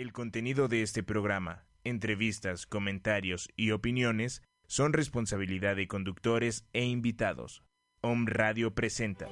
El 0.00 0.14
contenido 0.14 0.66
de 0.66 0.80
este 0.80 1.02
programa, 1.02 1.66
entrevistas, 1.84 2.64
comentarios 2.64 3.50
y 3.54 3.72
opiniones 3.72 4.40
son 4.66 4.94
responsabilidad 4.94 5.76
de 5.76 5.88
conductores 5.88 6.64
e 6.72 6.86
invitados. 6.86 7.62
Om 8.00 8.24
Radio 8.24 8.74
presenta 8.74 9.28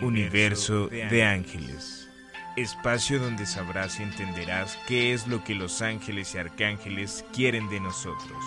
Universo 0.00 0.86
de 0.86 1.24
Ángeles. 1.24 2.08
Espacio 2.56 3.18
donde 3.18 3.44
sabrás 3.44 3.98
y 3.98 4.04
entenderás 4.04 4.78
qué 4.86 5.12
es 5.12 5.26
lo 5.26 5.42
que 5.42 5.56
los 5.56 5.82
ángeles 5.82 6.36
y 6.36 6.38
arcángeles 6.38 7.24
quieren 7.34 7.68
de 7.70 7.80
nosotros. 7.80 8.38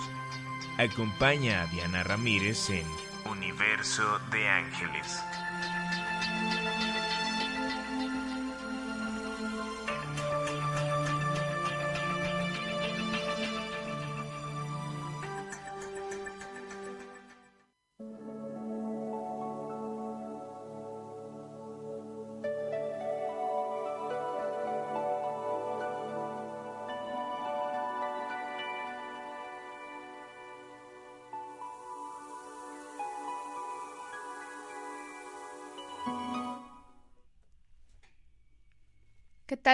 Acompaña 0.77 1.63
a 1.63 1.67
Diana 1.67 2.03
Ramírez 2.03 2.69
en 2.69 2.87
Universo 3.29 4.21
de 4.31 4.47
Ángeles. 4.47 5.21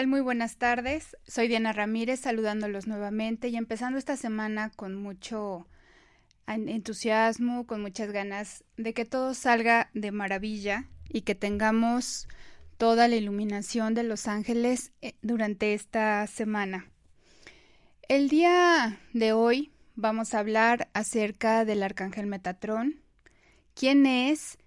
Muy 0.05 0.21
buenas 0.21 0.57
tardes. 0.57 1.17
Soy 1.25 1.47
Diana 1.47 1.73
Ramírez 1.73 2.19
saludándolos 2.19 2.85
nuevamente 2.85 3.47
y 3.47 3.55
empezando 3.55 3.97
esta 3.97 4.15
semana 4.15 4.69
con 4.75 4.93
mucho 4.93 5.67
entusiasmo, 6.45 7.65
con 7.65 7.81
muchas 7.81 8.11
ganas 8.11 8.63
de 8.77 8.93
que 8.93 9.05
todo 9.05 9.33
salga 9.33 9.89
de 9.95 10.11
maravilla 10.11 10.85
y 11.09 11.21
que 11.21 11.33
tengamos 11.33 12.27
toda 12.77 13.07
la 13.07 13.15
iluminación 13.15 13.95
de 13.95 14.03
los 14.03 14.27
ángeles 14.27 14.91
eh, 15.01 15.15
durante 15.23 15.73
esta 15.73 16.27
semana. 16.27 16.85
El 18.07 18.29
día 18.29 18.99
de 19.13 19.33
hoy 19.33 19.71
vamos 19.95 20.35
a 20.35 20.39
hablar 20.39 20.89
acerca 20.93 21.65
del 21.65 21.81
arcángel 21.81 22.27
Metatrón, 22.27 23.01
quién 23.73 24.05
es 24.05 24.59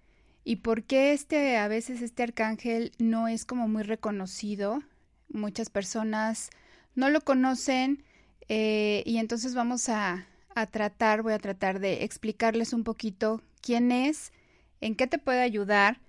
y 0.43 0.57
por 0.57 0.83
qué 0.83 1.13
este 1.13 1.57
a 1.57 1.69
veces 1.69 2.03
este 2.03 2.25
arcángel 2.25 2.91
no 2.99 3.29
es 3.29 3.45
como 3.45 3.69
muy 3.69 3.85
reconocido 3.85 4.83
muchas 5.31 5.71
personas 5.71 6.51
no 6.95 7.11
lo 7.11 7.21
conocen 7.23 8.05
eh, 8.49 9.03
y 9.07 9.19
entonces 9.19 9.55
vamos 9.55 9.89
a, 9.89 10.27
a, 10.55 10.67
tratar, 10.67 11.23
voy 11.23 11.33
a 11.33 11.39
tratar 11.39 11.81
de 11.81 12.05
explicarles 12.05 12.73
un 12.73 12.85
poquito 12.85 13.43
quién 13.63 13.93
es, 13.93 14.33
en 14.81 14.95
qué 14.95 15.07
te 15.07 15.19
puede 15.19 15.41
ayudar, 15.41 16.01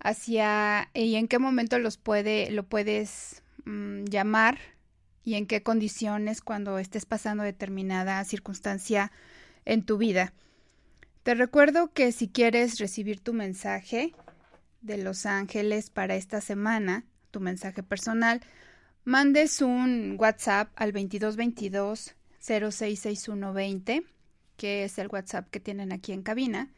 hacia 0.00 0.90
y 0.94 1.16
en 1.16 1.28
qué 1.28 1.38
momento 1.38 1.78
los 1.78 1.96
puede, 1.96 2.50
lo 2.50 2.62
puedes 2.64 3.42
mm, 3.64 4.04
llamar 4.04 4.58
y 5.24 5.34
en 5.34 5.46
qué 5.46 5.62
condiciones 5.62 6.40
cuando 6.40 6.78
estés 6.78 7.04
pasando 7.04 7.42
determinada 7.42 8.24
circunstancia 8.24 9.12
en 9.64 9.84
tu 9.84 9.98
vida. 9.98 10.32
Te 11.22 11.34
recuerdo 11.34 11.92
que 11.92 12.12
si 12.12 12.28
quieres 12.28 12.78
recibir 12.78 13.20
tu 13.20 13.34
mensaje 13.34 14.14
de 14.80 14.98
los 14.98 15.26
ángeles 15.26 15.90
para 15.90 16.14
esta 16.14 16.40
semana, 16.40 17.04
tu 17.30 17.40
mensaje 17.40 17.82
personal, 17.82 18.40
mandes 19.04 19.62
un 19.62 20.16
WhatsApp 20.18 20.70
al 20.76 20.92
2222 20.92 22.14
066120, 22.40 24.04
que 24.56 24.84
es 24.84 24.98
el 24.98 25.08
WhatsApp 25.08 25.48
que 25.50 25.60
tienen 25.60 25.92
aquí 25.92 26.12
en 26.12 26.22
cabina. 26.22 26.68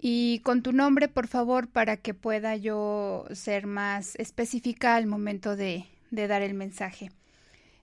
Y 0.00 0.40
con 0.40 0.62
tu 0.62 0.72
nombre, 0.72 1.08
por 1.08 1.26
favor, 1.26 1.68
para 1.68 1.96
que 1.96 2.14
pueda 2.14 2.56
yo 2.56 3.26
ser 3.32 3.66
más 3.66 4.14
específica 4.16 4.94
al 4.94 5.06
momento 5.06 5.56
de, 5.56 5.86
dar 6.10 6.42
el 6.42 6.54
mensaje. 6.54 7.10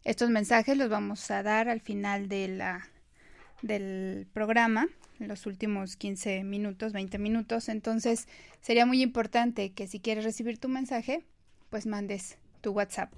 Estos 0.03 0.29
mensajes 0.29 0.77
los 0.77 0.89
vamos 0.89 1.29
a 1.31 1.43
dar 1.43 1.67
al 1.67 1.81
final 1.81 2.29
del 2.29 4.27
programa, 4.31 4.87
en 5.19 5.27
los 5.27 5.45
últimos 5.45 5.97
15 5.97 6.43
minutos, 6.43 6.93
20 6.93 7.17
minutos. 7.17 7.67
Entonces, 7.67 8.27
sería 8.61 8.85
muy 8.85 9.01
importante 9.01 9.73
que 9.73 9.87
si 9.87 9.99
quieres 9.99 10.23
recibir 10.23 10.57
tu 10.57 10.69
mensaje, 10.69 11.23
pues 11.69 11.85
mandes 11.85 12.37
tu 12.61 12.71
WhatsApp. 12.71 13.11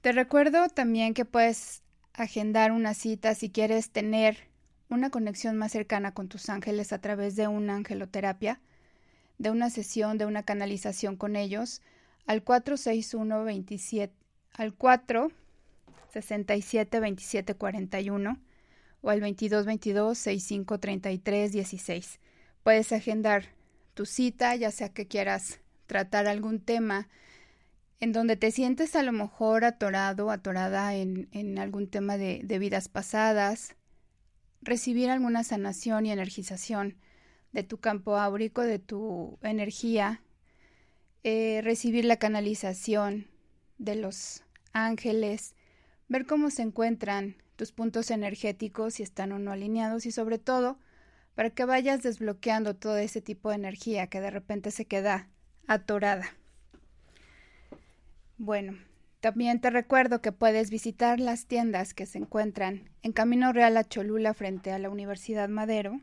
Te 0.00 0.12
recuerdo 0.12 0.68
también 0.68 1.14
que 1.14 1.24
puedes 1.24 1.82
agendar 2.14 2.72
una 2.72 2.94
cita 2.94 3.34
si 3.34 3.50
quieres 3.50 3.90
tener 3.90 4.48
una 4.88 5.10
conexión 5.10 5.56
más 5.56 5.72
cercana 5.72 6.12
con 6.12 6.28
tus 6.28 6.48
ángeles 6.48 6.92
a 6.92 7.00
través 7.00 7.36
de 7.36 7.48
una 7.48 7.76
angeloterapia, 7.76 8.60
de 9.38 9.50
una 9.50 9.70
sesión, 9.70 10.18
de 10.18 10.26
una 10.26 10.42
canalización 10.42 11.16
con 11.16 11.36
ellos, 11.36 11.82
al 12.26 12.42
461 12.42 13.44
27 13.44 14.14
al 14.54 14.74
4 14.74 15.30
67 16.12 17.00
27 17.00 17.54
41 17.54 18.38
o 19.02 19.10
al 19.10 19.20
22 19.20 19.64
22 19.64 20.18
65 20.18 20.78
33 20.80 21.52
16. 21.52 22.20
Puedes 22.62 22.92
agendar 22.92 23.44
tu 23.94 24.06
cita, 24.06 24.54
ya 24.56 24.70
sea 24.70 24.90
que 24.90 25.06
quieras 25.06 25.60
tratar 25.90 26.28
algún 26.28 26.60
tema 26.60 27.08
en 27.98 28.12
donde 28.12 28.36
te 28.36 28.52
sientes 28.52 28.94
a 28.94 29.02
lo 29.02 29.10
mejor 29.10 29.64
atorado, 29.64 30.30
atorada 30.30 30.94
en, 30.94 31.28
en 31.32 31.58
algún 31.58 31.88
tema 31.88 32.16
de, 32.16 32.42
de, 32.44 32.60
vidas 32.60 32.88
pasadas, 32.88 33.74
recibir 34.62 35.10
alguna 35.10 35.42
sanación 35.42 36.06
y 36.06 36.12
energización 36.12 36.96
de 37.50 37.64
tu 37.64 37.78
campo 37.78 38.16
áurico, 38.16 38.62
de 38.62 38.78
tu 38.78 39.36
energía, 39.42 40.22
eh, 41.24 41.60
recibir 41.64 42.04
la 42.04 42.18
canalización 42.18 43.26
de 43.78 43.96
los 43.96 44.44
ángeles, 44.72 45.56
ver 46.06 46.24
cómo 46.24 46.50
se 46.50 46.62
encuentran 46.62 47.34
tus 47.56 47.72
puntos 47.72 48.12
energéticos, 48.12 48.94
si 48.94 49.02
están 49.02 49.32
o 49.32 49.40
no 49.40 49.50
alineados 49.50 50.06
y 50.06 50.12
sobre 50.12 50.38
todo 50.38 50.78
para 51.34 51.50
que 51.50 51.64
vayas 51.64 52.04
desbloqueando 52.04 52.76
todo 52.76 52.96
ese 52.96 53.20
tipo 53.20 53.48
de 53.48 53.56
energía 53.56 54.06
que 54.06 54.20
de 54.20 54.30
repente 54.30 54.70
se 54.70 54.84
queda 54.84 55.28
atorada. 55.70 56.34
Bueno, 58.38 58.76
también 59.20 59.60
te 59.60 59.70
recuerdo 59.70 60.20
que 60.20 60.32
puedes 60.32 60.68
visitar 60.68 61.20
las 61.20 61.46
tiendas 61.46 61.94
que 61.94 62.06
se 62.06 62.18
encuentran 62.18 62.90
en 63.02 63.12
Camino 63.12 63.52
Real 63.52 63.76
a 63.76 63.84
Cholula 63.84 64.34
frente 64.34 64.72
a 64.72 64.80
la 64.80 64.90
Universidad 64.90 65.48
Madero 65.48 66.00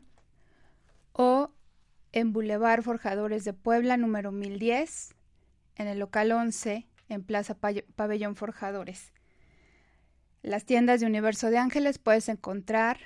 o 1.12 1.50
en 2.12 2.32
Boulevard 2.32 2.82
Forjadores 2.82 3.44
de 3.44 3.52
Puebla 3.52 3.98
número 3.98 4.32
1010 4.32 5.14
en 5.76 5.86
el 5.86 5.98
local 5.98 6.32
11 6.32 6.86
en 7.10 7.22
Plaza 7.22 7.54
Pabellón 7.54 8.36
Forjadores. 8.36 9.12
Las 10.42 10.64
tiendas 10.64 11.00
de 11.00 11.06
Universo 11.06 11.50
de 11.50 11.58
Ángeles 11.58 11.98
puedes 11.98 12.30
encontrar 12.30 12.98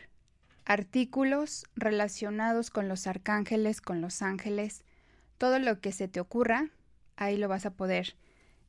artículos 0.64 1.64
relacionados 1.74 2.70
con 2.70 2.86
los 2.86 3.08
arcángeles, 3.08 3.80
con 3.80 4.00
los 4.00 4.22
ángeles, 4.22 4.84
todo 5.42 5.58
lo 5.58 5.80
que 5.80 5.90
se 5.90 6.06
te 6.06 6.20
ocurra, 6.20 6.70
ahí 7.16 7.36
lo 7.36 7.48
vas 7.48 7.66
a 7.66 7.72
poder 7.72 8.14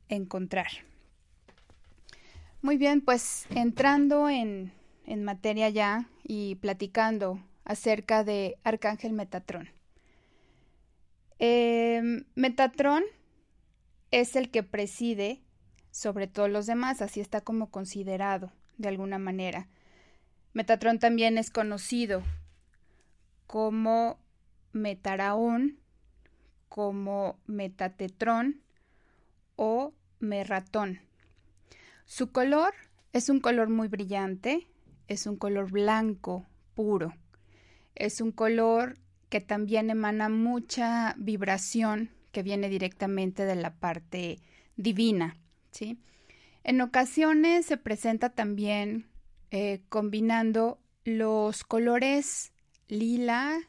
encontrar. 0.08 0.66
Muy 2.62 2.78
bien, 2.78 3.00
pues 3.00 3.46
entrando 3.50 4.28
en, 4.28 4.72
en 5.06 5.22
materia 5.22 5.68
ya 5.68 6.08
y 6.24 6.56
platicando 6.56 7.40
acerca 7.64 8.24
de 8.24 8.56
Arcángel 8.64 9.12
Metatrón. 9.12 9.70
Eh, 11.38 12.24
Metatrón 12.34 13.04
es 14.10 14.34
el 14.34 14.50
que 14.50 14.64
preside 14.64 15.42
sobre 15.92 16.26
todos 16.26 16.50
los 16.50 16.66
demás, 16.66 17.02
así 17.02 17.20
está 17.20 17.40
como 17.40 17.70
considerado 17.70 18.50
de 18.78 18.88
alguna 18.88 19.18
manera. 19.18 19.68
Metatrón 20.54 20.98
también 20.98 21.38
es 21.38 21.50
conocido 21.50 22.24
como 23.46 24.18
Metaraón, 24.72 25.78
como 26.74 27.38
Metatetrón 27.46 28.60
o 29.54 29.94
merratón. 30.18 30.98
Su 32.04 32.32
color 32.32 32.74
es 33.12 33.28
un 33.28 33.38
color 33.38 33.68
muy 33.68 33.86
brillante, 33.86 34.66
es 35.06 35.28
un 35.28 35.36
color 35.36 35.70
blanco, 35.70 36.44
puro. 36.74 37.14
Es 37.94 38.20
un 38.20 38.32
color 38.32 38.98
que 39.28 39.40
también 39.40 39.88
emana 39.88 40.28
mucha 40.28 41.14
vibración 41.16 42.10
que 42.32 42.42
viene 42.42 42.68
directamente 42.68 43.44
de 43.44 43.54
la 43.54 43.74
parte 43.74 44.40
divina, 44.74 45.36
¿sí? 45.70 46.00
En 46.64 46.80
ocasiones 46.80 47.66
se 47.66 47.76
presenta 47.76 48.30
también 48.30 49.06
eh, 49.52 49.80
combinando 49.88 50.80
los 51.04 51.62
colores 51.62 52.52
lila, 52.88 53.60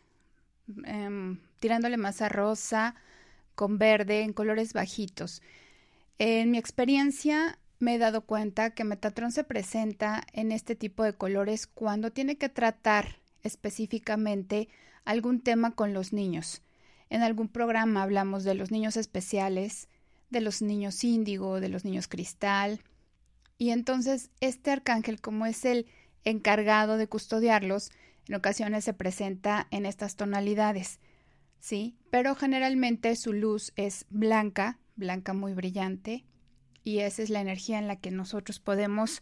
em, 0.86 1.45
tirándole 1.60 1.98
más 1.98 2.22
a 2.22 2.30
rosa, 2.30 2.96
con 3.56 3.78
verde, 3.78 4.22
en 4.22 4.34
colores 4.34 4.74
bajitos. 4.74 5.42
En 6.18 6.52
mi 6.52 6.58
experiencia 6.58 7.58
me 7.80 7.96
he 7.96 7.98
dado 7.98 8.22
cuenta 8.22 8.72
que 8.72 8.84
Metatron 8.84 9.32
se 9.32 9.44
presenta 9.44 10.26
en 10.34 10.52
este 10.52 10.76
tipo 10.76 11.04
de 11.04 11.14
colores 11.14 11.68
cuando 11.68 12.12
tiene 12.12 12.38
que 12.38 12.50
tratar 12.50 13.20
específicamente 13.44 14.70
algún 15.04 15.42
tema 15.42 15.72
con 15.72 15.94
los 15.94 16.14
niños. 16.14 16.62
En 17.10 17.22
algún 17.22 17.48
programa 17.48 18.02
hablamos 18.02 18.44
de 18.44 18.56
los 18.56 18.72
niños 18.72 18.98
especiales, 18.98 19.88
de 20.30 20.42
los 20.42 20.62
niños 20.62 21.04
índigo, 21.04 21.60
de 21.60 21.70
los 21.70 21.86
niños 21.86 22.08
cristal. 22.08 22.82
Y 23.58 23.70
entonces 23.70 24.32
este 24.42 24.72
arcángel, 24.72 25.22
como 25.22 25.46
es 25.46 25.66
el 25.66 25.86
encargado 26.24 26.98
de 26.98 27.08
custodiarlos, 27.08 27.92
en 28.28 28.36
ocasiones 28.36 28.84
se 28.84 28.94
presenta 28.94 29.68
en 29.70 29.86
estas 29.86 30.16
tonalidades, 30.16 31.00
¿sí? 31.66 31.96
Pero 32.12 32.36
generalmente 32.36 33.16
su 33.16 33.34
luz 33.34 33.74
es 33.76 34.06
blanca, 34.12 34.78
blanca 34.96 35.34
muy 35.34 35.56
brillante, 35.56 36.24
y 36.84 37.00
esa 37.00 37.24
es 37.24 37.32
la 37.32 37.42
energía 37.42 37.80
en 37.80 37.88
la 37.88 37.96
que 37.96 38.12
nosotros 38.12 38.60
podemos 38.60 39.20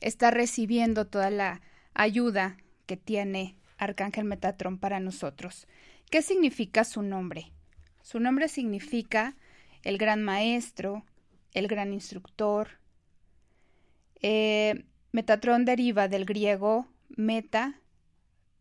estar 0.00 0.32
recibiendo 0.32 1.06
toda 1.06 1.28
la 1.28 1.60
ayuda 1.92 2.56
que 2.86 2.96
tiene 2.96 3.56
Arcángel 3.76 4.24
Metatrón 4.24 4.78
para 4.78 5.00
nosotros. 5.00 5.68
¿Qué 6.10 6.22
significa 6.22 6.84
su 6.84 7.02
nombre? 7.02 7.52
Su 8.00 8.20
nombre 8.20 8.48
significa 8.48 9.36
el 9.82 9.98
gran 9.98 10.22
maestro, 10.22 11.04
el 11.52 11.68
gran 11.68 11.92
instructor. 11.92 12.68
Eh, 14.22 14.86
Metatrón 15.12 15.66
deriva 15.66 16.08
del 16.08 16.24
griego 16.24 16.86
meta, 17.10 17.82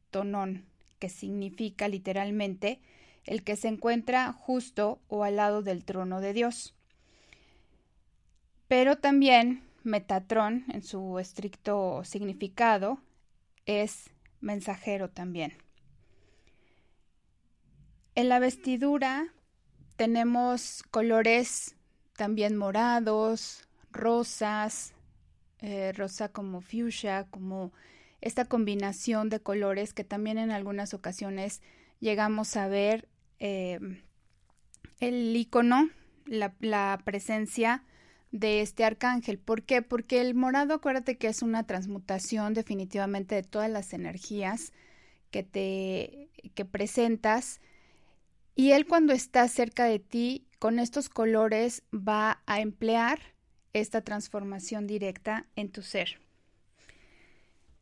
tonón, 0.10 0.66
que 1.00 1.08
significa 1.08 1.88
literalmente 1.88 2.82
el 3.26 3.44
que 3.44 3.56
se 3.56 3.68
encuentra 3.68 4.32
justo 4.34 5.00
o 5.08 5.24
al 5.24 5.36
lado 5.36 5.62
del 5.62 5.86
trono 5.86 6.22
de 6.22 6.34
Dios. 6.34 6.76
Pero 8.68 8.98
también 8.98 9.64
Metatrón, 9.84 10.66
en 10.70 10.84
su 10.84 11.20
estricto 11.20 12.04
significado, 12.04 13.00
es 13.66 14.12
mensajero 14.40 15.10
también. 15.10 15.58
En 18.16 18.30
la 18.30 18.40
vestidura 18.40 19.34
tenemos 19.96 20.84
colores 20.92 21.76
también 22.16 22.58
morados, 22.58 23.68
rosas, 23.92 24.94
eh, 25.60 25.92
rosa 25.94 26.30
como 26.30 26.62
fuchsia, 26.62 27.28
como 27.30 27.72
esta 28.20 28.46
combinación 28.46 29.30
de 29.30 29.40
colores 29.40 29.94
que 29.94 30.04
también 30.04 30.38
en 30.38 30.52
algunas 30.52 30.94
ocasiones 30.94 31.62
llegamos 32.00 32.56
a 32.58 32.68
ver 32.68 33.08
eh, 33.42 33.80
el 35.02 35.36
icono, 35.36 35.90
la, 36.26 36.54
la 36.62 37.02
presencia 37.04 37.84
de 38.32 38.62
este 38.62 38.86
arcángel. 38.86 39.40
¿Por 39.40 39.64
qué? 39.64 39.82
Porque 39.82 40.22
el 40.22 40.36
morado, 40.36 40.76
acuérdate 40.76 41.18
que 41.18 41.28
es 41.28 41.42
una 41.42 41.66
transmutación 41.66 42.54
definitivamente 42.54 43.36
de 43.36 43.44
todas 43.44 43.70
las 43.70 43.92
energías 43.92 44.72
que 45.32 45.44
te 45.44 46.30
que 46.56 46.66
presentas 46.66 47.60
y 48.56 48.72
él 48.72 48.86
cuando 48.86 49.14
está 49.14 49.48
cerca 49.48 49.86
de 49.86 50.00
ti 50.00 50.48
con 50.60 50.80
estos 50.80 51.10
colores 51.10 51.84
va 51.94 52.42
a 52.46 52.62
emplear 52.62 53.20
esta 53.74 54.02
transformación 54.02 54.88
directa 54.88 55.48
en 55.56 55.72
tu 55.72 55.82
ser. 55.82 56.20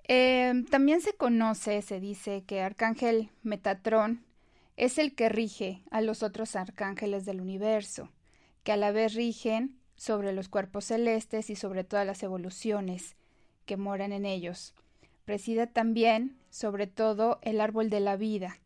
Em, 0.04 0.66
también 0.66 1.02
se 1.02 1.14
conoce, 1.14 1.82
se 1.82 2.00
dice 2.00 2.44
que 2.46 2.62
Arcángel 2.62 3.30
Metatrón 3.44 4.24
es 4.80 4.98
el 4.98 5.14
que 5.14 5.28
rige 5.28 5.84
a 5.92 6.00
los 6.00 6.24
otros 6.24 6.56
arcángeles 6.56 7.26
del 7.26 7.42
universo, 7.42 8.10
que 8.64 8.72
a 8.72 8.78
la 8.78 8.92
vez 8.92 9.14
rigen 9.14 9.78
sobre 9.98 10.32
los 10.32 10.48
cuerpos 10.48 10.86
celestes 10.86 11.50
y 11.50 11.58
sobre 11.58 11.84
todas 11.84 12.08
las 12.08 12.24
evoluciones 12.24 13.18
que 13.66 13.76
moran 13.76 14.14
en 14.14 14.26
ellos. 14.26 14.74
Preside 15.26 15.68
también, 15.68 16.40
sobre 16.50 16.88
todo, 16.88 17.40
el 17.42 17.60
árbol 17.60 17.90
de 17.90 18.00
la 18.00 18.16
vida. 18.16 18.62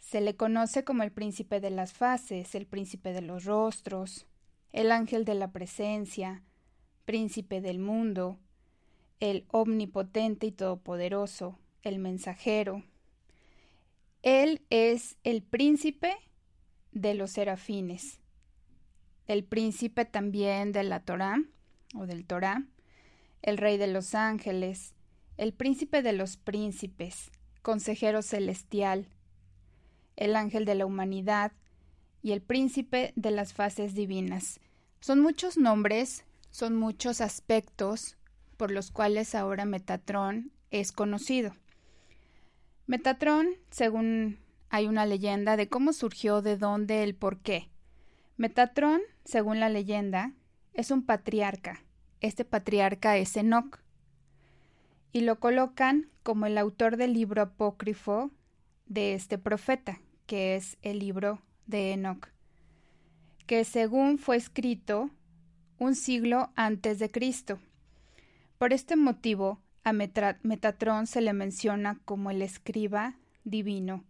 Se 0.00 0.20
le 0.20 0.34
conoce 0.34 0.82
como 0.82 1.04
el 1.04 1.12
príncipe 1.12 1.60
de 1.60 1.70
las 1.70 1.92
fases, 1.92 2.56
el 2.56 2.66
príncipe 2.66 3.12
de 3.12 3.22
los 3.22 3.44
rostros, 3.44 4.26
el 4.72 4.90
ángel 4.90 5.24
de 5.24 5.34
la 5.34 5.52
presencia, 5.52 6.42
príncipe 7.04 7.60
del 7.60 7.78
mundo, 7.78 8.40
el 9.20 9.44
omnipotente 9.52 10.48
y 10.48 10.50
todopoderoso, 10.50 11.60
el 11.82 12.00
mensajero. 12.00 12.82
Él 14.22 14.62
es 14.70 15.16
el 15.24 15.42
príncipe 15.42 16.16
de 16.92 17.14
los 17.14 17.32
serafines 17.32 18.22
el 19.26 19.44
príncipe 19.44 20.04
también 20.04 20.72
de 20.72 20.82
la 20.82 21.00
Torá 21.00 21.42
o 21.94 22.06
del 22.06 22.24
Torá, 22.24 22.64
el 23.42 23.58
rey 23.58 23.76
de 23.76 23.86
los 23.86 24.14
ángeles, 24.14 24.94
el 25.36 25.52
príncipe 25.52 26.02
de 26.02 26.12
los 26.12 26.36
príncipes, 26.36 27.30
consejero 27.62 28.22
celestial, 28.22 29.08
el 30.16 30.36
ángel 30.36 30.64
de 30.64 30.74
la 30.74 30.86
humanidad 30.86 31.52
y 32.22 32.32
el 32.32 32.42
príncipe 32.42 33.12
de 33.16 33.30
las 33.30 33.52
fases 33.52 33.94
divinas. 33.94 34.60
Son 35.00 35.20
muchos 35.20 35.56
nombres, 35.56 36.24
son 36.50 36.76
muchos 36.76 37.20
aspectos 37.20 38.16
por 38.56 38.70
los 38.70 38.90
cuales 38.90 39.34
ahora 39.34 39.64
Metatrón 39.64 40.52
es 40.70 40.92
conocido. 40.92 41.54
Metatrón, 42.86 43.48
según 43.70 44.38
hay 44.68 44.86
una 44.86 45.06
leyenda 45.06 45.56
de 45.56 45.68
cómo 45.68 45.92
surgió, 45.92 46.42
de 46.42 46.56
dónde, 46.56 47.02
el 47.02 47.14
por 47.14 47.38
qué. 47.38 47.68
Metatrón, 48.36 49.00
según 49.24 49.60
la 49.60 49.68
leyenda, 49.68 50.32
es 50.74 50.90
un 50.90 51.04
patriarca. 51.04 51.84
Este 52.20 52.44
patriarca 52.44 53.16
es 53.16 53.36
Enoch. 53.36 53.78
Y 55.12 55.20
lo 55.20 55.38
colocan 55.38 56.10
como 56.22 56.46
el 56.46 56.58
autor 56.58 56.96
del 56.96 57.12
libro 57.12 57.42
apócrifo 57.42 58.30
de 58.86 59.14
este 59.14 59.38
profeta, 59.38 60.00
que 60.26 60.56
es 60.56 60.78
el 60.82 60.98
libro 60.98 61.40
de 61.66 61.92
Enoch, 61.92 62.28
que 63.46 63.64
según 63.64 64.18
fue 64.18 64.36
escrito 64.36 65.10
un 65.78 65.94
siglo 65.94 66.50
antes 66.56 66.98
de 66.98 67.10
Cristo. 67.10 67.58
Por 68.58 68.72
este 68.72 68.96
motivo, 68.96 69.60
a 69.84 69.92
Metatrón 69.92 71.06
se 71.06 71.20
le 71.20 71.32
menciona 71.32 71.98
como 72.04 72.30
el 72.30 72.42
escriba 72.42 73.16
divino, 73.44 74.04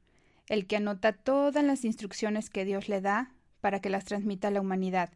el 0.49 0.67
que 0.67 0.77
anota 0.77 1.13
todas 1.13 1.65
las 1.65 1.85
instrucciones 1.85 2.51
que 2.51 2.65
Dios 2.65 2.89
le 2.89 3.01
da 3.01 3.33
para 3.61 3.81
que 3.81 3.89
las 3.89 4.05
transmita 4.05 4.49
a 4.49 4.51
la 4.51 4.61
humanidad. 4.61 5.11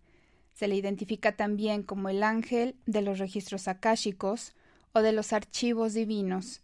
Se 0.54 0.68
le 0.68 0.76
identifica 0.76 1.32
también 1.32 1.82
como 1.82 2.08
el 2.08 2.22
ángel 2.22 2.76
de 2.86 3.02
los 3.02 3.18
registros 3.18 3.68
akáshicos 3.68 4.54
o 4.92 5.02
de 5.02 5.12
los 5.12 5.34
archivos 5.34 5.92
divinos. 5.92 6.62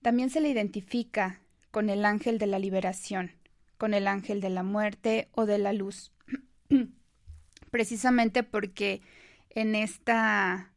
También 0.00 0.30
se 0.30 0.40
le 0.40 0.48
identifica 0.48 1.40
con 1.70 1.90
el 1.90 2.04
ángel 2.04 2.38
de 2.38 2.48
la 2.48 2.58
liberación, 2.58 3.30
con 3.78 3.94
el 3.94 4.08
ángel 4.08 4.40
de 4.40 4.50
la 4.50 4.64
muerte 4.64 5.28
o 5.32 5.46
de 5.46 5.58
la 5.58 5.72
luz. 5.72 6.10
Precisamente 7.70 8.42
porque 8.42 9.00
en 9.50 9.76
esta 9.76 10.71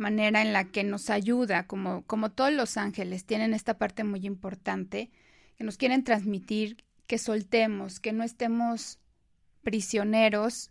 manera 0.00 0.42
en 0.42 0.52
la 0.52 0.64
que 0.64 0.82
nos 0.82 1.10
ayuda, 1.10 1.66
como, 1.66 2.02
como 2.06 2.32
todos 2.32 2.52
los 2.52 2.76
ángeles, 2.76 3.24
tienen 3.24 3.54
esta 3.54 3.78
parte 3.78 4.02
muy 4.02 4.26
importante, 4.26 5.10
que 5.56 5.64
nos 5.64 5.76
quieren 5.76 6.02
transmitir 6.02 6.84
que 7.06 7.18
soltemos, 7.18 8.00
que 8.00 8.12
no 8.12 8.24
estemos 8.24 8.98
prisioneros 9.62 10.70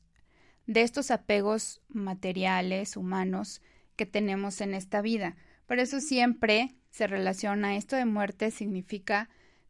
de 0.66 0.82
estos 0.82 1.12
apegos 1.12 1.82
materiales, 1.88 2.98
humanos, 2.98 3.62
que 3.96 4.06
tenemos 4.06 4.62
en 4.62 4.74
esta 4.74 5.02
vida. 5.02 5.36
Por 5.68 5.80
eso 5.80 6.00
siempre 6.00 6.76
se 6.90 7.08
relaciona 7.08 7.76
esto 7.76 7.96
de 7.96 8.06
muerte, 8.06 8.52
significa 8.52 9.30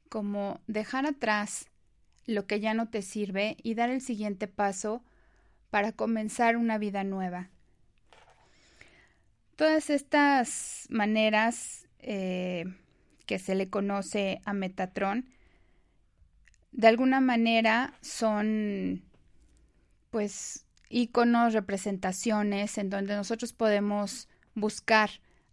como 0.10 0.62
dejar 0.68 1.06
atrás 1.06 1.70
lo 2.26 2.46
que 2.48 2.60
ya 2.60 2.74
no 2.74 2.90
te 2.90 3.02
sirve 3.02 3.58
y 3.62 3.74
dar 3.74 3.90
el 3.90 4.02
siguiente 4.02 4.48
paso 4.48 5.04
para 5.70 5.92
comenzar 5.92 6.58
una 6.58 6.78
vida 6.78 7.04
nueva. 7.04 7.50
Todas 9.60 9.90
estas 9.90 10.88
maneras 10.90 11.86
eh, 12.00 12.64
que 13.26 13.40
se 13.40 13.56
le 13.56 13.70
conoce 13.70 14.40
a 14.46 14.54
Metatron, 14.54 15.26
de 16.72 16.88
alguna 16.88 17.20
manera 17.20 17.94
son 18.00 19.04
pues 20.12 20.66
iconos, 20.88 21.52
representaciones 21.52 22.78
en 22.78 22.90
donde 22.90 23.18
nosotros 23.18 23.52
podemos 23.52 24.30
buscar 24.56 25.10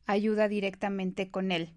ayuda 0.07 0.47
directamente 0.47 1.33
con 1.33 1.51
él. 1.51 1.73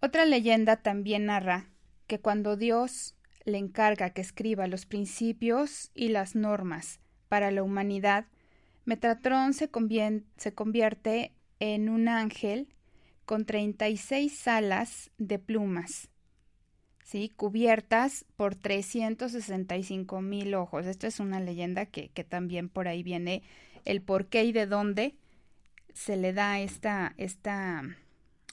Otra 0.00 0.26
leyenda 0.26 0.76
también 0.76 1.26
narra 1.26 1.66
que 2.06 2.20
cuando 2.20 2.56
Dios 2.56 3.16
le 3.44 3.58
encarga 3.58 4.10
que 4.10 4.20
escriba 4.20 4.68
los 4.68 4.86
principios 4.86 5.90
y 5.92 6.10
las 6.10 6.36
normas 6.36 7.00
para 7.28 7.50
la 7.50 7.64
humanidad, 7.64 8.26
Metatrón 8.86 9.52
se, 9.52 9.70
se 10.36 10.54
convierte 10.54 11.32
en 11.58 11.88
un 11.88 12.08
ángel 12.08 12.74
con 13.24 13.44
36 13.44 14.48
alas 14.48 15.10
de 15.18 15.38
plumas. 15.38 16.08
¿sí? 17.02 17.32
cubiertas 17.36 18.24
por 18.36 18.54
365 18.54 20.20
mil 20.22 20.54
ojos. 20.54 20.86
Esta 20.86 21.06
es 21.06 21.20
una 21.20 21.40
leyenda 21.40 21.86
que, 21.86 22.08
que, 22.10 22.24
también 22.24 22.68
por 22.68 22.88
ahí 22.88 23.02
viene 23.02 23.42
el 23.84 24.02
por 24.02 24.26
qué 24.26 24.44
y 24.44 24.52
de 24.52 24.66
dónde 24.66 25.16
se 25.92 26.16
le 26.16 26.32
da 26.32 26.60
esta, 26.60 27.14
esta 27.16 27.82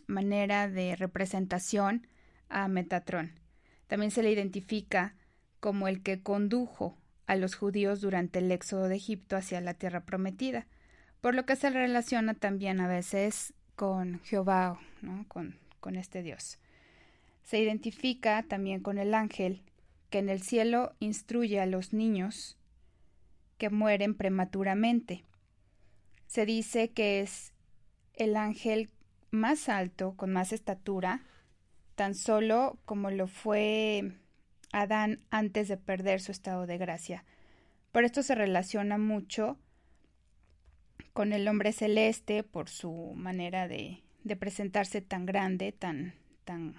manera 0.08 0.68
de 0.68 0.96
representación 0.96 2.08
a 2.50 2.68
Metatrón. 2.68 3.40
También 3.88 4.12
se 4.12 4.24
le 4.24 4.32
identifica 4.32 5.16
como 5.60 5.88
el 5.88 6.02
que 6.02 6.22
condujo 6.22 6.98
a 7.28 7.36
los 7.36 7.56
judíos 7.56 8.02
durante 8.02 8.40
el 8.40 8.52
éxodo 8.52 8.88
de 8.88 8.96
Egipto 8.96 9.36
hacia 9.36 9.62
la 9.62 9.74
tierra 9.74 10.02
prometida, 10.02 10.68
por 11.22 11.36
lo 11.36 11.46
que 11.46 11.56
se 11.56 11.70
relaciona 11.70 12.34
también 12.34 12.80
a 12.80 12.88
veces 12.88 13.54
con 13.76 14.20
Jehová, 14.24 14.80
¿no? 15.02 15.26
con, 15.28 15.58
con 15.80 15.96
este 15.96 16.22
Dios. 16.22 16.60
Se 17.44 17.60
identifica 17.60 18.44
también 18.44 18.82
con 18.82 18.98
el 18.98 19.14
ángel 19.14 19.62
que 20.10 20.20
en 20.20 20.30
el 20.30 20.42
cielo 20.42 20.94
instruye 21.00 21.60
a 21.60 21.66
los 21.66 21.94
niños 21.94 22.58
que 23.58 23.70
mueren 23.70 24.16
prematuramente. 24.16 25.24
Se 26.28 26.46
dice 26.46 26.92
que 26.92 27.22
es 27.22 27.54
el 28.14 28.36
ángel 28.36 28.90
más 29.32 29.70
alto, 29.70 30.14
con 30.16 30.32
más 30.32 30.54
estatura, 30.54 31.24
tan 31.96 32.16
solo 32.16 32.78
como 32.86 33.12
lo 33.12 33.28
fue 33.28 34.14
Adán 34.74 35.20
antes 35.30 35.70
de 35.70 35.78
perder 35.78 36.20
su 36.20 36.32
estado 36.34 36.68
de 36.68 36.78
gracia. 36.78 37.24
Por 37.94 38.04
esto 38.04 38.24
se 38.24 38.36
relaciona 38.36 38.98
mucho 38.98 39.58
con 41.14 41.32
el 41.32 41.48
hombre 41.48 41.72
celeste 41.72 42.44
por 42.44 42.68
su 42.68 43.14
manera 43.16 43.68
de, 43.68 44.02
presentarse 44.40 45.00
tan 45.00 45.26
grande, 45.26 45.72
tan, 45.72 46.16
tan, 46.44 46.76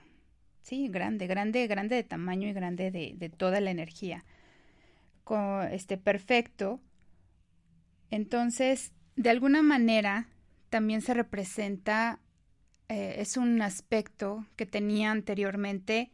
sí, 0.62 0.88
grande, 0.88 1.28
grande, 1.28 1.66
grande 1.68 1.94
de 1.94 2.02
tamaño 2.02 2.48
y 2.48 2.52
grande 2.52 2.90
de, 2.90 3.14
de 3.16 3.28
toda 3.28 3.60
la 3.60 3.70
energía. 3.70 4.24
Con 5.22 5.62
este 5.68 5.96
perfecto. 5.96 6.80
Entonces, 8.10 8.92
de 9.14 9.30
alguna 9.30 9.62
manera, 9.62 10.26
también 10.68 11.00
se 11.00 11.14
representa, 11.14 12.18
eh, 12.88 13.14
es 13.18 13.36
un 13.36 13.62
aspecto 13.62 14.44
que 14.56 14.66
tenía 14.66 15.12
anteriormente 15.12 16.10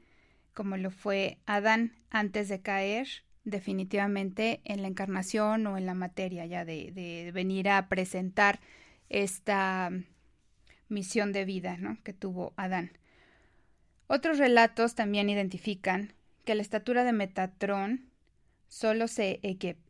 como 0.54 0.76
lo 0.76 0.90
fue 0.90 1.38
Adán 1.46 1.92
antes 2.10 2.48
de 2.48 2.60
caer 2.60 3.08
definitivamente 3.44 4.60
en 4.64 4.82
la 4.82 4.88
encarnación 4.88 5.66
o 5.66 5.78
en 5.78 5.86
la 5.86 5.94
materia 5.94 6.46
ya 6.46 6.64
de, 6.64 6.92
de 6.92 7.30
venir 7.32 7.68
a 7.68 7.88
presentar 7.88 8.60
esta 9.08 9.90
misión 10.88 11.32
de 11.32 11.44
vida 11.44 11.76
¿no? 11.78 11.98
que 12.02 12.12
tuvo 12.12 12.52
Adán. 12.56 12.92
Otros 14.06 14.38
relatos 14.38 14.94
también 14.94 15.30
identifican 15.30 16.12
que 16.44 16.54
la 16.54 16.62
estatura 16.62 17.04
de 17.04 17.12
Metatrón 17.12 18.10
solo 18.68 19.08
se 19.08 19.40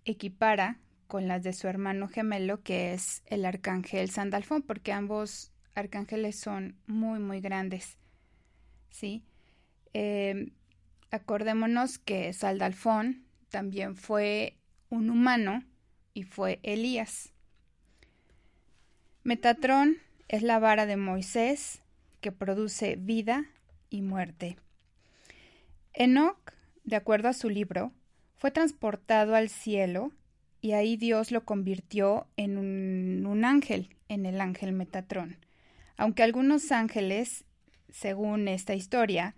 equipara 0.04 0.78
con 1.06 1.26
las 1.26 1.42
de 1.42 1.52
su 1.52 1.68
hermano 1.68 2.08
gemelo, 2.08 2.62
que 2.62 2.92
es 2.92 3.22
el 3.26 3.44
arcángel 3.44 4.10
Sandalfón, 4.10 4.62
porque 4.62 4.92
ambos 4.92 5.52
arcángeles 5.74 6.38
son 6.38 6.76
muy, 6.86 7.18
muy 7.18 7.40
grandes. 7.40 7.98
¿Sí? 8.90 9.24
Eh, 9.94 10.52
acordémonos 11.10 11.98
que 11.98 12.32
Saldalfón 12.32 13.24
también 13.50 13.96
fue 13.96 14.56
un 14.88 15.10
humano 15.10 15.64
y 16.14 16.22
fue 16.22 16.60
Elías. 16.62 17.32
Metatrón 19.22 19.98
es 20.28 20.42
la 20.42 20.58
vara 20.58 20.86
de 20.86 20.96
Moisés 20.96 21.82
que 22.20 22.32
produce 22.32 22.96
vida 22.96 23.46
y 23.90 24.02
muerte. 24.02 24.56
Enoch, 25.92 26.52
de 26.84 26.96
acuerdo 26.96 27.28
a 27.28 27.32
su 27.32 27.48
libro, 27.50 27.92
fue 28.36 28.50
transportado 28.50 29.34
al 29.34 29.48
cielo 29.48 30.12
y 30.60 30.72
ahí 30.72 30.96
Dios 30.96 31.30
lo 31.32 31.44
convirtió 31.44 32.26
en 32.36 32.58
un, 32.58 33.26
un 33.26 33.44
ángel, 33.44 33.96
en 34.08 34.26
el 34.26 34.40
ángel 34.40 34.72
Metatrón. 34.72 35.38
Aunque 35.96 36.22
algunos 36.22 36.72
ángeles, 36.72 37.44
según 37.90 38.48
esta 38.48 38.74
historia, 38.74 39.34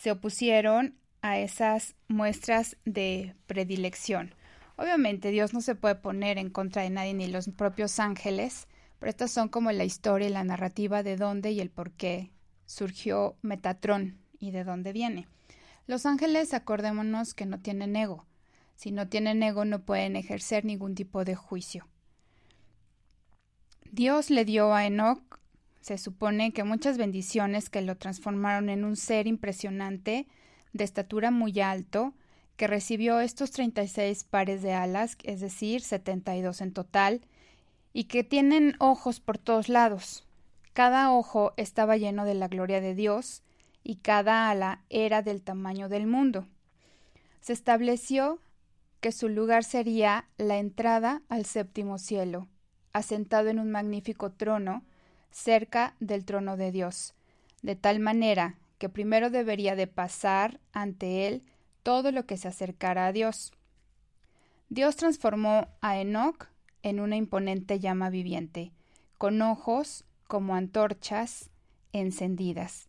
se 0.00 0.10
opusieron 0.10 0.96
a 1.20 1.38
esas 1.38 1.94
muestras 2.08 2.78
de 2.86 3.34
predilección. 3.46 4.34
Obviamente 4.76 5.30
Dios 5.30 5.52
no 5.52 5.60
se 5.60 5.74
puede 5.74 5.94
poner 5.94 6.38
en 6.38 6.48
contra 6.48 6.80
de 6.80 6.88
nadie 6.88 7.12
ni 7.12 7.26
los 7.26 7.50
propios 7.50 8.00
ángeles, 8.00 8.66
pero 8.98 9.10
estas 9.10 9.30
son 9.30 9.50
como 9.50 9.70
la 9.72 9.84
historia 9.84 10.28
y 10.28 10.32
la 10.32 10.42
narrativa 10.42 11.02
de 11.02 11.18
dónde 11.18 11.50
y 11.50 11.60
el 11.60 11.68
por 11.68 11.90
qué 11.90 12.30
surgió 12.64 13.36
Metatrón 13.42 14.18
y 14.38 14.52
de 14.52 14.64
dónde 14.64 14.94
viene. 14.94 15.28
Los 15.86 16.06
ángeles, 16.06 16.54
acordémonos 16.54 17.34
que 17.34 17.44
no 17.44 17.60
tienen 17.60 17.94
ego. 17.94 18.24
Si 18.76 18.92
no 18.92 19.06
tienen 19.06 19.42
ego 19.42 19.66
no 19.66 19.82
pueden 19.82 20.16
ejercer 20.16 20.64
ningún 20.64 20.94
tipo 20.94 21.26
de 21.26 21.34
juicio. 21.34 21.86
Dios 23.92 24.30
le 24.30 24.46
dio 24.46 24.72
a 24.72 24.86
Enoch 24.86 25.29
se 25.80 25.98
supone 25.98 26.52
que 26.52 26.64
muchas 26.64 26.98
bendiciones 26.98 27.70
que 27.70 27.80
lo 27.80 27.96
transformaron 27.96 28.68
en 28.68 28.84
un 28.84 28.96
ser 28.96 29.26
impresionante, 29.26 30.26
de 30.72 30.84
estatura 30.84 31.30
muy 31.30 31.60
alto, 31.60 32.14
que 32.56 32.66
recibió 32.66 33.20
estos 33.20 33.50
36 33.50 34.24
pares 34.24 34.62
de 34.62 34.74
alas, 34.74 35.16
es 35.24 35.40
decir, 35.40 35.80
72 35.80 36.60
en 36.60 36.72
total, 36.72 37.22
y 37.92 38.04
que 38.04 38.22
tienen 38.22 38.76
ojos 38.78 39.20
por 39.20 39.38
todos 39.38 39.68
lados. 39.68 40.26
Cada 40.74 41.12
ojo 41.12 41.54
estaba 41.56 41.96
lleno 41.96 42.24
de 42.24 42.34
la 42.34 42.48
gloria 42.48 42.80
de 42.80 42.94
Dios, 42.94 43.42
y 43.82 43.96
cada 43.96 44.50
ala 44.50 44.84
era 44.90 45.22
del 45.22 45.42
tamaño 45.42 45.88
del 45.88 46.06
mundo. 46.06 46.46
Se 47.40 47.54
estableció 47.54 48.40
que 49.00 49.12
su 49.12 49.28
lugar 49.28 49.64
sería 49.64 50.28
la 50.36 50.58
entrada 50.58 51.22
al 51.28 51.46
séptimo 51.46 51.98
cielo, 51.98 52.46
asentado 52.92 53.48
en 53.48 53.58
un 53.58 53.70
magnífico 53.70 54.32
trono, 54.32 54.84
cerca 55.30 55.94
del 56.00 56.24
trono 56.24 56.56
de 56.56 56.72
Dios, 56.72 57.14
de 57.62 57.76
tal 57.76 58.00
manera 58.00 58.56
que 58.78 58.88
primero 58.88 59.30
debería 59.30 59.76
de 59.76 59.86
pasar 59.86 60.60
ante 60.72 61.26
él 61.26 61.42
todo 61.82 62.12
lo 62.12 62.26
que 62.26 62.36
se 62.36 62.48
acercara 62.48 63.06
a 63.06 63.12
Dios. 63.12 63.52
Dios 64.68 64.96
transformó 64.96 65.68
a 65.80 65.98
Enoch 65.98 66.48
en 66.82 67.00
una 67.00 67.16
imponente 67.16 67.78
llama 67.78 68.10
viviente, 68.10 68.72
con 69.18 69.42
ojos 69.42 70.04
como 70.26 70.54
antorchas 70.54 71.50
encendidas, 71.92 72.88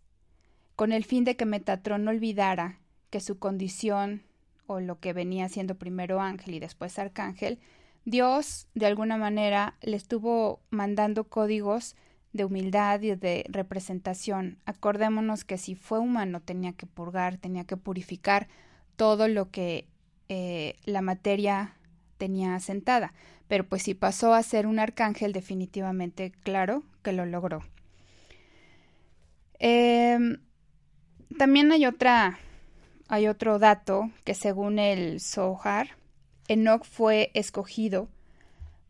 con 0.75 0.91
el 0.91 1.03
fin 1.03 1.23
de 1.23 1.35
que 1.35 1.45
Metatrón 1.45 2.05
no 2.05 2.11
olvidara 2.11 2.79
que 3.09 3.19
su 3.19 3.37
condición, 3.39 4.23
o 4.67 4.79
lo 4.79 4.99
que 4.99 5.11
venía 5.11 5.49
siendo 5.49 5.75
primero 5.75 6.21
ángel 6.21 6.53
y 6.53 6.59
después 6.59 6.97
arcángel, 6.97 7.59
Dios 8.05 8.67
de 8.73 8.85
alguna 8.85 9.17
manera 9.17 9.75
le 9.81 9.97
estuvo 9.97 10.61
mandando 10.69 11.25
códigos 11.25 11.95
de 12.33 12.45
humildad 12.45 13.01
y 13.01 13.15
de 13.15 13.45
representación. 13.49 14.57
Acordémonos 14.65 15.43
que 15.43 15.57
si 15.57 15.75
fue 15.75 15.99
humano 15.99 16.41
tenía 16.41 16.73
que 16.73 16.85
purgar, 16.85 17.37
tenía 17.37 17.65
que 17.65 17.77
purificar 17.77 18.47
todo 18.95 19.27
lo 19.27 19.49
que 19.49 19.87
eh, 20.29 20.75
la 20.85 21.01
materia 21.01 21.75
tenía 22.17 22.55
asentada. 22.55 23.13
Pero 23.47 23.67
pues 23.67 23.83
si 23.83 23.93
pasó 23.93 24.33
a 24.33 24.43
ser 24.43 24.65
un 24.65 24.79
arcángel, 24.79 25.33
definitivamente, 25.33 26.31
claro 26.43 26.83
que 27.03 27.11
lo 27.11 27.25
logró. 27.25 27.61
Em, 29.59 30.37
también 31.37 31.71
hay 31.71 31.85
otra, 31.85 32.39
hay 33.07 33.27
otro 33.27 33.59
dato 33.59 34.09
que 34.23 34.33
según 34.33 34.79
el 34.79 35.19
Zohar, 35.19 35.89
Enoch 36.47 36.85
fue 36.85 37.31
escogido 37.33 38.07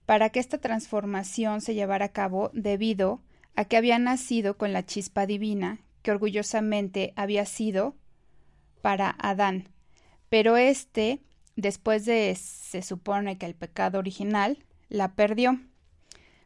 para 0.05 0.29
que 0.29 0.39
esta 0.39 0.59
transformación 0.59 1.61
se 1.61 1.73
llevara 1.73 2.05
a 2.05 2.11
cabo 2.11 2.51
debido 2.53 3.21
a 3.55 3.65
que 3.65 3.77
había 3.77 3.99
nacido 3.99 4.57
con 4.57 4.73
la 4.73 4.85
chispa 4.85 5.25
divina 5.25 5.79
que 6.01 6.11
orgullosamente 6.11 7.13
había 7.15 7.45
sido 7.45 7.95
para 8.81 9.15
Adán. 9.19 9.69
Pero 10.29 10.57
éste, 10.57 11.19
después 11.55 12.05
de 12.05 12.35
se 12.35 12.81
supone 12.81 13.37
que 13.37 13.45
el 13.45 13.55
pecado 13.55 13.99
original, 13.99 14.65
la 14.89 15.13
perdió. 15.13 15.59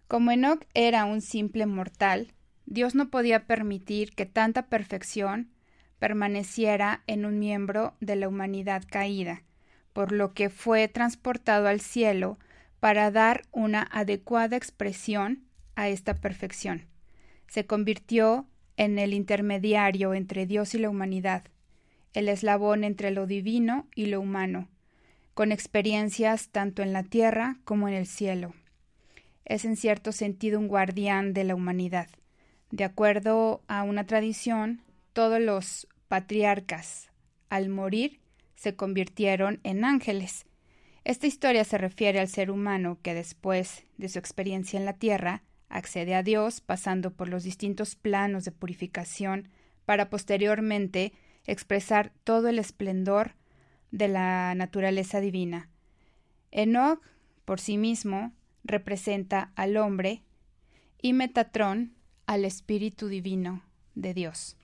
Como 0.07 0.31
Enoch 0.31 0.65
era 0.73 1.05
un 1.05 1.21
simple 1.21 1.65
mortal, 1.65 2.33
Dios 2.65 2.95
no 2.95 3.09
podía 3.09 3.45
permitir 3.47 4.13
que 4.13 4.25
tanta 4.25 4.67
perfección 4.67 5.51
permaneciera 5.99 7.03
en 7.07 7.25
un 7.25 7.39
miembro 7.39 7.95
de 8.01 8.15
la 8.15 8.27
humanidad 8.27 8.83
caída, 8.89 9.43
por 9.93 10.11
lo 10.11 10.33
que 10.33 10.49
fue 10.49 10.87
transportado 10.87 11.67
al 11.67 11.79
cielo 11.79 12.37
para 12.79 13.09
dar 13.11 13.43
una 13.51 13.87
adecuada 13.91 14.57
expresión 14.57 15.45
a 15.75 15.87
esta 15.87 16.15
perfección 16.15 16.87
se 17.47 17.65
convirtió 17.65 18.45
en 18.77 18.99
el 18.99 19.13
intermediario 19.13 20.13
entre 20.13 20.45
Dios 20.45 20.75
y 20.75 20.79
la 20.79 20.89
humanidad, 20.89 21.43
el 22.13 22.29
eslabón 22.29 22.83
entre 22.83 23.11
lo 23.11 23.27
divino 23.27 23.87
y 23.95 24.07
lo 24.07 24.21
humano, 24.21 24.67
con 25.33 25.51
experiencias 25.51 26.49
tanto 26.49 26.81
en 26.81 26.93
la 26.93 27.03
tierra 27.03 27.57
como 27.63 27.87
en 27.87 27.93
el 27.93 28.07
cielo. 28.07 28.53
Es 29.43 29.65
en 29.65 29.75
cierto 29.75 30.11
sentido 30.11 30.59
un 30.59 30.67
guardián 30.67 31.33
de 31.33 31.43
la 31.43 31.55
humanidad. 31.55 32.07
De 32.71 32.83
acuerdo 32.83 33.61
a 33.67 33.83
una 33.83 34.05
tradición, 34.05 34.81
todos 35.13 35.39
los 35.39 35.87
patriarcas 36.07 37.09
al 37.49 37.69
morir, 37.69 38.19
se 38.55 38.75
convirtieron 38.75 39.59
en 39.63 39.85
ángeles. 39.85 40.45
Esta 41.03 41.27
historia 41.27 41.63
se 41.63 41.77
refiere 41.77 42.19
al 42.19 42.27
ser 42.27 42.49
humano 42.49 42.97
que 43.03 43.13
después 43.13 43.83
de 43.97 44.09
su 44.09 44.17
experiencia 44.17 44.79
en 44.79 44.85
la 44.85 44.93
tierra 44.93 45.43
accede 45.69 46.15
a 46.15 46.23
Dios 46.23 46.61
pasando 46.61 47.11
por 47.11 47.29
los 47.29 47.43
distintos 47.43 47.95
planos 47.95 48.45
de 48.45 48.51
purificación 48.51 49.49
para 49.85 50.09
posteriormente 50.09 51.13
expresar 51.45 52.11
todo 52.23 52.47
el 52.49 52.59
esplendor 52.59 53.35
de 53.91 54.07
la 54.07 54.53
naturaleza 54.55 55.19
divina. 55.19 55.69
Enoch, 56.51 57.01
por 57.45 57.59
sí 57.59 57.77
mismo, 57.77 58.33
representa 58.63 59.51
al 59.55 59.77
hombre 59.77 60.23
y 61.01 61.13
Metatrón 61.13 61.93
al 62.25 62.45
Espíritu 62.45 63.07
Divino 63.07 63.63
de 63.93 64.13
Dios. 64.13 64.57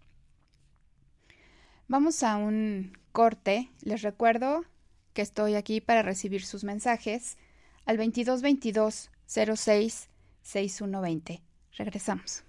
Vamos 1.87 2.23
a 2.23 2.37
un 2.37 2.97
corte. 3.11 3.69
Les 3.81 4.01
recuerdo 4.01 4.65
que 5.13 5.21
estoy 5.21 5.55
aquí 5.55 5.81
para 5.81 6.01
recibir 6.01 6.43
sus 6.45 6.63
mensajes 6.63 7.37
al 7.85 7.97
2222 7.97 9.11
06 9.27 10.10
6120. 10.41 11.41
Regresamos. 11.77 12.43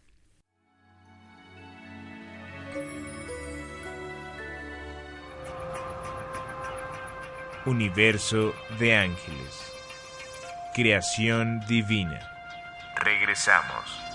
Universo 7.65 8.53
de 8.81 8.97
ángeles. 8.97 9.73
Creación 10.75 11.61
divina. 11.69 12.21
Regresamos. 12.97 14.12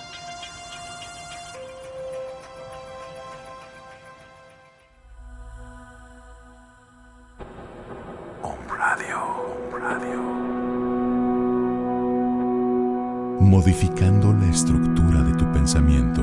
Modificando 13.67 14.31
la 14.31 14.49
estructura 14.49 15.21
de 15.23 15.33
tu 15.33 15.51
pensamiento. 15.51 16.21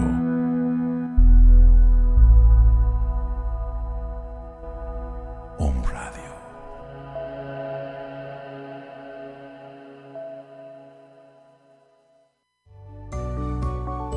Om 5.59 5.83
Radio. 5.85 6.23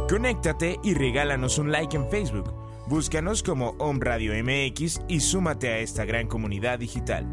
Conéctate 0.07 0.79
y 0.81 0.93
regálanos 0.93 1.57
un 1.57 1.69
like 1.69 1.97
en 1.97 2.09
Facebook. 2.09 2.53
Búscanos 2.87 3.43
como 3.43 3.71
Om 3.71 3.99
Radio 3.99 4.31
MX 4.41 5.01
y 5.09 5.19
súmate 5.19 5.67
a 5.67 5.79
esta 5.79 6.05
gran 6.05 6.27
comunidad 6.27 6.79
digital. 6.79 7.25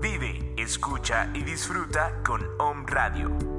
Vive, 0.00 0.52
escucha 0.58 1.30
y 1.32 1.44
disfruta 1.44 2.20
con 2.24 2.40
Om 2.58 2.84
Radio. 2.86 3.51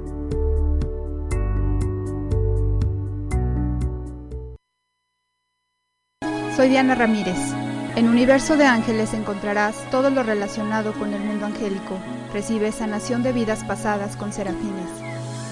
Soy 6.55 6.69
Diana 6.69 6.93
Ramírez. 6.93 7.39
En 7.95 8.07
Universo 8.07 8.55
de 8.57 8.67
Ángeles 8.67 9.15
encontrarás 9.15 9.75
todo 9.89 10.11
lo 10.11 10.21
relacionado 10.21 10.93
con 10.93 11.11
el 11.11 11.23
mundo 11.23 11.47
angélico. 11.47 11.97
Recibe 12.31 12.71
sanación 12.71 13.23
de 13.23 13.33
vidas 13.33 13.63
pasadas 13.63 14.15
con 14.15 14.31
serafines. 14.31 14.87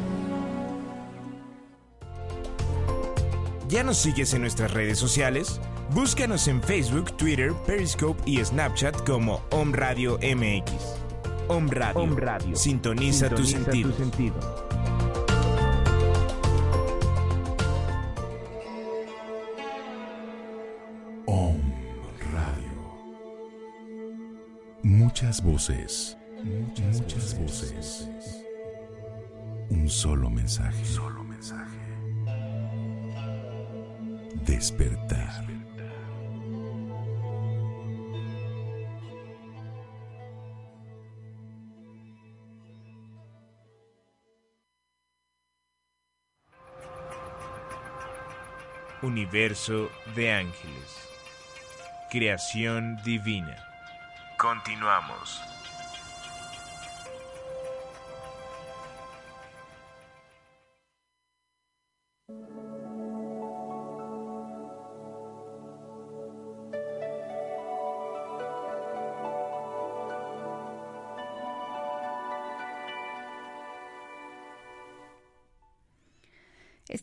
¿Ya 3.69 3.83
nos 3.83 3.99
sigues 3.99 4.33
en 4.35 4.43
nuestras 4.43 4.73
redes 4.73 4.99
sociales? 4.99 5.61
Búscanos 5.91 6.49
en 6.49 6.63
Facebook, 6.63 7.17
Twitter, 7.17 7.53
Periscope 7.67 8.23
y 8.25 8.45
Snapchat 8.45 9.05
como 9.05 9.43
Om 9.51 9.73
Radio 9.73 10.19
MX. 10.19 10.73
Om 11.49 11.69
Radio. 11.69 12.57
Sintoniza, 12.57 13.29
tu 13.29 13.45
sentido. 13.45 13.93
Om 21.27 21.61
Radio. 22.33 22.73
Muchas 24.83 25.43
voces. 25.43 26.17
Muchas, 26.45 27.39
voces 27.39 28.44
un 29.71 29.89
solo 29.89 30.31
mensaje. 30.31 30.85
Solo 30.85 31.25
mensaje. 31.25 31.79
Despertar. 34.47 35.45
Universo 49.03 49.91
de 50.15 50.33
ángeles. 50.33 51.09
Creación 52.11 52.97
divina. 53.05 53.57
Continuamos. 54.39 55.54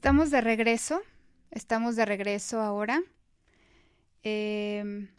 Estamos 0.01 0.31
de 0.31 0.41
regreso, 0.41 0.99
estamos 1.51 1.95
de 1.95 2.05
regreso 2.05 2.59
ahora, 2.59 3.03
em, 4.23 5.09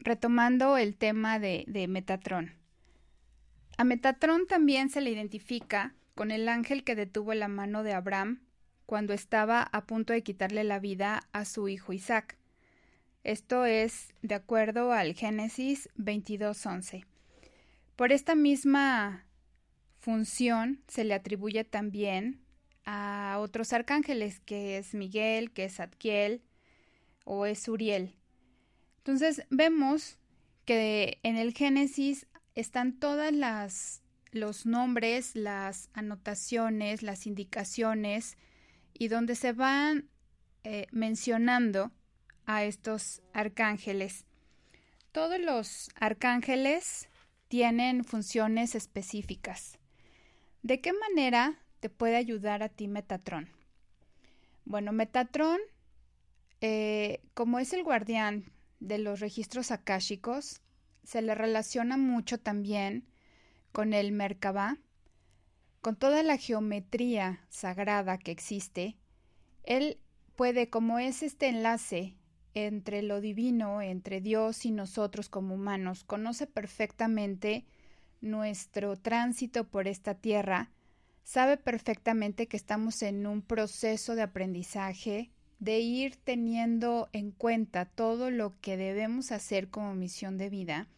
retomando 0.00 0.76
el 0.76 0.96
tema 0.96 1.38
de, 1.38 1.62
de 1.68 1.86
Metatrón. 1.86 2.52
A 3.78 3.84
Metatrón 3.84 4.48
también 4.48 4.90
se 4.90 5.00
le 5.00 5.10
identifica 5.10 5.94
con 6.16 6.32
el 6.32 6.48
ángel 6.48 6.82
que 6.82 6.96
detuvo 6.96 7.32
la 7.34 7.46
mano 7.46 7.84
de 7.84 7.92
Abraham 7.92 8.40
cuando 8.86 9.12
estaba 9.12 9.62
a 9.62 9.86
punto 9.86 10.12
de 10.12 10.24
quitarle 10.24 10.64
la 10.64 10.80
vida 10.80 11.28
a 11.30 11.44
su 11.44 11.68
hijo 11.68 11.92
Isaac. 11.92 12.36
Esto 13.22 13.66
es 13.66 14.12
de 14.20 14.34
acuerdo 14.34 14.90
al 14.90 15.14
Génesis 15.14 15.88
22.11. 15.96 17.06
Por 17.94 18.10
esta 18.10 18.34
misma 18.34 19.26
función 20.00 20.82
se 20.88 21.04
le 21.04 21.14
atribuye 21.14 21.62
también 21.62 22.40
a 22.92 23.38
otros 23.38 23.72
arcángeles, 23.72 24.40
que 24.40 24.76
es 24.76 24.94
Miguel, 24.94 25.52
que 25.52 25.64
es 25.64 25.78
Adquiel 25.78 26.42
o 27.24 27.46
es 27.46 27.68
Uriel. 27.68 28.16
Entonces 28.98 29.46
vemos 29.48 30.18
que 30.64 31.20
en 31.22 31.36
el 31.36 31.54
Génesis 31.54 32.26
están 32.56 32.98
todas 32.98 33.32
las 33.32 34.02
los 34.32 34.64
nombres, 34.66 35.34
las 35.34 35.88
anotaciones, 35.92 37.02
las 37.02 37.26
indicaciones 37.26 38.36
y 38.94 39.08
donde 39.08 39.34
se 39.34 39.52
van 39.52 40.08
eh, 40.62 40.86
mencionando 40.92 41.90
a 42.46 42.64
estos 42.64 43.22
arcángeles. 43.32 44.24
Todos 45.10 45.40
los 45.40 45.90
arcángeles 45.96 47.08
tienen 47.48 48.04
funciones 48.04 48.76
específicas. 48.76 49.78
¿De 50.62 50.80
qué 50.80 50.92
manera 50.92 51.58
te 51.80 51.90
puede 51.90 52.16
ayudar 52.16 52.62
a 52.62 52.68
ti 52.68 52.88
Metatron? 52.88 53.48
Bueno, 54.64 54.92
Metatron, 54.92 55.58
eh, 56.60 57.22
como 57.34 57.58
es 57.58 57.72
el 57.72 57.82
guardián 57.82 58.52
de 58.78 58.98
los 58.98 59.20
registros 59.20 59.70
akáshicos, 59.70 60.60
se 61.02 61.22
le 61.22 61.34
relaciona 61.34 61.96
mucho 61.96 62.38
también 62.38 63.06
con 63.72 63.94
el 63.94 64.12
Merkabah, 64.12 64.78
con 65.80 65.96
toda 65.96 66.22
la 66.22 66.36
geometría 66.36 67.40
sagrada 67.48 68.18
que 68.18 68.30
existe. 68.30 68.96
Él 69.64 69.98
puede, 70.36 70.68
como 70.68 70.98
es 70.98 71.22
este 71.22 71.48
enlace 71.48 72.16
entre 72.52 73.02
lo 73.02 73.20
divino, 73.20 73.80
entre 73.80 74.20
Dios 74.20 74.66
y 74.66 74.70
nosotros 74.70 75.28
como 75.28 75.54
humanos, 75.54 76.04
conoce 76.04 76.46
perfectamente 76.46 77.64
nuestro 78.20 78.96
tránsito 78.96 79.68
por 79.68 79.88
esta 79.88 80.14
tierra 80.14 80.70
sabe 81.30 81.56
perfectamente 81.56 82.48
que 82.48 82.56
estamos 82.56 83.02
en 83.02 83.24
un 83.24 83.40
proceso 83.40 84.16
de 84.16 84.22
aprendizaje, 84.22 85.30
de 85.60 85.78
ir 85.78 86.16
teniendo 86.16 87.08
en 87.12 87.30
cuenta 87.30 87.84
todo 87.84 88.32
lo 88.32 88.58
que 88.60 88.76
debemos 88.76 89.30
hacer 89.30 89.68
como 89.68 89.94
misión 89.94 90.38
de 90.38 90.50
vida, 90.50 90.88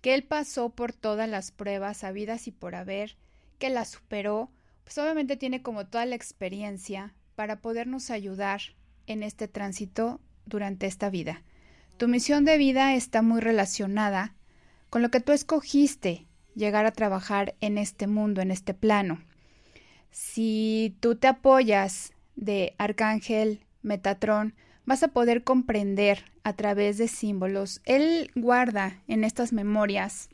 que 0.00 0.14
Él 0.14 0.22
pasó 0.22 0.70
por 0.70 0.92
todas 0.92 1.28
las 1.28 1.50
pruebas 1.50 2.04
habidas 2.04 2.46
y 2.46 2.52
por 2.52 2.76
haber, 2.76 3.16
que 3.58 3.68
las 3.68 3.88
superó, 3.88 4.52
pues 4.84 4.96
obviamente 4.96 5.36
tiene 5.36 5.60
como 5.60 5.88
toda 5.88 6.06
la 6.06 6.14
experiencia 6.14 7.12
para 7.34 7.60
podernos 7.60 8.12
ayudar 8.12 8.60
en 9.08 9.24
este 9.24 9.48
tránsito 9.48 10.20
durante 10.46 10.86
esta 10.86 11.10
vida. 11.10 11.42
Tu 11.96 12.06
misión 12.06 12.44
de 12.44 12.58
vida 12.58 12.94
está 12.94 13.22
muy 13.22 13.40
relacionada 13.40 14.36
con 14.88 15.02
lo 15.02 15.10
que 15.10 15.18
tú 15.18 15.32
escogiste 15.32 16.28
llegar 16.54 16.86
a 16.86 16.92
trabajar 16.92 17.56
en 17.60 17.76
este 17.76 18.06
mundo, 18.06 18.40
en 18.40 18.52
este 18.52 18.72
plano. 18.72 19.18
Si 20.10 20.96
tú 21.00 21.16
te 21.16 21.26
apoyas 21.26 22.12
de 22.36 22.74
Arcángel 22.78 23.60
Metatrón, 23.82 24.54
vas 24.84 25.02
a 25.02 25.08
poder 25.08 25.44
comprender 25.44 26.24
a 26.44 26.54
través 26.54 26.98
de 26.98 27.08
símbolos. 27.08 27.80
Él 27.84 28.30
guarda 28.34 29.00
en 29.06 29.24
estas 29.24 29.52
memorias 29.52 30.30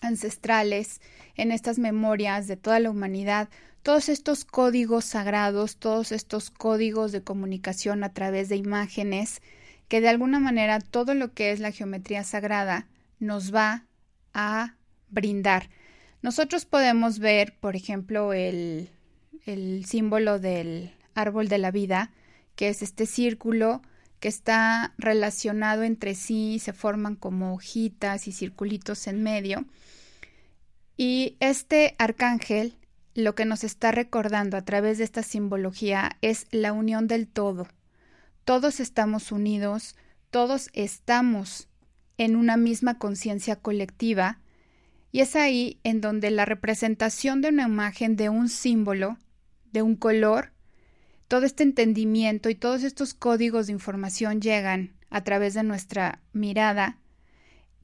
ancestrales, 0.00 1.00
en 1.36 1.52
estas 1.52 1.78
memorias 1.78 2.46
de 2.46 2.56
toda 2.56 2.80
la 2.80 2.90
humanidad, 2.90 3.48
todos 3.82 4.08
estos 4.08 4.44
códigos 4.44 5.06
sagrados, 5.06 5.76
todos 5.76 6.12
estos 6.12 6.50
códigos 6.50 7.12
de 7.12 7.22
comunicación 7.22 8.04
a 8.04 8.12
través 8.12 8.48
de 8.48 8.56
imágenes, 8.56 9.40
que 9.88 10.00
de 10.00 10.08
alguna 10.08 10.38
manera 10.38 10.80
todo 10.80 11.14
lo 11.14 11.32
que 11.32 11.50
es 11.50 11.60
la 11.60 11.72
geometría 11.72 12.22
sagrada 12.24 12.86
nos 13.18 13.54
va 13.54 13.86
a 14.34 14.74
brindar. 15.08 15.70
Nosotros 16.22 16.66
podemos 16.66 17.18
ver, 17.18 17.56
por 17.60 17.76
ejemplo, 17.76 18.32
el, 18.32 18.90
símbolo 19.86 20.38
del 20.38 20.92
árbol 21.14 21.48
de 21.48 21.58
la 21.58 21.70
vida, 21.70 22.12
que 22.56 22.68
es 22.68 22.82
este 22.82 23.06
círculo 23.06 23.82
que 24.20 24.28
está 24.28 24.92
relacionado 24.98 25.82
entre 25.82 26.14
sí, 26.14 26.58
se 26.58 26.74
forman 26.74 27.16
como 27.16 27.54
hojitas 27.54 28.28
y 28.28 28.32
circulitos 28.32 29.06
en 29.06 29.22
medio. 29.22 29.64
Y 30.96 31.36
este 31.40 31.94
arcángel 31.98 32.76
lo 33.14 33.34
que 33.34 33.46
nos 33.46 33.64
está 33.64 33.90
recordando 33.92 34.56
a 34.56 34.62
través 34.62 34.98
de 34.98 35.04
esta 35.04 35.22
simbología 35.22 36.18
es 36.20 36.46
la 36.50 36.72
unión 36.72 37.06
del 37.06 37.26
todo. 37.26 37.66
Todos 38.44 38.78
estamos 38.78 39.32
unidos, 39.32 39.96
todos 40.30 40.68
estamos 40.74 41.68
en 42.18 42.36
una 42.36 42.56
misma 42.56 42.98
conciencia 42.98 43.56
colectiva, 43.56 44.38
y 45.12 45.20
es 45.20 45.36
ahí 45.36 45.78
en 45.82 46.00
donde 46.00 46.30
la 46.30 46.44
representación 46.44 47.40
de 47.40 47.48
una 47.48 47.66
imagen, 47.66 48.16
de 48.16 48.28
un 48.28 48.48
símbolo, 48.48 49.18
de 49.72 49.82
un 49.82 49.96
color, 49.96 50.52
todo 51.28 51.46
este 51.46 51.62
entendimiento 51.62 52.50
y 52.50 52.54
todos 52.54 52.82
estos 52.82 53.14
códigos 53.14 53.66
de 53.66 53.72
información 53.72 54.40
llegan 54.40 54.92
a 55.10 55.22
través 55.22 55.54
de 55.54 55.62
nuestra 55.62 56.20
mirada. 56.32 56.98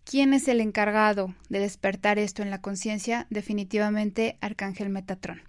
¿Quién 0.05 0.35
es 0.35 0.47
el 0.49 0.61
encargado 0.61 1.35
de 1.49 1.59
despertar 1.59 2.19
esto 2.19 2.43
en 2.43 2.51
la 2.51 2.61
conciencia? 2.61 3.27
Definitivamente 3.31 4.39
Arcángel 4.41 4.89
Metatrón. 4.89 5.43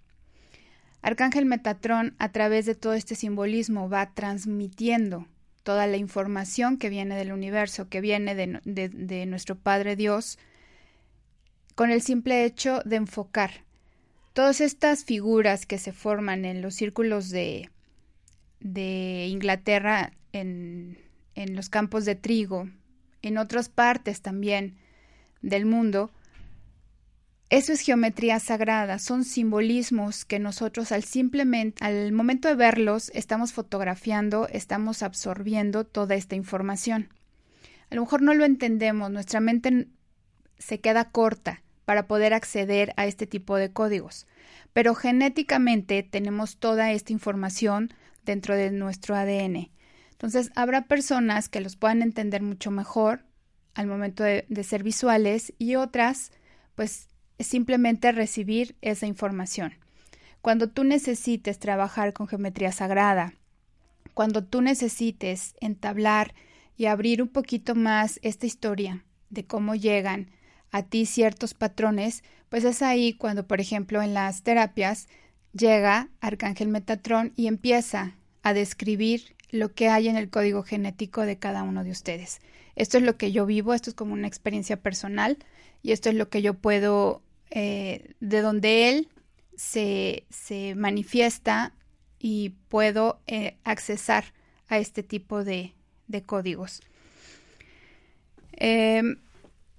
Arcángel 1.04 1.46
Metatrón, 1.46 2.16
a 2.18 2.32
través 2.32 2.66
de 2.66 2.76
todo 2.76 2.94
este 2.94 3.16
simbolismo, 3.16 3.88
va 3.88 4.14
transmitiendo 4.14 5.28
toda 5.62 5.86
la 5.86 5.98
información 5.98 6.78
que 6.78 6.90
viene 6.90 7.16
del 7.16 7.32
universo, 7.32 7.88
que 7.88 8.02
viene 8.02 8.34
de, 8.36 8.90
de 8.90 9.26
nuestro 9.28 9.56
Padre 9.56 9.96
Dios, 9.96 10.40
con 11.78 11.92
el 11.92 12.02
simple 12.02 12.44
hecho 12.44 12.82
de 12.86 12.96
enfocar 12.96 13.52
todas 14.34 14.62
estas 14.62 15.06
figuras 15.06 15.68
que 15.68 15.78
se 15.78 15.92
forman 15.92 16.44
en 16.44 16.64
los 16.64 16.74
círculos 16.74 17.30
de, 17.30 17.70
de 18.60 19.28
Inglaterra, 19.28 20.12
en, 20.34 20.98
en 21.36 21.56
los 21.56 21.70
campos 21.70 22.04
de 22.06 22.16
trigo, 22.16 22.68
en 23.22 23.38
otras 23.38 23.70
partes 23.70 24.24
también 24.24 24.76
del 25.44 25.68
mundo, 25.68 26.10
eso 27.52 27.74
es 27.74 27.82
geometría 27.82 28.40
sagrada, 28.40 28.98
son 28.98 29.24
simbolismos 29.24 30.26
que 30.26 30.40
nosotros 30.40 30.92
al 30.92 31.04
simplemente, 31.04 31.86
al 31.86 32.12
momento 32.12 32.48
de 32.48 32.56
verlos, 32.56 33.12
estamos 33.14 33.54
fotografiando, 33.54 34.48
estamos 34.52 35.04
absorbiendo 35.04 35.86
toda 35.86 36.16
esta 36.16 36.34
información. 36.34 37.10
A 37.92 37.96
lo 37.96 38.02
mejor 38.02 38.24
no 38.24 38.34
lo 38.34 38.46
entendemos, 38.46 39.12
nuestra 39.12 39.42
mente 39.42 39.90
se 40.58 40.80
queda 40.80 41.12
corta, 41.12 41.62
para 41.88 42.06
poder 42.06 42.34
acceder 42.34 42.94
a 42.98 43.06
este 43.06 43.28
tipo 43.28 43.56
de 43.56 43.72
códigos. 43.72 44.28
Pero 44.74 44.94
genéticamente 44.94 46.04
tenemos 46.04 46.58
toda 46.58 46.92
esta 46.92 47.14
información 47.14 47.94
dentro 48.26 48.58
de 48.58 48.72
nuestro 48.72 49.16
ADN. 49.16 49.72
Entonces, 50.12 50.52
habrá 50.56 50.88
personas 50.88 51.48
que 51.48 51.62
los 51.62 51.78
puedan 51.78 52.02
entender 52.02 52.42
mucho 52.42 52.72
mejor 52.72 53.24
al 53.74 53.88
momento 53.88 54.26
de, 54.26 54.46
ser 54.66 54.84
visuales 54.84 55.54
y 55.60 55.76
otras, 55.76 56.34
pues, 56.76 57.08
simplemente 57.40 58.12
recibir 58.12 58.76
esa 58.82 59.08
información. 59.08 59.76
Cuando 60.42 60.68
tú 60.68 60.84
necesites 60.84 61.58
trabajar 61.58 62.12
con 62.12 62.28
geometría 62.28 62.74
sagrada, 62.74 63.34
cuando 64.14 64.44
tú 64.44 64.62
necesites 64.62 65.56
entablar 65.62 66.36
y 66.76 66.88
abrir 66.88 67.22
un 67.22 67.30
poquito 67.30 67.76
más 67.76 68.20
esta 68.24 68.46
historia 68.46 69.06
de 69.30 69.46
cómo 69.46 69.74
llegan 69.74 70.32
a 70.72 70.84
ti 70.84 71.06
ciertos 71.06 71.54
patrones, 71.54 72.24
pues 72.50 72.64
es 72.64 72.82
ahí 72.82 73.14
cuando, 73.14 73.48
por 73.48 73.62
ejemplo, 73.62 74.02
en 74.02 74.14
las 74.14 74.44
terapias 74.44 75.08
llega 75.54 76.10
Arcángel 76.22 76.68
Metatrón 76.68 77.34
y 77.36 77.48
empieza 77.48 78.16
a 78.44 78.54
describir 78.54 79.36
lo 79.50 79.74
que 79.74 79.90
hay 79.90 80.08
en 80.08 80.18
el 80.18 80.30
código 80.30 80.64
genético 80.64 81.22
de 81.22 81.38
cada 81.38 81.64
uno 81.64 81.84
de 81.84 81.92
ustedes. 81.92 82.40
Esto 82.76 82.98
es 82.98 83.04
lo 83.04 83.18
que 83.18 83.32
yo 83.32 83.46
vivo, 83.46 83.74
esto 83.74 83.90
es 83.90 83.96
como 83.96 84.14
una 84.14 84.28
experiencia 84.28 84.78
personal 84.78 85.38
y 85.82 85.92
esto 85.92 86.10
es 86.10 86.16
lo 86.16 86.30
que 86.30 86.42
yo 86.42 86.54
puedo, 86.54 87.22
eh, 87.50 88.14
de 88.20 88.42
donde 88.42 88.90
él 88.90 89.10
se, 89.56 90.26
se 90.30 90.76
manifiesta 90.76 91.74
y 92.20 92.50
puedo 92.68 93.20
eh, 93.26 93.58
accesar 93.64 94.26
a 94.68 94.78
este 94.78 95.02
tipo 95.02 95.44
de, 95.44 95.74
de 96.08 96.22
códigos. 96.24 96.82
Eh, 98.54 99.02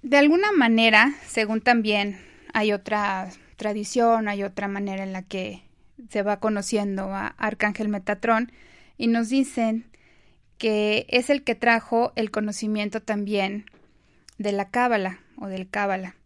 de 0.02 0.16
alguna 0.16 0.52
manera, 0.52 1.14
según 1.26 1.60
también 1.60 2.18
hay 2.54 2.72
otra 2.72 3.30
tradición, 3.56 4.28
hay 4.28 4.42
otra 4.42 4.68
manera 4.68 5.02
en 5.02 5.12
la 5.12 5.22
que 5.22 5.62
se 6.08 6.22
va 6.22 6.38
conociendo 6.40 7.12
a 7.14 7.26
Arcángel 7.26 7.88
Metatrón 7.88 8.52
y 8.96 9.08
nos 9.08 9.28
dicen 9.28 9.86
que 10.56 11.06
es 11.08 11.30
el 11.30 11.42
que 11.42 11.54
trajo 11.54 12.12
el 12.16 12.30
conocimiento 12.30 13.00
también 13.02 13.66
de 14.38 14.52
la 14.52 14.70
Cábala 14.70 15.20
o 15.36 15.46
del 15.46 15.68
Cábala 15.68 16.16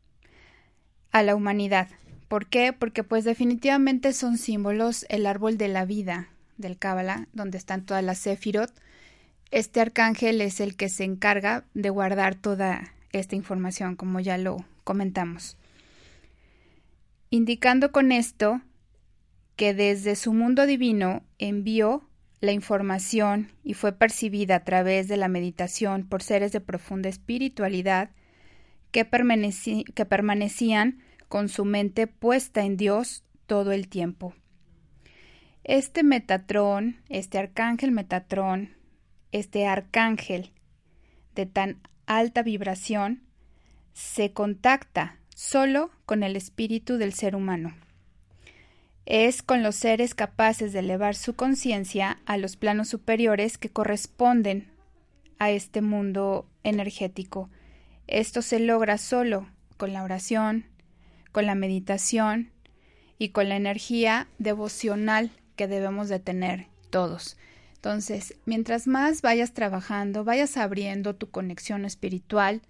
a 1.11 1.23
la 1.23 1.35
humanidad. 1.35 1.89
¿Por 2.29 2.47
qué? 2.47 2.73
Porque 2.73 3.05
pues 3.05 3.25
definitivamente 3.25 4.13
son 4.13 4.39
símbolos 4.39 5.05
el 5.09 5.27
árbol 5.27 5.59
de 5.59 5.69
la 5.69 5.85
vida 5.85 6.29
del 6.57 6.79
Cábala, 6.79 7.29
donde 7.33 7.59
están 7.59 7.85
todas 7.85 8.03
las 8.05 8.19
Sefirot. 8.19 8.73
Este 9.51 9.81
arcángel 9.81 10.41
es 10.41 10.61
el 10.61 10.77
que 10.77 10.89
se 10.89 11.05
encarga 11.05 11.65
de 11.75 11.91
guardar 11.91 12.35
toda 12.35 12.95
esta 13.13 13.37
información, 13.37 13.97
como 13.97 14.21
ya 14.21 14.39
lo 14.39 14.65
comentamos. 14.85 15.57
Indicando 17.31 17.93
con 17.93 18.13
esto 18.13 18.61
que 19.57 19.75
desde 19.75 20.17
su 20.17 20.33
mundo 20.33 20.67
divino 20.67 21.23
envió 21.39 22.09
la 22.41 22.53
información 22.53 23.53
y 23.63 23.75
fue 23.75 23.93
percibida 23.93 24.57
a 24.57 24.65
través 24.65 25.09
de 25.09 25.17
la 25.17 25.29
meditación 25.29 26.09
por 26.09 26.23
seres 26.23 26.53
de 26.53 26.61
profunda 26.61 27.09
espiritualidad 27.09 28.11
que, 28.91 29.09
que 29.95 30.05
permanecían 30.05 30.99
con 31.29 31.49
su 31.49 31.65
mente 31.65 32.07
puesta 32.07 32.65
en 32.65 32.77
Dios 32.77 33.25
todo 33.47 33.73
el 33.73 33.89
tiempo. 33.89 34.35
Este 35.65 36.03
Metatrón, 36.03 36.97
este 37.09 37.39
arcángel 37.39 37.93
Metatrón, 37.93 38.77
este 39.31 39.67
arcángel 39.67 40.51
de 41.35 41.47
tan 41.47 41.81
alta 42.07 42.43
vibración 42.43 43.23
se 43.93 44.33
contacta 44.33 45.19
solo 45.35 45.91
con 46.07 46.23
el 46.23 46.37
espíritu 46.37 46.99
del 46.99 47.13
ser 47.13 47.35
humano. 47.37 47.75
Es 49.05 49.43
con 49.43 49.63
los 49.63 49.75
seres 49.75 50.15
capaces 50.15 50.73
de 50.73 50.79
elevar 50.79 51.15
su 51.15 51.35
conciencia 51.35 52.21
a 52.25 52.37
los 52.37 52.57
planos 52.57 52.89
superiores 52.89 53.59
que 53.59 53.69
corresponden 53.69 54.71
a 55.39 55.51
este 55.51 55.83
mundo 55.83 56.47
energético. 56.63 57.51
Esto 58.07 58.43
se 58.43 58.61
logra 58.61 58.99
solo 58.99 59.49
con 59.77 59.93
la 59.93 60.05
oración, 60.05 60.67
con 61.33 61.47
la 61.47 61.57
meditación 61.57 62.53
y 63.19 63.31
con 63.31 63.49
la 63.49 63.57
energía 63.57 64.29
devocional 64.39 65.31
que 65.57 65.67
debemos 65.67 66.09
de 66.09 66.21
tener 66.21 66.69
todos. 66.91 67.37
Entonces, 67.83 68.37
mientras 68.45 68.87
más 68.87 69.23
vayas 69.23 69.55
trabajando, 69.55 70.23
vayas 70.23 70.57
abriendo 70.57 71.17
tu 71.17 71.33
conexión 71.33 71.85
espiritual, 71.85 72.63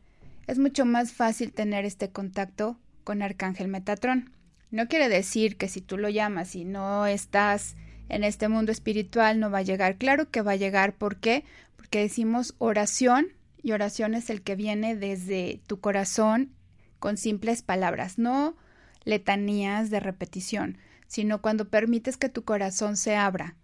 es 0.46 0.58
mucho 0.58 0.86
más 0.86 1.12
fácil 1.12 1.52
tener 1.52 1.84
este 1.84 2.08
contacto 2.08 2.78
con 3.04 3.20
Arcángel 3.20 3.68
Metatrón. 3.68 4.32
No 4.70 4.88
quiere 4.88 5.10
decir 5.10 5.58
que 5.58 5.68
si 5.68 5.82
tú 5.82 5.98
lo 5.98 6.08
llamas 6.08 6.54
y 6.56 6.64
no 6.64 7.04
estás 7.04 7.76
en 8.08 8.24
este 8.24 8.48
mundo 8.48 8.72
espiritual 8.72 9.38
no 9.38 9.50
va 9.50 9.58
a 9.58 9.62
llegar. 9.62 9.98
Claro 9.98 10.30
que 10.30 10.40
va 10.40 10.52
a 10.52 10.56
llegar. 10.56 10.94
¿Por 10.94 11.16
qué? 11.16 11.44
Porque 11.76 12.00
decimos 12.00 12.54
oración 12.56 13.34
y 13.62 13.72
oración 13.72 14.14
es 14.14 14.30
el 14.30 14.40
que 14.40 14.56
viene 14.56 14.96
desde 14.96 15.60
tu 15.66 15.78
corazón 15.78 16.54
con 17.00 17.18
simples 17.18 17.60
palabras, 17.60 18.16
no 18.16 18.56
letanías 19.04 19.90
de 19.90 20.00
repetición, 20.00 20.78
sino 21.06 21.42
cuando 21.42 21.68
permites 21.68 22.16
que 22.16 22.30
tu 22.30 22.44
corazón 22.44 22.96
se 22.96 23.14
abra 23.14 23.56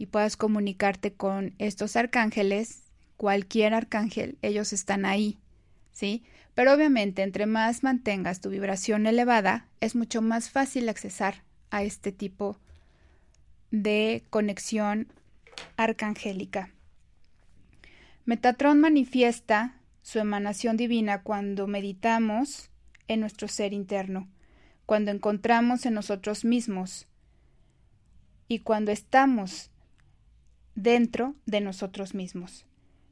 y 0.00 0.06
puedas 0.06 0.38
comunicarte 0.38 1.12
con 1.12 1.54
estos 1.58 1.94
arcángeles, 1.94 2.84
cualquier 3.18 3.74
arcángel, 3.74 4.38
ellos 4.40 4.72
están 4.72 5.04
ahí, 5.04 5.38
¿sí? 5.92 6.24
Pero 6.54 6.72
obviamente, 6.72 7.22
entre 7.22 7.44
más 7.44 7.82
mantengas 7.82 8.40
tu 8.40 8.48
vibración 8.48 9.06
elevada, 9.06 9.68
es 9.80 9.94
mucho 9.94 10.22
más 10.22 10.48
fácil 10.48 10.88
accesar 10.88 11.42
a 11.70 11.82
este 11.82 12.12
tipo 12.12 12.56
de 13.70 14.24
conexión 14.30 15.12
arcangélica. 15.76 16.70
Metatron 18.24 18.80
manifiesta 18.80 19.82
su 20.00 20.18
emanación 20.18 20.78
divina 20.78 21.22
cuando 21.22 21.66
meditamos 21.66 22.70
en 23.06 23.20
nuestro 23.20 23.48
ser 23.48 23.74
interno, 23.74 24.30
cuando 24.86 25.10
encontramos 25.10 25.84
en 25.84 25.92
nosotros 25.92 26.46
mismos 26.46 27.06
y 28.48 28.60
cuando 28.60 28.92
estamos 28.92 29.69
dentro 30.74 31.34
de 31.46 31.60
nosotros 31.60 32.14
mismos. 32.14 32.66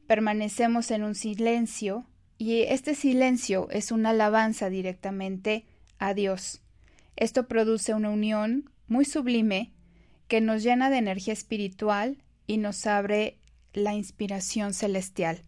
Permanecemos 0.07 0.91
en 0.91 1.03
un 1.05 1.15
silencio 1.15 2.07
y 2.39 2.63
este 2.63 2.95
silencio 2.95 3.69
es 3.71 3.93
una 3.93 4.11
alabanza 4.11 4.71
directamente 4.71 5.67
a 5.99 6.15
Dios. 6.15 6.63
Esto 7.17 7.49
produce 7.49 7.95
una 7.95 8.11
unión 8.11 8.71
muy 8.87 9.05
sublime 9.05 9.73
que 10.29 10.41
nos 10.41 10.63
llena 10.63 10.91
de 10.91 10.99
energía 10.99 11.33
espiritual 11.33 12.23
y 12.47 12.59
nos 12.59 12.87
abre 12.87 13.39
la 13.73 13.95
inspiración 13.95 14.73
celestial. 14.73 15.43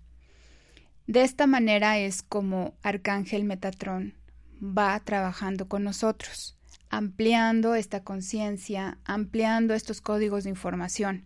De 1.07 1.23
esta 1.23 1.47
manera 1.47 1.99
es 1.99 2.23
como 2.23 2.75
Arcángel 2.83 3.45
Metatrón 3.45 4.15
va 4.63 5.01
trabajando 5.01 5.69
con 5.69 5.85
nosotros, 5.85 6.57
ampliando 6.89 7.75
esta 7.75 8.05
conciencia, 8.05 8.99
ampliando 9.05 9.75
estos 9.75 10.01
códigos 10.01 10.45
de 10.45 10.51
información. 10.51 11.25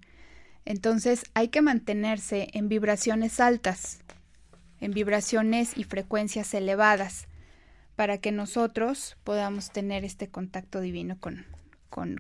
Entonces 0.65 1.25
hay 1.35 1.49
que 1.49 1.63
mantenerse 1.63 2.49
en 2.53 2.69
vibraciones 2.69 3.41
altas, 3.41 4.01
en 4.81 4.93
vibraciones 4.93 5.77
y 5.77 5.85
frecuencias 5.85 6.55
elevadas, 6.55 7.27
para 7.97 8.19
que 8.19 8.33
nosotros 8.33 9.17
podamos 9.25 9.71
tener 9.71 10.05
este 10.05 10.29
contacto 10.29 10.81
divino 10.81 11.17
con, 11.21 11.47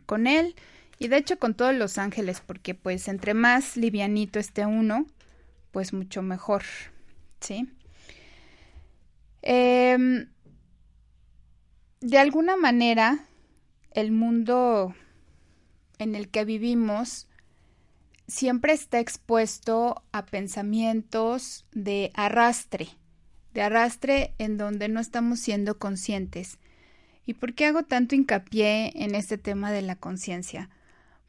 con, 0.06 0.26
Él 0.26 0.54
y 0.98 1.08
de 1.08 1.16
hecho 1.16 1.38
con 1.38 1.54
todos 1.54 1.74
los 1.74 1.98
ángeles, 1.98 2.40
porque 2.40 2.74
pues 2.74 3.08
entre 3.08 3.34
más 3.34 3.76
livianito 3.76 4.38
esté 4.38 4.66
uno, 4.66 5.06
pues 5.72 5.92
mucho 5.92 6.22
mejor, 6.22 6.62
¿sí? 7.40 7.68
Em, 9.42 10.28
de 12.00 12.18
alguna 12.18 12.56
manera, 12.56 13.26
el 13.90 14.12
mundo 14.12 14.94
en 15.98 16.14
el 16.14 16.28
que 16.28 16.44
vivimos 16.44 17.26
siempre 18.26 18.72
está 18.72 19.00
expuesto 19.00 20.02
a 20.12 20.26
pensamientos 20.26 21.66
de 21.72 22.10
arrastre, 22.14 22.88
de 23.52 23.62
arrastre 23.62 24.34
en 24.38 24.56
donde 24.56 24.88
no 24.88 25.00
estamos 25.00 25.40
siendo 25.40 25.78
conscientes. 25.78 26.58
¿Y 27.26 27.34
por 27.34 27.54
qué 27.54 27.66
hago 27.66 27.84
tanto 27.84 28.14
hincapié 28.14 28.92
en 29.02 29.14
este 29.14 29.38
tema 29.38 29.72
de 29.72 29.82
la 29.82 29.96
conciencia? 29.96 30.70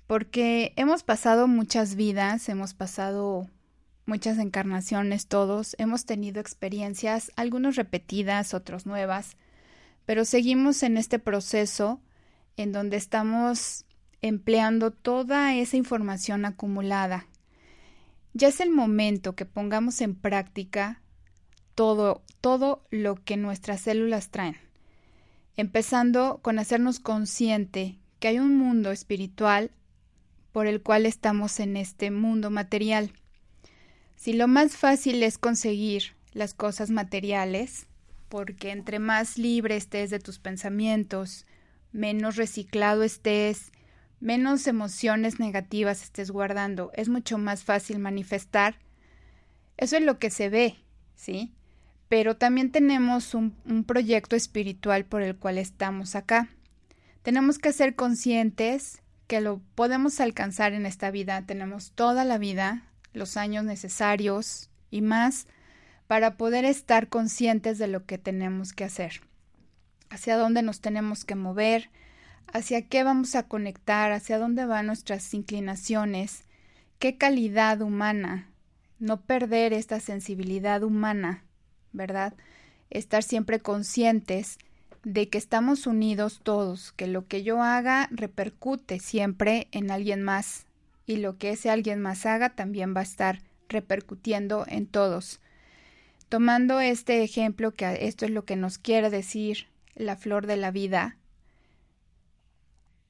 porque 0.07 0.73
hemos 0.75 1.03
pasado 1.03 1.47
muchas 1.47 1.95
vidas, 1.95 2.47
hemos 2.49 2.73
pasado 2.73 3.47
muchas 4.05 4.37
encarnaciones 4.37 5.27
todos, 5.27 5.75
hemos 5.79 6.05
tenido 6.05 6.39
experiencias, 6.39 7.31
algunos 7.35 7.75
repetidas, 7.75 8.53
otros 8.53 8.85
nuevas, 8.85 9.35
pero 10.05 10.25
seguimos 10.25 10.83
en 10.83 10.97
este 10.97 11.17
proceso 11.17 11.99
en 12.55 12.71
donde 12.71 12.97
estamos 12.97 13.84
empleando 14.27 14.89
toda 14.89 15.53
esa 15.53 15.77
información 15.77 16.45
acumulada. 16.45 17.27
Ya 18.33 18.47
es 18.47 18.59
el 18.59 18.71
momento 18.71 19.35
que 19.35 19.45
pongamos 19.45 20.01
en 20.01 20.15
práctica 20.15 20.99
todo, 21.75 22.23
todo 22.41 22.83
lo 22.89 23.15
que 23.23 23.37
nuestras 23.37 23.81
células 23.81 24.29
traen, 24.31 24.57
empezando 25.57 26.39
con 26.41 26.57
hacernos 26.57 26.99
consciente 26.99 27.99
que 28.19 28.29
hay 28.29 28.39
un 28.39 28.57
mundo 28.57 28.91
espiritual 28.91 29.69
por 30.51 30.65
el 30.65 30.81
cual 30.81 31.05
estamos 31.05 31.59
en 31.59 31.77
este 31.77 32.09
mundo 32.09 32.49
material. 32.49 33.13
Si 34.15 34.33
lo 34.33 34.47
más 34.47 34.75
fácil 34.75 35.21
es 35.21 35.37
conseguir 35.37 36.15
las 36.33 36.55
cosas 36.55 36.89
materiales, 36.89 37.85
porque 38.29 38.71
entre 38.71 38.97
más 38.97 39.37
libre 39.37 39.75
estés 39.75 40.09
de 40.09 40.19
tus 40.19 40.39
pensamientos, 40.39 41.45
menos 41.91 42.37
reciclado 42.37 43.03
estés, 43.03 43.71
menos 44.19 44.67
emociones 44.67 45.39
negativas 45.39 46.03
estés 46.03 46.31
guardando, 46.31 46.91
es 46.93 47.09
mucho 47.09 47.37
más 47.37 47.63
fácil 47.63 47.99
manifestar. 47.99 48.75
Eso 49.77 49.97
es 49.97 50.03
lo 50.03 50.19
que 50.19 50.29
se 50.29 50.49
ve, 50.49 50.75
¿sí? 51.15 51.53
Pero 52.09 52.37
también 52.37 52.71
tenemos 52.71 53.33
un, 53.33 53.55
proyecto 53.85 54.35
espiritual 54.35 55.05
por 55.05 55.21
el 55.21 55.35
cual 55.35 55.57
estamos 55.57 56.15
acá. 56.15 56.49
Tenemos 57.23 57.59
que 57.59 57.73
ser 57.73 57.95
conscientes 57.95 59.01
que 59.27 59.41
lo 59.41 59.59
podemos 59.73 60.19
alcanzar 60.19 60.73
en 60.73 60.85
esta 60.85 61.11
vida. 61.11 61.41
Tenemos 61.45 61.91
toda 61.91 62.23
la 62.23 62.37
vida, 62.37 62.83
los 63.13 63.37
años 63.37 63.63
necesarios 63.63 64.69
y 64.91 65.01
más 65.01 65.47
para 66.07 66.37
poder 66.37 66.65
estar 66.65 67.09
conscientes 67.09 67.79
de 67.79 67.87
lo 67.87 68.05
que 68.05 68.17
tenemos 68.17 68.73
que 68.73 68.83
hacer, 68.83 69.21
hacia 70.09 70.37
dónde 70.37 70.61
nos 70.61 70.79
tenemos 70.79 71.25
que 71.25 71.35
mover, 71.35 71.89
hacia 72.51 72.87
qué 72.87 73.03
vamos 73.03 73.35
a 73.35 73.43
conectar, 73.43 74.11
hacia 74.11 74.37
dónde 74.37 74.65
van 74.65 74.87
nuestras 74.87 75.33
inclinaciones, 75.33 76.43
qué 76.99 77.17
calidad 77.17 77.81
humana, 77.81 78.49
no 78.99 79.21
perder 79.21 79.73
esta 79.73 79.99
sensibilidad 79.99 80.83
humana, 80.83 81.43
¿verdad? 81.91 82.33
Estar 82.89 83.23
siempre 83.23 83.59
conscientes 83.59 84.57
de 85.03 85.29
que 85.29 85.37
estamos 85.37 85.85
unidos 85.85 86.39
todos, 86.43 86.91
que 86.93 87.07
lo 87.07 87.27
que 87.27 87.43
yo 87.43 87.61
haga 87.61 88.09
repercute 88.11 88.99
siempre 88.99 89.67
en 89.71 89.91
alguien 89.91 90.23
más 90.23 90.65
y 91.05 91.17
lo 91.17 91.37
que 91.37 91.51
ese 91.51 91.69
alguien 91.69 92.01
más 92.01 92.25
haga 92.25 92.49
también 92.49 92.95
va 92.95 93.01
a 93.01 93.03
estar 93.03 93.41
repercutiendo 93.69 94.65
en 94.67 94.87
todos. 94.87 95.39
Tomando 96.29 96.79
este 96.79 97.23
ejemplo, 97.23 97.71
que 97.71 98.07
esto 98.07 98.25
es 98.25 98.31
lo 98.31 98.45
que 98.45 98.55
nos 98.55 98.77
quiere 98.77 99.09
decir 99.09 99.67
la 99.93 100.15
flor 100.15 100.47
de 100.47 100.57
la 100.57 100.71
vida, 100.71 101.17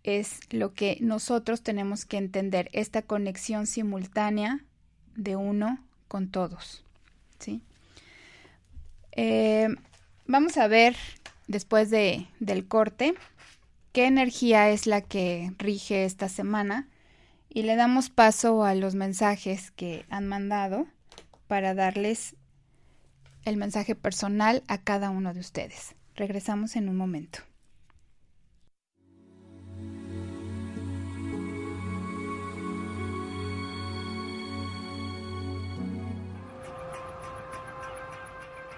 es 0.06 0.40
lo 0.52 0.74
que 0.74 0.98
nosotros 1.02 1.64
tenemos 1.64 2.06
que 2.06 2.18
entender, 2.18 2.70
esta 2.74 3.02
conexión 3.02 3.66
simultánea 3.66 4.60
de 5.16 5.36
uno 5.36 5.80
con 6.08 6.30
todos. 6.30 6.86
¿sí? 7.40 7.62
Eh, 9.14 9.68
vamos 10.28 10.58
a 10.58 10.68
ver 10.68 10.96
después 11.48 11.90
de, 11.90 12.28
del 12.40 12.68
corte, 12.68 13.16
qué 13.94 14.06
energía 14.06 14.70
es 14.70 14.86
la 14.86 15.02
que 15.02 15.52
rige 15.58 16.06
esta 16.06 16.30
semana 16.30 16.88
y 17.50 17.64
le 17.64 17.76
damos 17.76 18.12
paso 18.12 18.64
a 18.64 18.76
los 18.76 18.94
mensajes 18.94 19.72
que 19.72 20.06
han 20.10 20.28
mandado 20.28 20.86
para 21.48 21.74
darles 21.74 22.36
el 23.44 23.58
mensaje 23.58 23.96
personal 23.96 24.64
a 24.68 24.78
cada 24.78 25.10
uno 25.10 25.34
de 25.34 25.40
ustedes. 25.40 25.96
Regresamos 26.16 26.76
en 26.76 26.90
un 26.90 26.96
momento. 26.96 27.40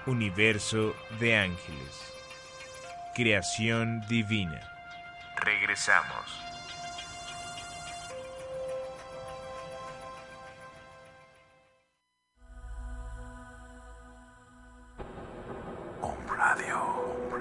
Universo 0.07 0.95
de 1.19 1.37
Ángeles 1.37 2.07
creación 3.17 4.05
divina. 4.07 4.61
Regresamos. 5.37 6.39
Radio, 16.37 16.77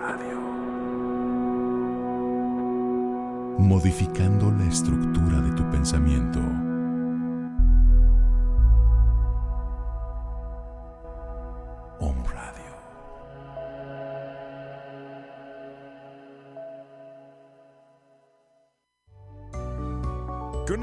Radio. 0.00 0.40
Modificando 3.58 4.50
la 4.50 4.64
estructura 4.64 5.42
de 5.42 5.52
tu 5.52 5.70
pensamiento. 5.70 6.40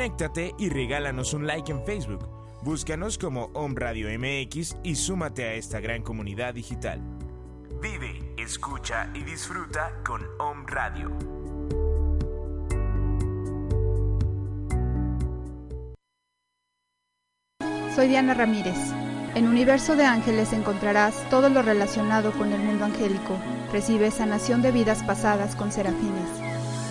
Conéctate 0.04 0.54
y 0.60 0.68
regálanos 0.68 1.34
un 1.34 1.48
like 1.48 1.72
en 1.72 1.82
Facebook. 1.86 2.28
Búscanos 2.62 3.18
como 3.18 3.46
Om 3.54 3.74
Radio 3.74 4.10
MX 4.10 4.76
y 4.84 4.96
súmate 4.96 5.46
a 5.46 5.54
esta 5.54 5.80
gran 5.80 6.02
comunidad 6.02 6.54
digital. 6.54 7.00
Vive, 7.82 8.34
escucha 8.38 9.10
y 9.13 9.24
disfruta 9.24 9.94
con 10.06 10.22
Om 10.42 10.66
Radio. 10.68 11.10
Soy 17.96 18.10
Diana 18.10 18.34
Ramírez. 18.34 18.76
En 19.36 19.48
Universo 19.48 19.96
de 19.96 20.04
Ángeles 20.04 20.52
encontrarás 20.52 21.30
todo 21.30 21.48
lo 21.48 21.62
relacionado 21.62 22.34
con 22.34 22.52
el 22.52 22.60
mundo 22.60 22.84
angélico. 22.84 23.38
Recibe 23.72 24.12
sanación 24.12 24.62
de 24.62 24.74
vidas 24.74 25.02
pasadas 25.04 25.56
con 25.56 25.72
serafines. 25.72 26.43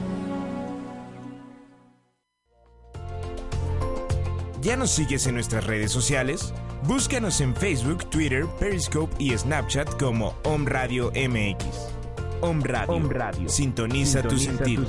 ¿Ya 4.60 4.76
nos 4.76 4.92
sigues 4.92 5.26
en 5.26 5.34
nuestras 5.34 5.66
redes 5.66 5.90
sociales? 5.92 6.54
Búscanos 6.86 7.40
en 7.40 7.56
Facebook, 7.56 8.04
Twitter, 8.10 8.44
Periscope 8.60 9.14
y 9.18 9.36
Snapchat 9.36 9.98
como 9.98 10.34
Om 10.44 10.66
Radio 10.66 11.10
MX. 11.12 11.64
Om 12.42 12.60
Radio. 12.62 13.48
Sintoniza, 13.48 14.20
tu 14.20 14.36
sentido. 14.36 14.84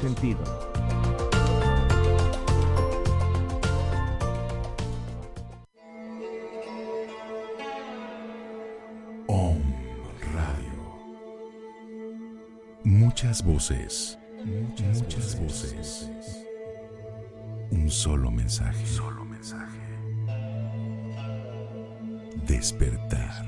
Om 9.27 9.61
Radio. 10.33 10.73
Muchas 12.83 13.41
voces. 13.41 14.19
Muchas, 14.43 15.39
voces. 15.39 16.09
Un 17.71 17.89
solo 17.89 18.29
mensaje. 18.29 18.85
Solo 18.85 19.23
mensaje. 19.23 19.74
Despertar. 22.47 23.43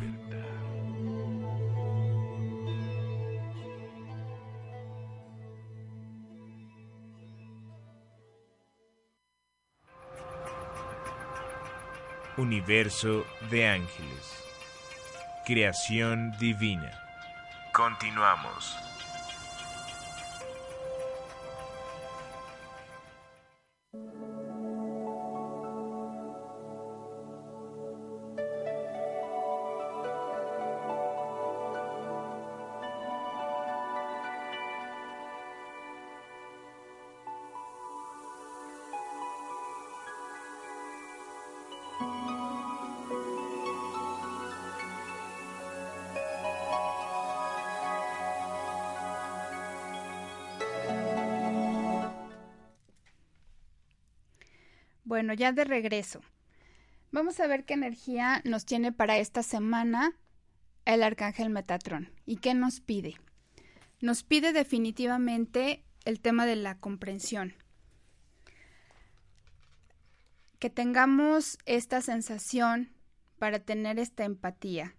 Universo 12.38 13.26
de 13.52 13.68
ángeles. 13.68 14.44
Creación 15.46 16.32
divina. 16.40 16.92
Continuamos. 17.74 18.87
Bueno, 55.08 55.34
ya 55.34 55.54
de 55.54 55.64
regreso. 55.64 56.20
Vamos 57.14 57.40
a 57.40 57.48
ver 57.48 57.64
qué 57.64 57.76
energía 57.76 58.42
nos 58.44 58.66
tiene 58.66 58.92
para 58.92 59.18
esta 59.18 59.42
semana 59.42 60.12
el 60.84 61.02
arcángel 61.02 61.50
Metatrón 61.50 62.12
y 62.26 62.40
qué 62.40 62.54
nos 62.54 62.82
pide. 62.82 63.16
Nos 64.02 64.24
pide 64.24 64.52
definitivamente 64.52 65.86
el 66.04 66.20
tema 66.20 66.46
de 66.46 66.58
la 66.58 66.78
comprensión. 66.78 67.54
Que 70.60 70.70
tengamos 70.70 71.58
esta 71.66 72.02
sensación 72.02 72.92
para 73.40 73.60
tener 73.60 74.00
esta 74.00 74.26
empatía. 74.26 74.94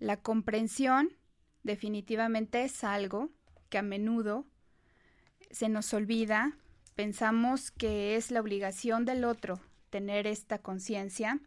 La 0.00 0.18
comprensión 0.18 1.16
definitivamente 1.62 2.62
es 2.62 2.84
algo 2.84 3.30
que 3.70 3.78
a 3.78 3.82
menudo 3.82 4.44
se 5.50 5.70
nos 5.70 5.94
olvida 5.94 6.58
pensamos 6.98 7.70
que 7.70 8.16
es 8.16 8.32
la 8.32 8.40
obligación 8.40 9.04
del 9.04 9.22
otro 9.22 9.60
tener 9.88 10.26
esta 10.26 10.58
conciencia 10.58 11.38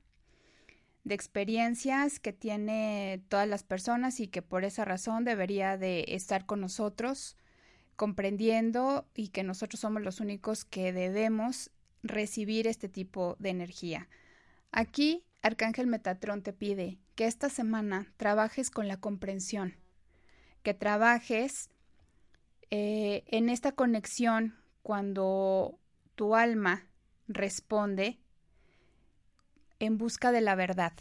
de 1.04 1.14
experiencias 1.14 2.22
que 2.22 2.32
tiene 2.32 3.22
todas 3.28 3.50
las 3.50 3.64
personas 3.64 4.22
y 4.22 4.28
que 4.30 4.42
por 4.42 4.64
esa 4.64 4.86
razón 4.86 5.26
debería 5.26 5.78
de 5.78 6.06
estar 6.08 6.46
con 6.46 6.62
nosotros 6.62 7.36
comprendiendo 7.98 9.06
y 9.14 9.28
que 9.28 9.44
nosotros 9.44 9.82
somos 9.82 10.02
los 10.04 10.22
únicos 10.22 10.64
que 10.64 10.94
debemos 10.94 11.70
recibir 12.02 12.66
este 12.66 12.88
tipo 12.88 13.36
de 13.40 13.50
energía. 13.50 14.08
Aquí 14.72 15.26
Arcángel 15.42 15.86
Metatrón 15.86 16.44
te 16.44 16.54
pide 16.54 16.98
que 17.16 17.26
esta 17.26 17.50
semana 17.50 18.08
trabajes 18.16 18.72
con 18.72 18.88
la 18.88 18.96
comprensión, 18.96 19.76
que 20.64 20.74
trabajes 20.74 21.70
eh, 22.70 23.26
en 23.28 23.50
esta 23.50 23.74
conexión 23.74 24.61
cuando 24.84 25.80
tu 26.16 26.36
alma 26.36 26.88
responde 27.28 28.20
en 29.80 29.98
busca 29.98 30.32
de 30.32 30.42
la 30.42 30.56
verdad. 30.56 30.94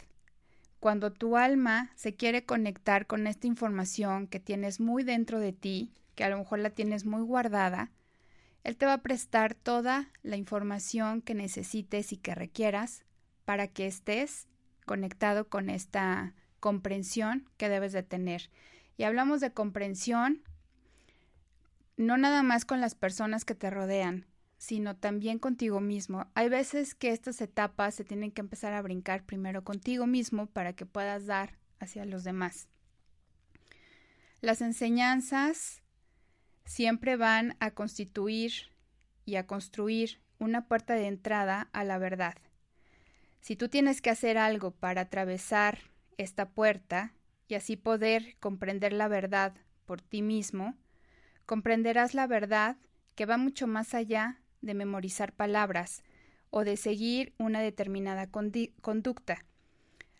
Cuando 0.79 1.11
tu 1.11 1.37
alma 1.37 1.91
se 1.95 2.15
quiere 2.15 2.45
conectar 2.45 3.05
con 3.05 3.27
esta 3.27 3.45
información 3.45 4.27
que 4.27 4.39
tienes 4.39 4.79
muy 4.79 5.03
dentro 5.03 5.39
de 5.39 5.53
ti, 5.53 5.93
que 6.15 6.23
a 6.23 6.29
lo 6.29 6.39
mejor 6.39 6.59
la 6.59 6.71
tienes 6.71 7.05
muy 7.05 7.21
guardada, 7.21 7.91
él 8.63 8.77
te 8.77 8.85
va 8.85 8.93
a 8.93 9.01
prestar 9.01 9.55
toda 9.55 10.09
la 10.23 10.37
información 10.37 11.21
que 11.21 11.33
necesites 11.33 12.13
y 12.13 12.17
que 12.17 12.35
requieras 12.35 13.03
para 13.45 13.67
que 13.67 13.87
estés 13.87 14.47
conectado 14.85 15.47
con 15.47 15.69
esta 15.69 16.33
comprensión 16.59 17.49
que 17.57 17.69
debes 17.69 17.91
de 17.91 18.03
tener. 18.03 18.49
Y 18.97 19.03
hablamos 19.03 19.41
de 19.41 19.51
comprensión 19.51 20.43
no 22.01 22.17
nada 22.17 22.43
más 22.43 22.65
con 22.65 22.81
las 22.81 22.95
personas 22.95 23.45
que 23.45 23.55
te 23.55 23.69
rodean, 23.69 24.25
sino 24.57 24.95
también 24.95 25.39
contigo 25.39 25.81
mismo. 25.81 26.27
Hay 26.35 26.49
veces 26.49 26.93
que 26.95 27.09
estas 27.09 27.41
etapas 27.41 27.95
se 27.95 28.03
tienen 28.03 28.31
que 28.31 28.41
empezar 28.41 28.73
a 28.73 28.81
brincar 28.81 29.23
primero 29.23 29.63
contigo 29.63 30.05
mismo 30.05 30.45
para 30.45 30.73
que 30.73 30.85
puedas 30.85 31.25
dar 31.25 31.57
hacia 31.79 32.05
los 32.05 32.23
demás. 32.23 32.67
Las 34.39 34.61
enseñanzas 34.61 35.81
siempre 36.65 37.15
van 37.17 37.55
a 37.59 37.71
constituir 37.71 38.53
y 39.25 39.35
a 39.35 39.47
construir 39.47 40.21
una 40.39 40.67
puerta 40.67 40.93
de 40.95 41.07
entrada 41.07 41.69
a 41.73 41.83
la 41.83 41.97
verdad. 41.97 42.35
Si 43.39 43.55
tú 43.55 43.69
tienes 43.69 44.01
que 44.01 44.09
hacer 44.09 44.37
algo 44.37 44.71
para 44.71 45.01
atravesar 45.01 45.79
esta 46.17 46.49
puerta 46.49 47.13
y 47.47 47.55
así 47.55 47.75
poder 47.75 48.37
comprender 48.39 48.93
la 48.93 49.07
verdad 49.07 49.53
por 49.85 50.01
ti 50.01 50.21
mismo, 50.21 50.75
comprenderás 51.51 52.13
la 52.13 52.27
verdad 52.27 52.77
que 53.13 53.25
va 53.25 53.35
mucho 53.35 53.67
más 53.67 53.93
allá 53.93 54.39
de 54.61 54.73
memorizar 54.73 55.33
palabras 55.33 56.01
o 56.49 56.63
de 56.63 56.77
seguir 56.77 57.33
una 57.37 57.59
determinada 57.59 58.29
conducta. 58.29 59.43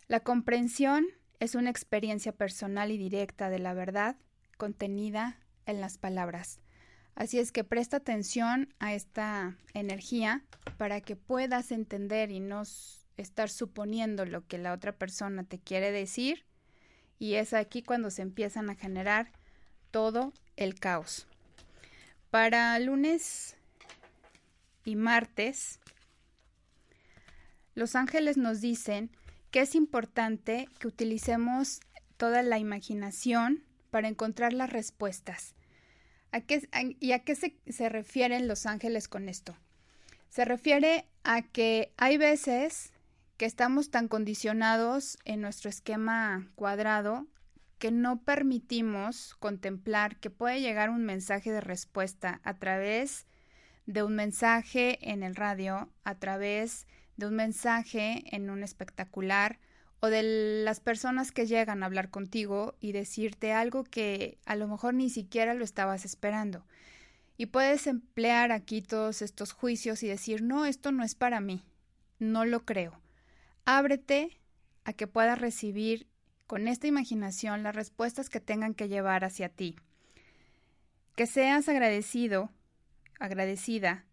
La 0.09 0.19
comprensión 0.19 1.05
es 1.39 1.55
una 1.55 1.69
experiencia 1.69 2.33
personal 2.33 2.91
y 2.91 2.97
directa 2.97 3.49
de 3.49 3.59
la 3.59 3.73
verdad 3.73 4.17
contenida 4.57 5.39
en 5.65 5.79
las 5.79 5.97
palabras. 5.97 6.59
Así 7.15 7.39
es 7.39 7.53
que 7.53 7.63
presta 7.63 7.95
atención 7.95 8.73
a 8.79 8.93
esta 8.93 9.55
energía 9.73 10.43
para 10.75 10.99
que 10.99 11.15
puedas 11.15 11.71
entender 11.71 12.29
y 12.29 12.41
no 12.41 12.63
estar 13.15 13.49
suponiendo 13.49 14.25
lo 14.25 14.45
que 14.47 14.57
la 14.57 14.73
otra 14.73 14.91
persona 14.91 15.45
te 15.45 15.59
quiere 15.59 15.93
decir. 15.93 16.43
Y 17.19 17.35
es 17.35 17.53
aquí 17.53 17.83
cuando 17.83 18.11
se 18.11 18.21
empiezan 18.21 18.69
a 18.69 18.75
generar 18.75 19.31
todo 19.91 20.33
el 20.57 20.75
caos. 20.75 21.27
Para 22.29 22.77
lunes 22.79 23.55
y 24.85 24.95
martes, 24.95 25.79
los 27.75 27.95
ángeles 27.95 28.37
nos 28.37 28.61
dicen 28.61 29.11
que 29.51 29.61
es 29.61 29.75
importante 29.75 30.69
que 30.79 30.87
utilicemos 30.87 31.81
toda 32.17 32.41
la 32.41 32.57
imaginación 32.57 33.63
para 33.89 34.07
encontrar 34.07 34.53
las 34.53 34.69
respuestas. 34.69 35.55
¿A 36.31 36.41
qué, 36.41 36.67
¿Y 36.99 37.11
a 37.11 37.19
qué 37.19 37.35
se, 37.35 37.57
se 37.67 37.89
refieren 37.89 38.47
los 38.47 38.65
ángeles 38.65 39.07
con 39.07 39.27
esto? 39.27 39.57
Se 40.29 40.45
refiere 40.45 41.05
a 41.23 41.41
que 41.41 41.91
hay 41.97 42.17
veces 42.17 42.93
que 43.37 43.45
estamos 43.45 43.89
tan 43.89 44.07
condicionados 44.07 45.17
en 45.25 45.41
nuestro 45.41 45.69
esquema 45.69 46.47
cuadrado 46.55 47.27
que 47.81 47.89
no 47.89 48.21
permitimos 48.21 49.33
contemplar 49.39 50.17
que 50.17 50.29
puede 50.29 50.61
llegar 50.61 50.91
un 50.91 51.03
mensaje 51.03 51.51
de 51.51 51.61
respuesta 51.61 52.39
a 52.43 52.59
través 52.59 53.25
de 53.87 54.03
un 54.03 54.15
mensaje 54.15 54.99
en 55.09 55.23
el 55.23 55.35
radio, 55.35 55.89
a 56.03 56.13
través 56.13 56.85
de 57.17 57.25
un 57.25 57.33
mensaje 57.33 58.23
en 58.35 58.51
un 58.51 58.61
espectacular 58.61 59.59
o 59.99 60.09
de 60.09 60.61
las 60.63 60.79
personas 60.79 61.31
que 61.31 61.47
llegan 61.47 61.81
a 61.81 61.87
hablar 61.87 62.11
contigo 62.11 62.75
y 62.79 62.91
decirte 62.91 63.51
algo 63.51 63.83
que 63.83 64.37
a 64.45 64.55
lo 64.55 64.67
mejor 64.67 64.93
ni 64.93 65.09
siquiera 65.09 65.55
lo 65.55 65.63
estabas 65.63 66.05
esperando. 66.05 66.63
Y 67.35 67.47
puedes 67.47 67.87
emplear 67.87 68.51
aquí 68.51 68.83
todos 68.83 69.23
estos 69.23 69.53
juicios 69.53 70.03
y 70.03 70.07
decir, 70.07 70.43
no, 70.43 70.67
esto 70.67 70.91
no 70.91 71.03
es 71.03 71.15
para 71.15 71.41
mí, 71.41 71.63
no 72.19 72.45
lo 72.45 72.63
creo. 72.63 73.01
Ábrete 73.65 74.39
a 74.83 74.93
que 74.93 75.07
puedas 75.07 75.39
recibir 75.41 76.10
con 76.51 76.67
esta 76.67 76.85
imaginación 76.85 77.63
las 77.63 77.73
respuestas 77.73 78.29
que 78.29 78.41
tengan 78.41 78.73
que 78.73 78.89
llevar 78.89 79.23
hacia 79.23 79.47
ti. 79.47 79.77
Que 81.15 81.25
seas 81.25 81.69
agradecido, 81.69 82.49
agradecida, 83.21 84.03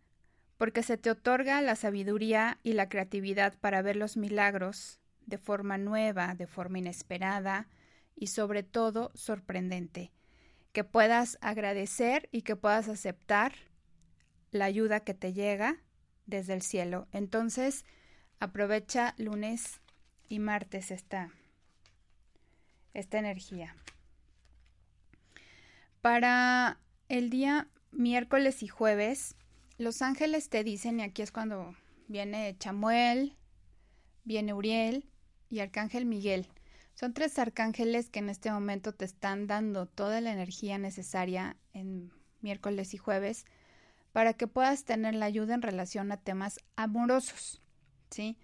porque 0.57 0.85
se 0.85 0.97
te 0.99 1.11
otorga 1.11 1.61
la 1.63 1.75
sabiduría 1.75 2.61
y 2.63 2.75
la 2.75 2.89
creatividad 2.89 3.59
para 3.59 3.83
ver 3.83 3.97
los 3.97 4.17
milagros 4.17 5.01
de 5.27 5.37
forma 5.37 5.79
nueva, 5.79 6.37
de 6.37 6.47
forma 6.47 6.79
inesperada 6.79 7.67
y 8.15 8.29
sobre 8.29 8.63
todo 8.63 9.11
sorprendente. 9.17 10.13
Que 10.71 10.85
puedas 10.85 11.39
agradecer 11.41 12.29
y 12.31 12.43
que 12.43 12.55
puedas 12.55 12.89
aceptar 12.89 13.53
la 14.53 14.67
ayuda 14.67 15.01
que 15.01 15.15
te 15.15 15.33
llega 15.33 15.83
desde 16.27 16.55
el 16.55 16.63
cielo. 16.63 17.09
Entonces, 17.11 17.85
aprovecha 18.39 19.17
lunes 19.19 19.81
y 20.29 20.39
martes 20.39 20.93
esta, 20.93 21.33
esta 22.95 23.19
energía. 23.19 23.77
Para 26.01 26.79
el 27.09 27.31
día 27.31 27.69
miércoles 27.91 28.63
y 28.63 28.69
jueves, 28.69 29.37
los 29.79 30.03
ángeles 30.03 30.49
te 30.49 30.65
dicen, 30.65 31.01
y 31.01 31.03
aquí 31.03 31.23
es 31.23 31.33
cuando 31.33 31.75
viene 32.09 32.57
Chamuel, 32.59 33.37
viene 34.25 34.55
Uriel, 34.55 35.09
y 35.51 35.61
Arcángel 35.61 36.05
Miguel. 36.05 36.47
Son 36.95 37.15
tres 37.15 37.39
arcángeles 37.39 38.11
que 38.11 38.19
en 38.19 38.29
este 38.29 38.51
momento 38.51 38.93
te 38.93 39.05
están 39.05 39.47
dando 39.47 39.87
toda 39.87 40.21
la 40.21 40.33
energía 40.33 40.79
necesaria 40.79 41.57
en 41.73 42.13
miércoles 42.41 42.95
y 42.95 42.99
jueves 42.99 43.47
para 44.13 44.35
que 44.35 44.47
puedas 44.47 44.85
tener 44.85 45.15
la 45.15 45.27
ayuda 45.27 45.55
en 45.55 45.63
relación 45.63 46.11
a 46.11 46.17
temas 46.17 46.59
amorosos. 46.77 47.63
¿sí? 48.11 48.37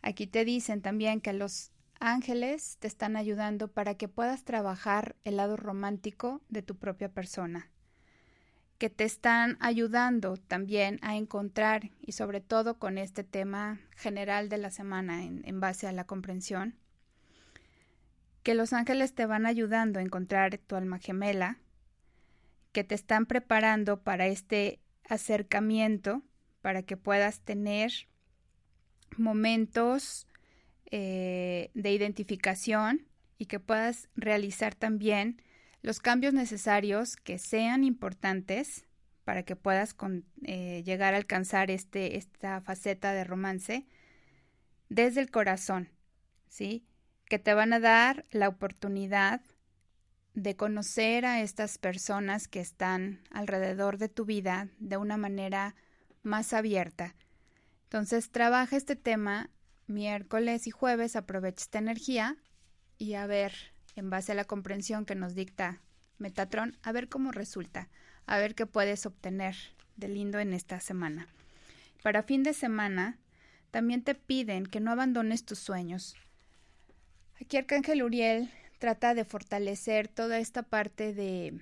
Aquí 0.00 0.26
te 0.26 0.44
dicen 0.44 0.80
también 0.80 1.20
que 1.20 1.32
los 1.32 1.70
ángeles 2.00 2.76
te 2.78 2.86
están 2.86 3.16
ayudando 3.16 3.68
para 3.68 3.94
que 3.94 4.08
puedas 4.08 4.44
trabajar 4.44 5.16
el 5.24 5.36
lado 5.36 5.56
romántico 5.56 6.40
de 6.48 6.62
tu 6.62 6.76
propia 6.76 7.08
persona 7.08 7.70
que 8.78 8.90
te 8.90 9.04
están 9.04 9.56
ayudando 9.60 10.36
también 10.36 11.00
a 11.02 11.16
encontrar, 11.16 11.90
y 12.00 12.12
sobre 12.12 12.40
todo 12.40 12.78
con 12.78 12.96
este 12.96 13.24
tema 13.24 13.80
general 13.96 14.48
de 14.48 14.58
la 14.58 14.70
semana 14.70 15.24
en, 15.24 15.60
base 15.60 15.88
a 15.88 15.92
la 15.92 16.04
comprensión, 16.04 16.76
que 18.44 18.54
los 18.54 18.72
ángeles 18.72 19.14
te 19.14 19.26
van 19.26 19.46
ayudando 19.46 19.98
a 19.98 20.02
encontrar 20.02 20.58
tu 20.58 20.76
alma 20.76 20.98
gemela, 20.98 21.58
que 22.70 22.84
te 22.84 22.94
están 22.94 23.26
preparando 23.26 24.00
para 24.02 24.28
este 24.28 24.78
acercamiento, 25.08 26.22
para 26.62 26.82
que 26.82 26.96
puedas 26.96 27.40
tener 27.40 27.90
momentos 29.16 30.28
eh, 30.90 31.70
de 31.74 31.92
identificación 31.92 33.06
y 33.36 33.46
que 33.46 33.60
puedas 33.60 34.08
realizar 34.16 34.74
también 34.74 35.42
los 35.82 36.00
cambios 36.00 36.34
necesarios 36.34 37.16
que 37.16 37.38
sean 37.38 37.84
importantes 37.84 38.84
para 39.24 39.42
que 39.42 39.56
puedas 39.56 39.94
eh, 40.44 40.82
llegar 40.84 41.14
a 41.14 41.18
alcanzar 41.18 41.70
este, 41.70 42.16
esta 42.16 42.60
faceta 42.62 43.12
de 43.12 43.24
romance 43.24 43.86
desde 44.88 45.20
el 45.20 45.30
corazón, 45.30 45.90
¿sí? 46.48 46.86
Que 47.26 47.38
te 47.38 47.52
van 47.52 47.74
a 47.74 47.80
dar 47.80 48.24
la 48.30 48.48
oportunidad 48.48 49.42
de 50.32 50.56
conocer 50.56 51.26
a 51.26 51.42
estas 51.42 51.76
personas 51.76 52.48
que 52.48 52.60
están 52.60 53.20
alrededor 53.30 53.98
de 53.98 54.08
tu 54.08 54.24
vida 54.24 54.68
de 54.78 54.96
una 54.96 55.16
manera 55.16 55.74
más 56.22 56.52
abierta. 56.52 57.14
Entonces, 57.84 58.30
trabaja 58.30 58.76
este 58.76 58.96
tema 58.96 59.50
miércoles 59.88 60.66
y 60.66 60.70
jueves, 60.70 61.16
aprovecha 61.16 61.62
esta 61.62 61.78
energía 61.78 62.36
y 62.98 63.14
a 63.14 63.26
ver 63.26 63.52
en 63.96 64.10
base 64.10 64.32
a 64.32 64.34
la 64.34 64.44
comprensión 64.44 65.04
que 65.04 65.14
nos 65.14 65.34
dicta 65.34 65.80
Metatron, 66.18 66.76
a 66.82 66.92
ver 66.92 67.08
cómo 67.08 67.32
resulta, 67.32 67.88
a 68.26 68.38
ver 68.38 68.54
qué 68.54 68.66
puedes 68.66 69.06
obtener 69.06 69.56
de 69.96 70.08
lindo 70.08 70.38
en 70.38 70.52
esta 70.52 70.80
semana. 70.80 71.28
Para 72.02 72.22
fin 72.22 72.42
de 72.42 72.54
semana, 72.54 73.18
también 73.70 74.02
te 74.02 74.14
piden 74.14 74.66
que 74.66 74.80
no 74.80 74.90
abandones 74.90 75.44
tus 75.44 75.58
sueños. 75.58 76.16
Aquí 77.40 77.56
Arcángel 77.56 78.02
Uriel 78.02 78.50
trata 78.78 79.14
de 79.14 79.24
fortalecer 79.24 80.08
toda 80.08 80.38
esta 80.38 80.62
parte 80.62 81.12
de, 81.12 81.60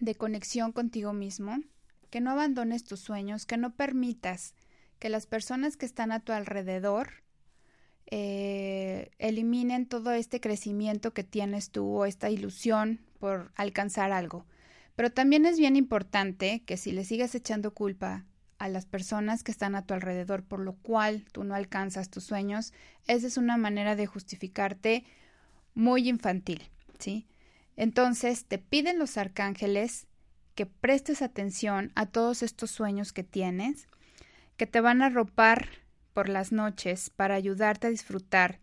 de 0.00 0.14
conexión 0.14 0.72
contigo 0.72 1.12
mismo, 1.12 1.62
que 2.10 2.20
no 2.20 2.30
abandones 2.30 2.84
tus 2.84 3.00
sueños, 3.00 3.46
que 3.46 3.56
no 3.56 3.74
permitas 3.74 4.54
que 4.98 5.08
las 5.08 5.26
personas 5.26 5.76
que 5.76 5.86
están 5.86 6.12
a 6.12 6.20
tu 6.20 6.32
alrededor 6.32 7.10
eh, 8.06 9.10
eliminen 9.18 9.86
todo 9.86 10.12
este 10.12 10.40
crecimiento 10.40 11.12
que 11.12 11.24
tienes 11.24 11.70
tú 11.70 11.86
o 11.86 12.06
esta 12.06 12.30
ilusión 12.30 13.00
por 13.18 13.52
alcanzar 13.56 14.12
algo. 14.12 14.46
Pero 14.94 15.10
también 15.10 15.44
es 15.44 15.58
bien 15.58 15.76
importante 15.76 16.62
que 16.64 16.76
si 16.76 16.92
le 16.92 17.04
sigues 17.04 17.34
echando 17.34 17.74
culpa 17.74 18.24
a 18.58 18.68
las 18.68 18.86
personas 18.86 19.42
que 19.42 19.52
están 19.52 19.74
a 19.74 19.84
tu 19.84 19.92
alrededor 19.92 20.42
por 20.42 20.60
lo 20.60 20.74
cual 20.74 21.24
tú 21.32 21.44
no 21.44 21.54
alcanzas 21.54 22.08
tus 22.08 22.24
sueños, 22.24 22.72
esa 23.06 23.26
es 23.26 23.36
una 23.36 23.56
manera 23.56 23.96
de 23.96 24.06
justificarte 24.06 25.04
muy 25.74 26.08
infantil, 26.08 26.62
¿sí? 26.98 27.26
Entonces 27.76 28.46
te 28.46 28.58
piden 28.58 28.98
los 28.98 29.18
arcángeles 29.18 30.06
que 30.54 30.64
prestes 30.64 31.20
atención 31.20 31.92
a 31.94 32.06
todos 32.06 32.42
estos 32.42 32.70
sueños 32.70 33.12
que 33.12 33.22
tienes, 33.22 33.88
que 34.56 34.66
te 34.66 34.80
van 34.80 35.02
a 35.02 35.06
arropar 35.06 35.68
por 36.12 36.28
las 36.28 36.52
noches 36.52 37.10
para 37.10 37.34
ayudarte 37.34 37.88
a 37.88 37.90
disfrutar 37.90 38.58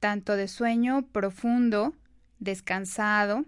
tanto 0.00 0.36
de 0.36 0.48
sueño 0.48 1.06
profundo, 1.12 1.94
descansado 2.38 3.44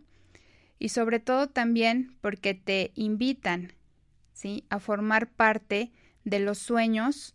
y 0.78 0.90
sobre 0.90 1.20
todo 1.20 1.48
también 1.48 2.16
porque 2.20 2.54
te 2.54 2.92
invitan 2.94 3.72
¿sí? 4.32 4.64
a 4.68 4.78
formar 4.78 5.28
parte 5.28 5.92
de 6.24 6.40
los 6.40 6.58
sueños 6.58 7.34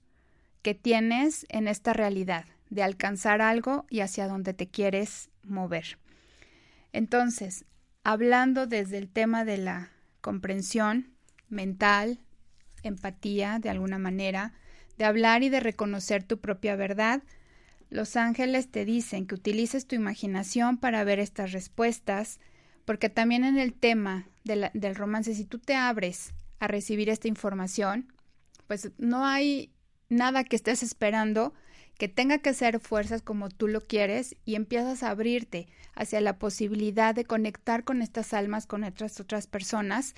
que 0.62 0.74
tienes 0.74 1.46
en 1.50 1.68
esta 1.68 1.94
realidad, 1.94 2.46
de 2.70 2.84
alcanzar 2.84 3.42
algo 3.42 3.86
y 3.90 4.00
hacia 4.00 4.28
donde 4.28 4.54
te 4.54 4.68
quieres 4.68 5.30
mover. 5.44 6.00
Entonces, 6.92 7.66
hablando 8.04 8.66
desde 8.68 8.98
el 8.98 9.10
tema 9.10 9.46
de 9.46 9.58
la 9.58 9.92
comprensión 10.22 11.14
mental, 11.50 12.20
empatía 12.88 13.60
de 13.60 13.70
alguna 13.70 13.98
manera, 13.98 14.54
de 14.98 15.06
hablar 15.06 15.44
y 15.44 15.50
de 15.50 15.60
reconocer 15.60 16.24
tu 16.24 16.40
propia 16.40 16.76
verdad, 16.76 17.24
los 17.90 18.16
ángeles 18.16 18.70
te 18.70 18.86
dicen 18.86 19.28
que 19.28 19.36
utilices 19.36 19.88
tu 19.88 19.96
imaginación 19.96 20.78
para 20.78 21.04
ver 21.04 21.20
estas 21.20 21.52
respuestas, 21.52 22.40
porque 22.86 23.10
también 23.10 23.44
en 23.44 23.58
el 23.58 23.74
tema 23.74 24.28
del 24.44 24.96
romance, 24.96 25.34
si 25.34 25.46
tú 25.46 25.60
te 25.60 25.76
abres 25.76 26.34
a 26.60 26.68
recibir 26.68 27.10
esta 27.10 27.28
información, 27.28 28.12
pues 28.68 28.92
no 28.98 29.26
hay 29.26 29.72
nada 30.10 30.44
que 30.44 30.56
estés 30.56 30.84
esperando 30.84 31.54
que 31.98 32.08
tenga 32.08 32.40
que 32.40 32.54
ser 32.54 32.80
fuerzas 32.80 33.22
como 33.22 33.50
tú 33.50 33.68
lo 33.68 33.82
quieres 33.82 34.36
y 34.46 34.56
empiezas 34.56 35.02
a 35.02 35.12
abrirte 35.12 35.68
hacia 35.94 36.20
la 36.22 36.38
posibilidad 36.38 37.16
de 37.16 37.26
conectar 37.26 37.84
con 37.84 38.02
estas 38.02 38.34
almas, 38.34 38.68
con 38.68 38.84
otras 38.84 39.20
otras 39.20 39.48
personas 39.48 40.14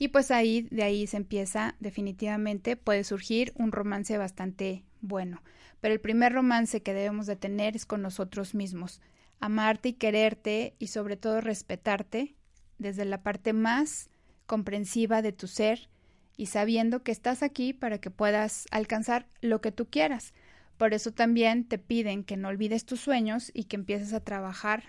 y 0.00 0.08
pues 0.08 0.30
ahí, 0.30 0.66
de 0.70 0.82
ahí 0.82 1.06
se 1.06 1.18
empieza, 1.18 1.74
definitivamente 1.78 2.74
puede 2.74 3.04
surgir 3.04 3.52
un 3.54 3.70
romance 3.70 4.16
bastante 4.16 4.82
bueno. 5.02 5.42
Pero 5.82 5.92
el 5.92 6.00
primer 6.00 6.32
romance 6.32 6.82
que 6.82 6.94
debemos 6.94 7.26
de 7.26 7.36
tener 7.36 7.76
es 7.76 7.84
con 7.84 8.00
nosotros 8.00 8.54
mismos. 8.54 9.02
Amarte 9.40 9.90
y 9.90 9.92
quererte 9.92 10.74
y 10.78 10.86
sobre 10.86 11.18
todo 11.18 11.42
respetarte 11.42 12.34
desde 12.78 13.04
la 13.04 13.22
parte 13.22 13.52
más 13.52 14.08
comprensiva 14.46 15.20
de 15.20 15.32
tu 15.32 15.46
ser 15.46 15.90
y 16.38 16.46
sabiendo 16.46 17.02
que 17.02 17.12
estás 17.12 17.42
aquí 17.42 17.74
para 17.74 17.98
que 17.98 18.10
puedas 18.10 18.68
alcanzar 18.70 19.26
lo 19.42 19.60
que 19.60 19.70
tú 19.70 19.90
quieras. 19.90 20.32
Por 20.78 20.94
eso 20.94 21.12
también 21.12 21.64
te 21.64 21.76
piden 21.76 22.24
que 22.24 22.38
no 22.38 22.48
olvides 22.48 22.86
tus 22.86 23.00
sueños 23.00 23.50
y 23.52 23.64
que 23.64 23.76
empieces 23.76 24.14
a 24.14 24.24
trabajar 24.24 24.84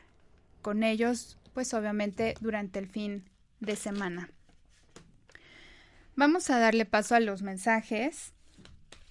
con 0.61 0.83
ellos 0.83 1.37
pues 1.51 1.73
obviamente 1.73 2.33
durante 2.39 2.79
el 2.79 2.87
fin 2.87 3.29
de 3.59 3.75
semana. 3.75 4.29
Vamos 6.21 6.51
a 6.51 6.59
darle 6.59 6.85
paso 6.85 7.15
a 7.15 7.19
los 7.19 7.41
mensajes. 7.41 8.33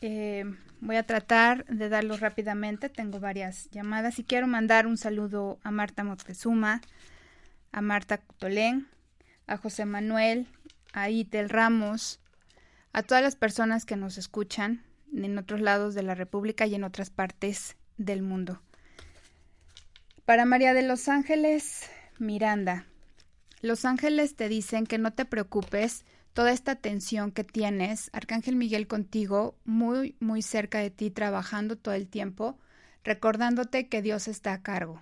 Eh, 0.00 0.44
voy 0.80 0.94
a 0.94 1.02
tratar 1.02 1.64
de 1.66 1.88
darlos 1.88 2.20
rápidamente. 2.20 2.88
Tengo 2.88 3.18
varias 3.18 3.68
llamadas 3.70 4.20
y 4.20 4.22
quiero 4.22 4.46
mandar 4.46 4.86
un 4.86 4.96
saludo 4.96 5.58
a 5.64 5.72
Marta 5.72 6.04
Moctezuma, 6.04 6.80
a 7.72 7.80
Marta 7.80 8.18
Cutolén, 8.18 8.86
a 9.48 9.56
José 9.56 9.86
Manuel, 9.86 10.46
a 10.92 11.10
Itel 11.10 11.48
Ramos, 11.48 12.20
a 12.92 13.02
todas 13.02 13.24
las 13.24 13.34
personas 13.34 13.84
que 13.84 13.96
nos 13.96 14.16
escuchan 14.16 14.84
en 15.12 15.36
otros 15.36 15.60
lados 15.60 15.96
de 15.96 16.04
la 16.04 16.14
República 16.14 16.66
y 16.66 16.76
en 16.76 16.84
otras 16.84 17.10
partes 17.10 17.76
del 17.98 18.22
mundo. 18.22 18.62
Para 20.24 20.44
María 20.44 20.74
de 20.74 20.82
los 20.82 21.08
Ángeles, 21.08 21.90
Miranda, 22.20 22.86
los 23.62 23.84
ángeles 23.84 24.36
te 24.36 24.48
dicen 24.48 24.86
que 24.86 24.98
no 24.98 25.12
te 25.12 25.24
preocupes 25.24 26.04
toda 26.32 26.52
esta 26.52 26.76
tensión 26.76 27.32
que 27.32 27.44
tienes, 27.44 28.10
Arcángel 28.12 28.56
Miguel 28.56 28.86
contigo, 28.86 29.58
muy, 29.64 30.16
muy 30.20 30.42
cerca 30.42 30.78
de 30.78 30.90
ti, 30.90 31.10
trabajando 31.10 31.76
todo 31.76 31.94
el 31.94 32.08
tiempo, 32.08 32.58
recordándote 33.04 33.88
que 33.88 34.02
Dios 34.02 34.28
está 34.28 34.52
a 34.52 34.62
cargo, 34.62 35.00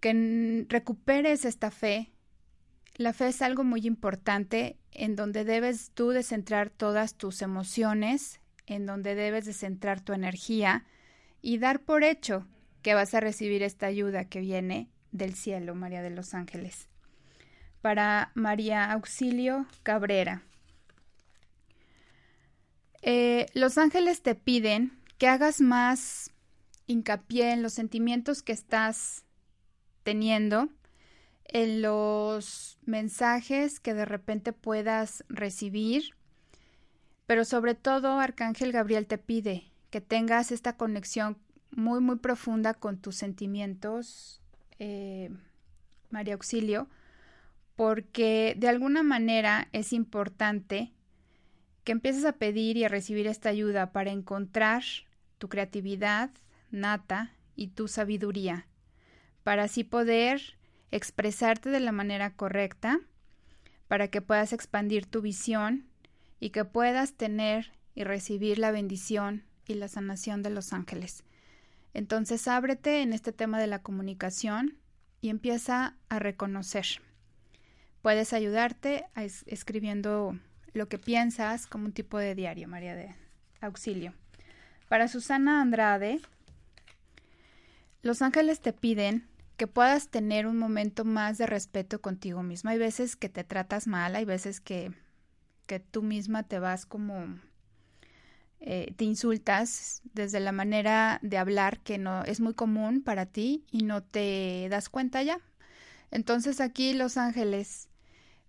que 0.00 0.66
recuperes 0.68 1.44
esta 1.44 1.70
fe. 1.70 2.12
La 2.96 3.12
fe 3.12 3.28
es 3.28 3.42
algo 3.42 3.64
muy 3.64 3.86
importante 3.86 4.78
en 4.90 5.16
donde 5.16 5.44
debes 5.44 5.90
tú 5.94 6.10
de 6.10 6.22
centrar 6.22 6.70
todas 6.70 7.14
tus 7.14 7.42
emociones, 7.42 8.40
en 8.66 8.86
donde 8.86 9.14
debes 9.14 9.44
de 9.44 9.52
centrar 9.52 10.00
tu 10.00 10.12
energía 10.12 10.84
y 11.40 11.58
dar 11.58 11.80
por 11.80 12.04
hecho 12.04 12.46
que 12.82 12.94
vas 12.94 13.14
a 13.14 13.20
recibir 13.20 13.62
esta 13.62 13.86
ayuda 13.86 14.26
que 14.26 14.40
viene 14.40 14.88
del 15.12 15.34
cielo, 15.34 15.74
María 15.74 16.02
de 16.02 16.10
los 16.10 16.34
Ángeles. 16.34 16.88
Para 17.82 18.30
María 18.34 18.90
Auxilio 18.92 19.66
Cabrera. 19.82 20.42
Eh, 23.02 23.46
los 23.54 23.76
ángeles 23.78 24.22
te 24.22 24.34
piden 24.34 24.98
que 25.18 25.26
hagas 25.26 25.60
más 25.60 26.30
hincapié 26.86 27.52
en 27.52 27.62
los 27.62 27.72
sentimientos 27.72 28.42
que 28.42 28.52
estás 28.52 29.24
teniendo, 30.04 30.68
en 31.44 31.82
los 31.82 32.78
mensajes 32.86 33.80
que 33.80 33.94
de 33.94 34.04
repente 34.04 34.52
puedas 34.52 35.24
recibir, 35.28 36.14
pero 37.26 37.44
sobre 37.44 37.74
todo 37.74 38.20
Arcángel 38.20 38.72
Gabriel 38.72 39.06
te 39.06 39.18
pide 39.18 39.70
que 39.90 40.00
tengas 40.00 40.52
esta 40.52 40.76
conexión 40.76 41.38
muy, 41.70 42.00
muy 42.00 42.16
profunda 42.16 42.74
con 42.74 42.98
tus 42.98 43.16
sentimientos, 43.16 44.40
eh, 44.78 45.30
María 46.10 46.34
Auxilio, 46.34 46.88
porque 47.76 48.54
de 48.56 48.68
alguna 48.68 49.02
manera 49.02 49.68
es 49.72 49.92
importante 49.92 50.92
que 51.84 51.92
empieces 51.92 52.24
a 52.24 52.32
pedir 52.32 52.76
y 52.76 52.84
a 52.84 52.88
recibir 52.88 53.26
esta 53.26 53.48
ayuda 53.48 53.92
para 53.92 54.10
encontrar 54.10 54.82
tu 55.38 55.48
creatividad 55.48 56.30
nata 56.70 57.34
y 57.56 57.68
tu 57.68 57.88
sabiduría, 57.88 58.66
para 59.42 59.64
así 59.64 59.84
poder 59.84 60.58
expresarte 60.90 61.70
de 61.70 61.80
la 61.80 61.92
manera 61.92 62.34
correcta, 62.34 63.00
para 63.88 64.08
que 64.08 64.22
puedas 64.22 64.52
expandir 64.52 65.06
tu 65.06 65.20
visión 65.20 65.86
y 66.40 66.50
que 66.50 66.64
puedas 66.64 67.14
tener 67.14 67.72
y 67.94 68.04
recibir 68.04 68.58
la 68.58 68.70
bendición 68.70 69.44
y 69.66 69.74
la 69.74 69.88
sanación 69.88 70.42
de 70.42 70.50
los 70.50 70.72
ángeles. 70.72 71.24
Entonces 71.94 72.48
ábrete 72.48 73.02
en 73.02 73.12
este 73.12 73.32
tema 73.32 73.60
de 73.60 73.66
la 73.66 73.82
comunicación 73.82 74.78
y 75.20 75.28
empieza 75.28 75.96
a 76.08 76.18
reconocer. 76.18 76.86
Puedes 78.02 78.32
ayudarte 78.32 79.06
escribiendo 79.46 80.36
lo 80.74 80.88
que 80.88 80.98
piensas 80.98 81.66
como 81.66 81.86
un 81.86 81.92
tipo 81.92 82.18
de 82.18 82.34
diario, 82.34 82.68
María 82.68 82.96
de 82.96 83.14
Auxilio. 83.60 84.12
Para 84.88 85.08
Susana 85.08 85.62
Andrade, 85.62 86.20
los 88.02 88.20
ángeles 88.20 88.60
te 88.60 88.72
piden 88.72 89.28
que 89.56 89.68
puedas 89.68 90.08
tener 90.08 90.46
un 90.46 90.58
momento 90.58 91.04
más 91.04 91.38
de 91.38 91.46
respeto 91.46 92.00
contigo 92.00 92.42
misma. 92.42 92.72
Hay 92.72 92.78
veces 92.78 93.14
que 93.14 93.28
te 93.28 93.44
tratas 93.44 93.86
mal, 93.86 94.16
hay 94.16 94.24
veces 94.24 94.60
que, 94.60 94.92
que 95.66 95.78
tú 95.78 96.02
misma 96.02 96.42
te 96.42 96.58
vas 96.58 96.84
como 96.84 97.38
eh, 98.58 98.92
te 98.96 99.04
insultas 99.04 100.02
desde 100.12 100.40
la 100.40 100.52
manera 100.52 101.20
de 101.22 101.38
hablar 101.38 101.80
que 101.80 101.98
no 101.98 102.24
es 102.24 102.40
muy 102.40 102.54
común 102.54 103.02
para 103.02 103.26
ti 103.26 103.64
y 103.70 103.84
no 103.84 104.02
te 104.02 104.66
das 104.70 104.88
cuenta 104.88 105.22
ya. 105.22 105.38
Entonces 106.10 106.60
aquí 106.60 106.92
los 106.92 107.16
ángeles 107.16 107.88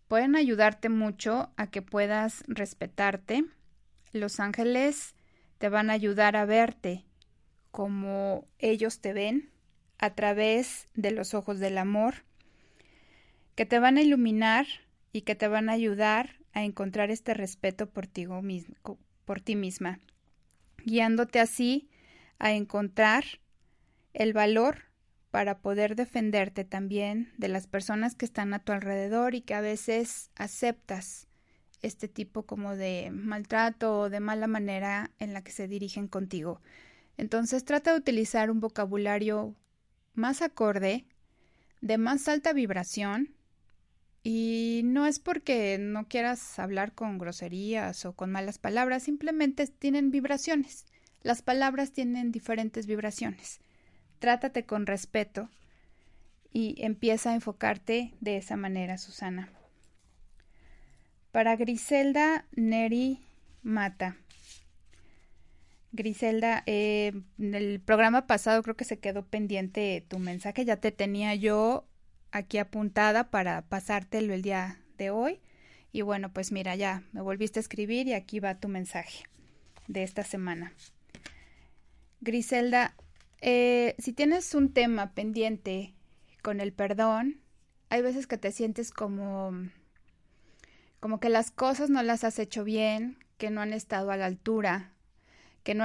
pueden 0.08 0.36
ayudarte 0.36 0.90
mucho 0.90 1.52
a 1.58 1.68
que 1.68 1.82
puedas 1.82 2.44
respetarte. 2.48 3.46
Los 4.12 4.40
ángeles 4.40 5.16
te 5.58 5.70
van 5.70 5.90
a 5.90 5.94
ayudar 5.94 6.36
a 6.36 6.46
verte 6.46 7.06
como 7.72 8.48
ellos 8.60 9.00
te 9.00 9.14
ven 9.14 9.50
a 9.98 10.14
través 10.14 10.88
de 10.94 11.10
los 11.10 11.34
ojos 11.34 11.60
del 11.60 11.80
amor, 11.80 12.24
que 13.56 13.66
te 13.66 13.80
van 13.80 13.98
a 13.98 14.02
iluminar 14.02 14.68
y 15.12 15.22
que 15.22 15.34
te 15.34 15.48
van 15.48 15.70
a 15.70 15.74
ayudar 15.74 16.36
a 16.54 16.64
encontrar 16.64 17.10
este 17.10 17.34
respeto 17.34 17.90
por 17.90 18.06
ti, 18.06 18.28
por 19.26 19.42
ti 19.42 19.56
misma, 19.56 20.00
guiándote 20.86 21.40
así 21.40 21.90
a 22.38 22.52
encontrar 22.52 23.24
el 24.14 24.34
valor 24.34 24.84
para 25.34 25.58
poder 25.58 25.96
defenderte 25.96 26.64
también 26.64 27.34
de 27.40 27.48
las 27.48 27.66
personas 27.66 28.14
que 28.14 28.24
están 28.24 28.54
a 28.54 28.60
tu 28.60 28.72
alrededor 28.72 29.34
y 29.34 29.42
que 29.42 29.56
a 29.56 29.62
veces 29.62 30.30
aceptas 30.36 31.26
este 31.82 32.08
tipo 32.08 32.44
como 32.44 32.76
de 32.76 33.10
maltrato 33.12 34.02
o 34.02 34.10
de 34.12 34.20
mala 34.20 34.46
manera 34.46 35.10
en 35.18 35.34
la 35.34 35.44
que 35.44 35.52
se 35.52 35.68
dirigen 35.68 36.08
contigo. 36.08 36.62
Entonces 37.18 37.66
trata 37.66 37.94
de 37.94 37.98
utilizar 37.98 38.52
un 38.52 38.60
vocabulario 38.60 39.56
más 40.14 40.44
acorde, 40.44 41.08
de 41.82 41.98
más 41.98 42.28
alta 42.28 42.54
vibración, 42.54 43.34
y 44.22 44.82
no 44.86 45.08
es 45.08 45.18
porque 45.18 45.80
no 45.80 46.08
quieras 46.08 46.60
hablar 46.60 46.94
con 46.94 47.18
groserías 47.18 48.06
o 48.06 48.14
con 48.14 48.32
malas 48.32 48.60
palabras, 48.60 49.02
simplemente 49.02 49.66
tienen 49.66 50.12
vibraciones. 50.12 50.86
Las 51.24 51.42
palabras 51.42 51.92
tienen 51.92 52.32
diferentes 52.32 52.86
vibraciones. 52.86 53.62
Trátate 54.24 54.64
con 54.64 54.86
respeto 54.86 55.50
y 56.54 56.76
empieza 56.78 57.32
a 57.32 57.34
enfocarte 57.34 58.14
de 58.22 58.38
esa 58.38 58.56
manera, 58.56 58.98
Susana. 58.98 59.50
Para 61.34 61.58
Griselda 61.58 62.46
Neri 62.54 63.20
Mata. 63.64 64.16
Griselda, 65.92 66.64
eh, 66.68 67.12
en 67.38 67.54
el 67.54 67.82
programa 67.82 68.26
pasado 68.26 68.64
creo 68.64 68.78
que 68.78 68.86
se 68.86 68.98
quedó 68.98 69.26
pendiente 69.26 70.06
tu 70.08 70.20
mensaje, 70.20 70.64
ya 70.64 70.78
te 70.78 70.94
tenía 70.94 71.36
yo 71.36 71.86
aquí 72.32 72.60
apuntada 72.60 73.30
para 73.30 73.64
pasártelo 73.64 74.34
el 74.34 74.42
día 74.42 74.80
de 74.98 75.10
hoy. 75.10 75.42
Y 75.92 76.02
bueno, 76.02 76.32
pues 76.32 76.54
mira, 76.54 76.78
ya 76.78 77.04
me 77.12 77.20
volviste 77.20 77.60
a 77.60 77.64
escribir 77.64 78.08
y 78.08 78.14
aquí 78.14 78.40
va 78.40 78.56
tu 78.56 78.70
mensaje 78.70 79.26
de 79.90 80.04
esta 80.04 80.24
semana. 80.24 80.72
Griselda, 82.22 82.96
eh, 83.46 83.96
si 84.00 84.14
tienes 84.14 84.56
un 84.56 84.72
tema 84.72 85.14
pendiente 85.14 85.94
con 86.42 86.62
el 86.62 86.72
perdón, 86.72 87.42
hay 87.90 88.02
veces 88.02 88.26
que 88.26 88.38
te 88.38 88.54
sientes 88.54 88.90
como, 88.90 89.52
como 91.02 91.20
que 91.20 91.28
las 91.28 91.52
cosas 91.52 91.90
no 91.90 92.02
las 92.04 92.24
has 92.24 92.40
hecho 92.40 92.64
bien, 92.64 93.18
que 93.38 93.50
no 93.50 93.60
han 93.60 93.74
estado 93.74 94.12
a 94.12 94.18
la 94.18 94.28
altura, 94.28 94.94
que 95.64 95.76
no, 95.76 95.84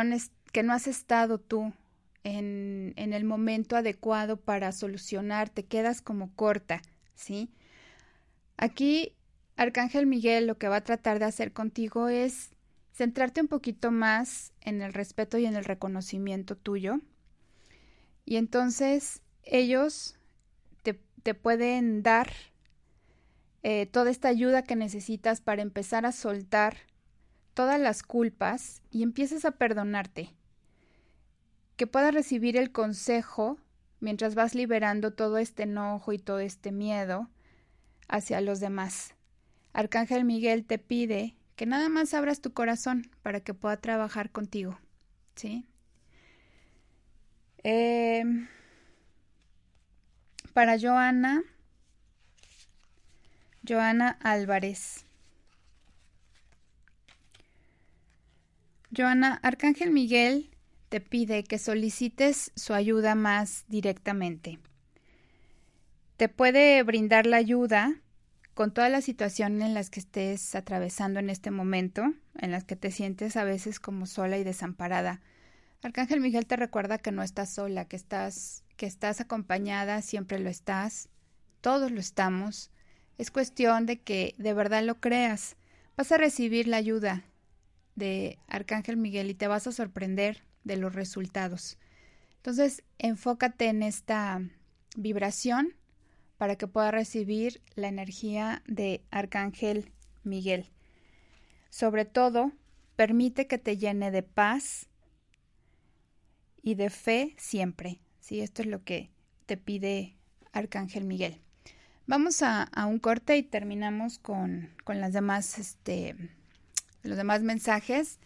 has 0.73 0.87
estado 0.87 1.39
tú 1.39 1.73
en, 2.23 2.93
en 2.95 3.13
el 3.13 3.25
momento 3.25 3.75
adecuado 3.75 4.37
para 4.37 4.71
solucionar, 4.71 5.51
te 5.51 5.65
quedas 5.65 6.01
como 6.01 6.33
corta, 6.37 6.81
¿sí? 7.17 7.51
Aquí 8.57 9.17
Arcángel 9.57 10.07
Miguel 10.07 10.47
lo 10.47 10.59
que 10.59 10.69
va 10.69 10.77
a 10.77 10.85
tratar 10.85 11.19
de 11.19 11.25
hacer 11.25 11.53
contigo 11.53 12.09
es 12.09 12.53
centrarte 12.93 13.41
un 13.41 13.49
poquito 13.49 13.91
más 13.91 14.53
en 14.61 14.81
el 14.81 14.93
respeto 14.93 15.39
y 15.39 15.47
en 15.47 15.57
el 15.57 15.65
reconocimiento 15.65 16.57
tuyo. 16.57 17.01
Y 18.29 18.37
entonces 18.37 19.23
ellos 19.43 20.19
te, 20.83 21.35
pueden 21.35 22.03
dar 22.03 22.31
eh, 23.63 23.87
toda 23.87 24.11
esta 24.11 24.29
ayuda 24.29 24.65
que 24.65 24.77
necesitas 24.77 25.41
para 25.41 25.63
empezar 25.63 26.05
a 26.05 26.13
soltar 26.13 26.77
todas 27.55 27.81
las 27.81 28.03
culpas 28.03 28.83
y 28.91 29.03
empieces 29.03 29.47
a 29.47 29.53
perdonarte 29.53 30.35
que 31.77 31.87
puedas 31.87 32.13
recibir 32.13 32.59
el 32.59 32.71
consejo 32.71 33.59
mientras 34.01 34.35
vas 34.35 34.55
liberando 34.55 35.15
todo 35.15 35.39
este 35.39 35.63
enojo 35.63 36.13
y 36.13 36.19
todo 36.19 36.41
este 36.41 36.71
miedo 36.71 37.31
hacia 38.09 38.43
los 38.43 38.61
demás. 38.61 39.15
Arcángel 39.73 40.25
Miguel 40.25 40.67
te 40.67 40.79
pide 40.79 41.35
que 41.57 41.65
nada 41.65 41.89
más 41.89 42.13
abras 42.13 42.43
tu 42.43 42.53
corazón 42.53 43.11
para 43.23 43.41
que 43.41 43.55
pueda 43.55 43.79
trabajar 43.79 44.31
contigo. 44.31 44.79
¿Sí? 45.35 45.68
Em, 47.65 48.49
para 50.53 50.79
Joana, 50.79 51.43
Joana 53.67 54.19
Álvarez. 54.23 55.05
Joana, 58.97 59.39
Arcángel 59.43 59.91
Miguel 59.91 60.51
te 60.89 61.01
pide 61.01 61.45
que 61.45 61.59
solicites 61.59 62.51
su 62.57 62.73
ayuda 62.75 63.15
más 63.15 63.65
directamente. 63.69 64.59
Te 66.17 66.29
puede 66.29 66.83
brindar 66.83 67.27
la 67.27 67.37
ayuda 67.37 67.95
con 68.55 68.73
toda 68.73 68.89
la 68.89 69.03
situación 69.03 69.63
en 69.63 69.75
las 69.75 69.91
que 69.91 70.01
estés 70.01 70.55
atravesando 70.55 71.21
en 71.21 71.31
este 71.31 71.51
momento, 71.51 72.13
en 72.39 72.51
las 72.51 72.65
que 72.65 72.75
te 72.75 72.91
sientes 72.91 73.37
a 73.37 73.45
veces 73.45 73.79
como 73.79 74.07
sola 74.07 74.39
y 74.39 74.45
desamparada. 74.45 75.21
Arcángel 75.83 76.21
Miguel 76.21 76.47
te 76.47 76.57
recuerda 76.57 76.99
que 76.99 77.13
no 77.13 77.23
estás 77.23 77.51
sola, 77.51 77.87
que 77.87 77.97
estás 77.97 78.65
que 78.79 78.87
estás 78.87 79.21
acompañada, 79.21 80.01
siempre 80.03 80.39
lo 80.39 80.49
estás, 80.49 81.09
todos 81.61 81.91
lo 81.91 82.01
estamos. 82.01 82.71
Es 83.19 83.31
cuestión 83.31 83.87
de 83.87 84.01
que 84.01 84.37
de 84.39 84.55
verdad 84.55 84.85
lo 84.85 85.01
creas. 85.01 85.57
Vas 85.97 86.13
a 86.13 86.17
recibir 86.17 86.69
la 86.69 86.77
ayuda 86.77 87.25
de 87.97 88.39
Arcángel 88.47 88.97
Miguel 88.97 89.31
y 89.31 89.35
te 89.35 89.49
vas 89.49 89.67
a 89.67 89.73
sorprender 89.73 90.45
de 90.63 90.77
los 90.77 90.95
resultados. 90.95 91.77
Entonces, 92.37 92.85
enfócate 92.99 93.67
en 93.67 93.83
esta 93.83 94.41
vibración 94.97 95.75
para 96.37 96.55
que 96.55 96.69
puedas 96.69 96.93
recibir 96.93 97.61
la 97.75 97.89
energía 97.89 98.63
de 98.69 99.03
Arcángel 99.11 99.91
Miguel. 100.23 100.71
Sobre 101.69 102.05
todo, 102.05 102.53
permite 102.95 103.49
que 103.49 103.59
te 103.59 103.77
llene 103.77 104.13
de 104.13 104.23
paz 104.23 104.88
y 106.63 106.75
de 106.75 106.91
fe 106.91 107.35
siempre. 107.39 108.01
Sí, 108.21 108.41
esto 108.41 108.63
es 108.63 108.69
lo 108.69 108.85
que 108.85 109.11
te 109.47 109.57
pide 109.57 110.17
Arcángel 110.53 111.05
Miguel. 111.05 111.41
Vamos 112.07 112.43
a, 112.43 112.71
un 112.87 112.99
corte 112.99 113.37
y 113.37 113.43
terminamos 113.43 114.19
con, 114.19 114.71
con 114.85 115.01
las 115.01 115.13
demás, 115.13 115.59
este, 115.59 116.17
los 117.03 117.17
demás 117.17 117.43
mensajes. 117.43 118.19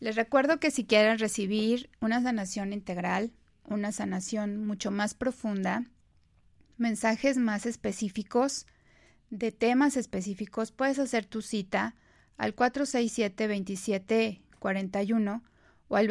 Les 0.00 0.16
recuerdo 0.16 0.58
que 0.58 0.70
si 0.70 0.84
quieren 0.84 1.18
recibir 1.18 1.90
una 2.00 2.22
sanación 2.22 2.72
integral, 2.72 3.32
una 3.64 3.92
sanación 3.92 4.66
mucho 4.66 4.90
más 4.90 5.14
profunda, 5.14 5.84
mensajes 6.78 7.36
más 7.36 7.66
específicos, 7.66 8.66
de 9.30 9.52
temas 9.52 9.96
específicos, 9.96 10.72
puedes 10.72 10.98
hacer 10.98 11.26
tu 11.26 11.42
cita 11.42 11.94
al 12.36 12.54
467-2741 12.54 15.42
o 15.88 15.96
al 15.96 16.06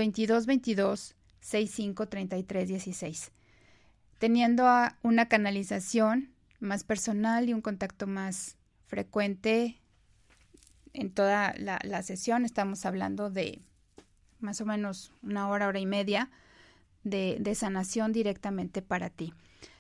2222-653316. 1.46 3.32
Teniendo 4.18 4.66
una 5.04 5.28
canalización 5.28 6.34
más 6.60 6.84
personal 6.84 7.48
y 7.50 7.54
un 7.54 7.62
contacto 7.62 8.08
más 8.08 8.58
frecuente 8.88 9.80
en 10.94 11.12
toda 11.12 11.54
la, 11.58 11.80
la 11.84 12.02
sesión, 12.02 12.46
estamos 12.46 12.86
hablando 12.86 13.30
de 13.30 13.62
más 14.40 14.62
o 14.62 14.66
menos 14.66 15.12
una 15.22 15.50
hora, 15.50 15.68
hora 15.68 15.80
y 15.80 15.86
media 15.86 16.32
de, 17.04 17.38
de 17.40 17.56
sanación 17.56 18.14
directamente 18.14 18.82
para 18.82 19.10
ti. 19.10 19.34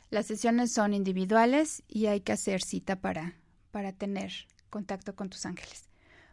Las 0.10 0.28
sesiones 0.28 0.72
son 0.72 0.94
individuales 0.94 1.84
y 1.88 2.06
hay 2.08 2.22
que 2.22 2.34
hacer 2.34 2.62
cita 2.62 2.98
para, 2.98 3.36
para 3.72 3.92
tener 3.94 4.32
contacto 4.70 5.16
con 5.16 5.30
tus 5.30 5.46
ángeles. 5.46 5.90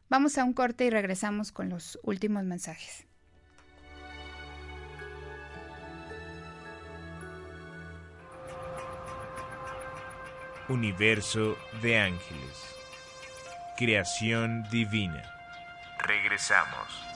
Vamos 0.09 0.37
a 0.37 0.45
un 0.45 0.53
corte 0.53 0.85
y 0.85 0.91
regresamos 0.91 1.53
con 1.53 1.69
los 1.69 1.99
últimos 2.03 2.45
mensajes. 2.45 3.07
Universo 10.69 11.57
de 11.83 11.99
ángeles. 11.99 12.77
Creación 13.77 14.63
divina. 14.71 15.23
Regresamos. 15.99 17.12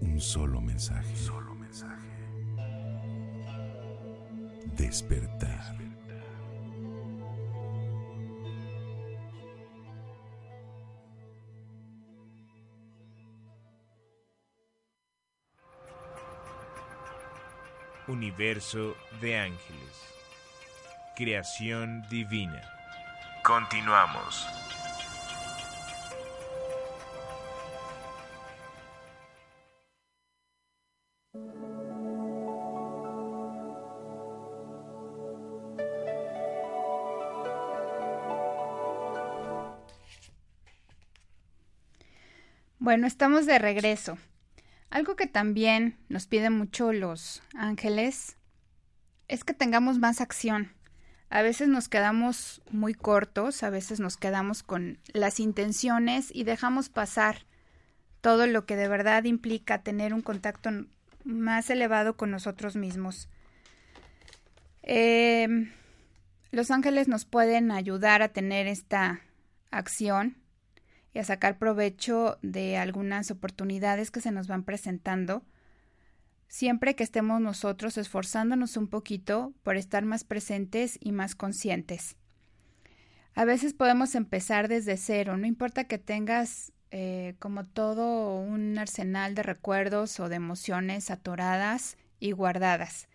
Un 0.00 0.20
solo 0.20 0.60
mensaje. 0.60 1.16
Solo 1.16 1.54
mensaje. 1.54 2.07
Despertar. 4.78 5.76
Universo 18.06 18.94
de 19.20 19.36
ángeles. 19.36 19.58
Creación 21.16 22.04
divina. 22.08 22.62
Continuamos. 23.42 24.46
Bueno, 42.88 43.06
estamos 43.06 43.44
de 43.44 43.58
regreso. 43.58 44.16
Algo 44.88 45.14
que 45.14 45.26
también 45.26 45.98
nos 46.08 46.26
piden 46.26 46.54
mucho 46.54 46.94
los 46.94 47.42
ángeles 47.54 48.38
es 49.28 49.44
que 49.44 49.52
tengamos 49.52 49.98
más 49.98 50.22
acción. 50.22 50.72
A 51.28 51.42
veces 51.42 51.68
nos 51.68 51.90
quedamos 51.90 52.62
muy 52.70 52.94
cortos, 52.94 53.62
a 53.62 53.68
veces 53.68 54.00
nos 54.00 54.16
quedamos 54.16 54.62
con 54.62 55.00
las 55.12 55.38
intenciones 55.38 56.30
y 56.34 56.44
dejamos 56.44 56.88
pasar 56.88 57.44
todo 58.22 58.46
lo 58.46 58.64
que 58.64 58.74
de 58.74 58.88
verdad 58.88 59.24
implica 59.24 59.82
tener 59.82 60.14
un 60.14 60.22
contacto 60.22 60.70
más 61.24 61.68
elevado 61.68 62.16
con 62.16 62.30
nosotros 62.30 62.74
mismos. 62.74 63.28
Em, 64.80 65.72
los 66.52 66.70
ángeles 66.70 67.06
nos 67.06 67.26
pueden 67.26 67.70
ayudar 67.70 68.22
a 68.22 68.28
tener 68.28 68.66
esta 68.66 69.20
acción 69.70 70.37
y 71.18 71.20
a 71.20 71.24
sacar 71.24 71.58
provecho 71.58 72.38
de 72.42 72.76
algunas 72.76 73.32
oportunidades 73.32 74.12
que 74.12 74.20
se 74.20 74.30
nos 74.30 74.46
van 74.46 74.62
presentando, 74.62 75.42
siempre 76.46 76.94
que 76.94 77.02
estemos 77.02 77.40
nosotros 77.40 77.98
esforzándonos 77.98 78.76
un 78.76 78.86
poquito 78.86 79.52
por 79.64 79.76
estar 79.76 80.04
más 80.04 80.22
presentes 80.22 80.96
y 81.02 81.10
más 81.10 81.34
conscientes. 81.34 82.14
A 83.34 83.44
veces 83.44 83.74
podemos 83.74 84.14
empezar 84.14 84.68
desde 84.68 84.96
cero, 84.96 85.36
no 85.36 85.48
importa 85.48 85.88
que 85.88 85.98
tengas 85.98 86.72
eh, 86.92 87.34
como 87.40 87.66
todo 87.66 88.38
un 88.38 88.78
arsenal 88.78 89.34
de 89.34 89.42
recuerdos 89.42 90.20
o 90.20 90.28
de 90.28 90.36
emociones 90.36 91.10
atoradas 91.10 91.96
y 92.20 92.30
guardadas. 92.30 93.08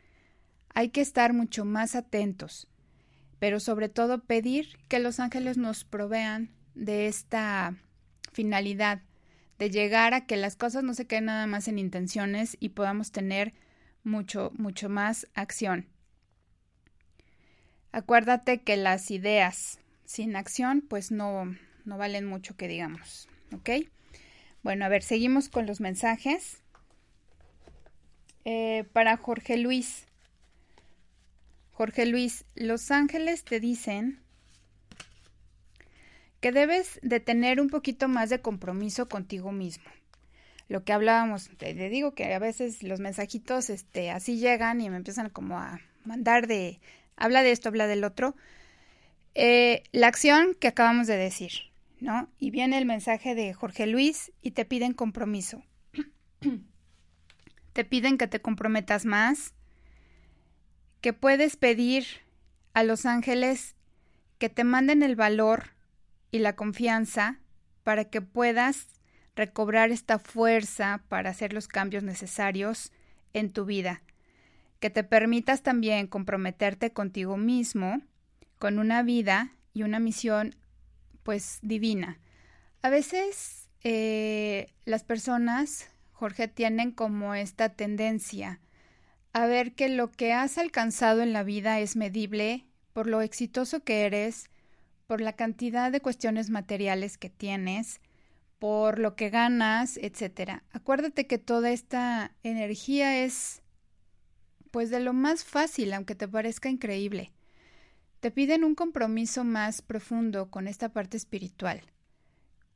Hay 0.73 0.89
que 0.89 0.99
estar 0.99 1.31
mucho 1.31 1.63
más 1.63 1.95
atentos, 1.95 2.67
pero 3.39 3.61
sobre 3.61 3.87
todo 3.87 4.25
pedir 4.25 4.77
que 4.89 4.99
los 4.99 5.21
ángeles 5.21 5.55
nos 5.55 5.85
provean 5.85 6.51
de 6.75 7.07
esta 7.07 7.77
finalidad, 8.33 9.01
de 9.59 9.69
llegar 9.69 10.13
a 10.13 10.25
que 10.25 10.35
las 10.35 10.55
cosas 10.55 10.83
no 10.83 10.93
se 10.93 11.05
queden 11.07 11.25
nada 11.25 11.47
más 11.47 11.67
en 11.67 11.79
intenciones 11.79 12.57
y 12.59 12.69
podamos 12.69 13.11
tener 13.11 13.53
mucho, 14.03 14.51
mucho 14.55 14.89
más 14.89 15.27
acción. 15.33 15.87
Acuérdate 17.91 18.61
que 18.61 18.75
las 18.75 19.11
ideas 19.11 19.79
sin 20.05 20.35
acción 20.35 20.81
pues 20.81 21.11
no, 21.11 21.55
no 21.85 21.97
valen 21.97 22.25
mucho 22.25 22.57
que 22.57 22.67
digamos. 22.67 23.29
Bueno, 24.63 24.85
a 24.85 24.89
ver, 24.89 25.03
seguimos 25.03 25.49
con 25.49 25.67
los 25.67 25.79
mensajes. 25.79 26.63
Eh, 28.45 28.85
para 28.93 29.15
Jorge 29.17 29.57
Luis. 29.57 30.05
Jorge 31.71 32.05
Luis, 32.05 32.45
los 32.55 32.91
ángeles 32.91 33.43
te 33.43 33.59
dicen 33.59 34.22
que 36.43 36.51
debes 36.51 36.99
de 37.01 37.21
tener 37.21 37.61
un 37.61 37.69
poquito 37.69 38.09
más 38.09 38.29
de 38.29 38.41
compromiso 38.41 39.07
contigo 39.07 39.53
mismo. 39.53 39.85
Lo 40.67 40.83
que 40.83 40.91
hablábamos, 40.91 41.49
te, 41.55 41.73
digo 41.73 42.15
que 42.15 42.33
a 42.33 42.39
veces 42.39 42.83
los 42.83 42.99
mensajitos 42.99 43.69
este, 43.69 44.11
así 44.11 44.39
llegan 44.39 44.81
y 44.81 44.89
me 44.89 44.97
empiezan 44.97 45.29
como 45.29 45.57
a 45.57 45.79
mandar 46.03 46.47
de, 46.47 46.81
habla 47.15 47.43
de 47.43 47.51
esto, 47.51 47.69
habla 47.69 47.87
del 47.87 48.03
otro. 48.03 48.35
Eh, 49.35 49.83
la 49.93 50.07
acción 50.07 50.53
que 50.59 50.67
acabamos 50.67 51.07
de 51.07 51.15
decir, 51.15 51.71
¿no? 52.01 52.27
Y 52.39 52.51
viene 52.51 52.77
el 52.77 52.85
mensaje 52.85 53.35
de 53.35 53.53
Jorge 53.53 53.87
Luis 53.87 54.33
y 54.41 54.51
te 54.51 54.65
piden 54.65 54.91
compromiso. 54.91 55.63
te 57.71 57.85
piden 57.85 58.17
que 58.17 58.27
te 58.27 58.41
comprometas 58.41 59.05
más, 59.05 59.53
que 60.99 61.13
puedes 61.13 61.55
pedir 61.55 62.05
a 62.73 62.83
los 62.83 63.05
ángeles 63.05 63.77
que 64.39 64.49
te 64.49 64.65
manden 64.65 65.03
el 65.03 65.15
valor 65.15 65.71
y 66.33 66.39
la 66.39 66.55
confianza 66.55 67.39
para 67.83 68.05
que 68.05 68.19
puedas 68.19 68.87
recobrar 69.35 69.91
esta 69.91 70.17
fuerza 70.17 71.03
para 71.07 71.29
hacer 71.29 71.53
los 71.53 71.67
cambios 71.67 72.03
necesarios 72.03 72.91
en 73.33 73.53
tu 73.53 73.65
vida, 73.65 74.01
que 74.79 74.89
te 74.89 75.03
permitas 75.03 75.61
también 75.61 76.07
comprometerte 76.07 76.91
contigo 76.91 77.37
mismo, 77.37 78.01
con 78.57 78.79
una 78.79 79.03
vida 79.03 79.53
y 79.75 79.83
una 79.83 79.99
misión 79.99 80.55
pues 81.21 81.59
divina. 81.61 82.19
A 82.81 82.89
veces 82.89 83.69
eh, 83.83 84.73
las 84.85 85.03
personas, 85.03 85.87
Jorge, 86.13 86.47
tienen 86.47 86.91
como 86.91 87.35
esta 87.35 87.69
tendencia 87.69 88.59
a 89.33 89.45
ver 89.45 89.75
que 89.75 89.87
lo 89.87 90.11
que 90.11 90.33
has 90.33 90.57
alcanzado 90.57 91.21
en 91.21 91.31
la 91.31 91.43
vida 91.43 91.79
es 91.79 91.95
medible 91.95 92.65
por 92.91 93.05
lo 93.05 93.21
exitoso 93.21 93.83
que 93.83 94.05
eres, 94.05 94.49
por 95.07 95.21
la 95.21 95.33
cantidad 95.33 95.91
de 95.91 96.01
cuestiones 96.01 96.49
materiales 96.49 97.17
que 97.17 97.29
tienes, 97.29 97.99
por 98.59 98.99
lo 98.99 99.15
que 99.15 99.29
ganas, 99.29 99.97
etcétera. 99.97 100.63
Acuérdate 100.71 101.27
que 101.27 101.37
toda 101.37 101.71
esta 101.71 102.33
energía 102.43 103.23
es 103.23 103.61
pues 104.71 104.89
de 104.89 104.99
lo 104.99 105.13
más 105.13 105.43
fácil, 105.43 105.93
aunque 105.93 106.15
te 106.15 106.27
parezca 106.27 106.69
increíble 106.69 107.31
te 108.23 108.31
piden 108.31 108.63
un 108.63 108.73
compromiso 108.73 109.43
más 109.43 109.81
profundo 109.81 110.49
con 110.49 110.69
esta 110.69 110.87
parte 110.87 111.17
espiritual, 111.17 111.81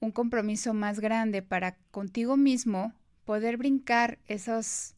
un 0.02 0.12
compromiso 0.12 0.74
más 0.74 1.00
grande 1.00 1.42
para 1.42 1.78
contigo 1.90 2.36
mismo 2.36 2.94
poder 3.24 3.56
brincar 3.56 4.20
esos, 4.28 4.96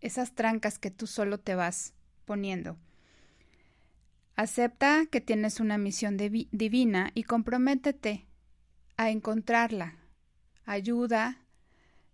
esas 0.00 0.32
trancas 0.32 0.78
que 0.78 0.90
tú 0.90 1.06
solo 1.06 1.36
te 1.38 1.54
vas 1.54 1.92
poniendo. 2.24 2.78
Acepta 4.36 5.06
que 5.10 5.22
tienes 5.22 5.60
una 5.60 5.78
misión 5.78 6.18
divina 6.18 7.10
y 7.14 7.22
comprométete 7.22 8.26
a 8.98 9.10
encontrarla. 9.10 9.96
Ayuda 10.66 11.38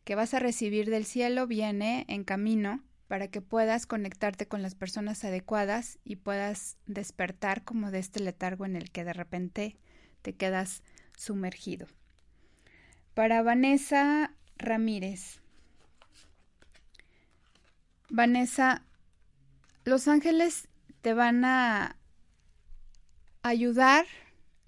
que 0.05 0.15
vas 0.15 0.33
a 0.33 0.39
recibir 0.39 0.89
del 0.89 1.05
cielo 1.05 1.49
viene 1.49 2.05
en 2.09 2.23
camino 2.23 2.85
para 3.09 3.27
que 3.27 3.43
puedas 3.43 3.87
conectarte 3.87 4.47
con 4.47 4.63
las 4.63 4.77
personas 4.77 5.25
adecuadas 5.25 5.99
y 6.05 6.17
puedas 6.17 6.79
despertar 6.87 7.65
como 7.65 7.91
de 7.91 7.99
este 7.99 8.21
letargo 8.21 8.67
en 8.67 8.77
el 8.77 8.93
que 8.93 9.05
de 9.05 9.13
repente 9.13 9.77
te 10.23 10.35
quedas 10.35 10.85
sumergido. 11.17 11.89
Para 13.15 13.43
Vanessa 13.43 14.33
Ramírez. 14.59 15.41
Vanessa, 18.09 18.85
los 19.85 20.07
ángeles 20.07 20.69
te 21.01 21.15
van 21.15 21.45
a 21.45 21.97
ayudar. 23.43 24.07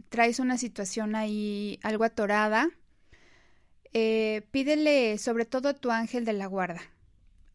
Traes 0.08 0.38
una 0.38 0.58
situación 0.58 1.14
ahí 1.14 1.78
algo 1.82 2.04
atorada. 2.04 2.68
Eh, 3.92 4.42
pídele 4.50 5.18
sobre 5.18 5.44
todo 5.44 5.68
a 5.68 5.74
tu 5.74 5.90
ángel 5.90 6.24
de 6.24 6.32
la 6.32 6.46
guarda 6.46 6.80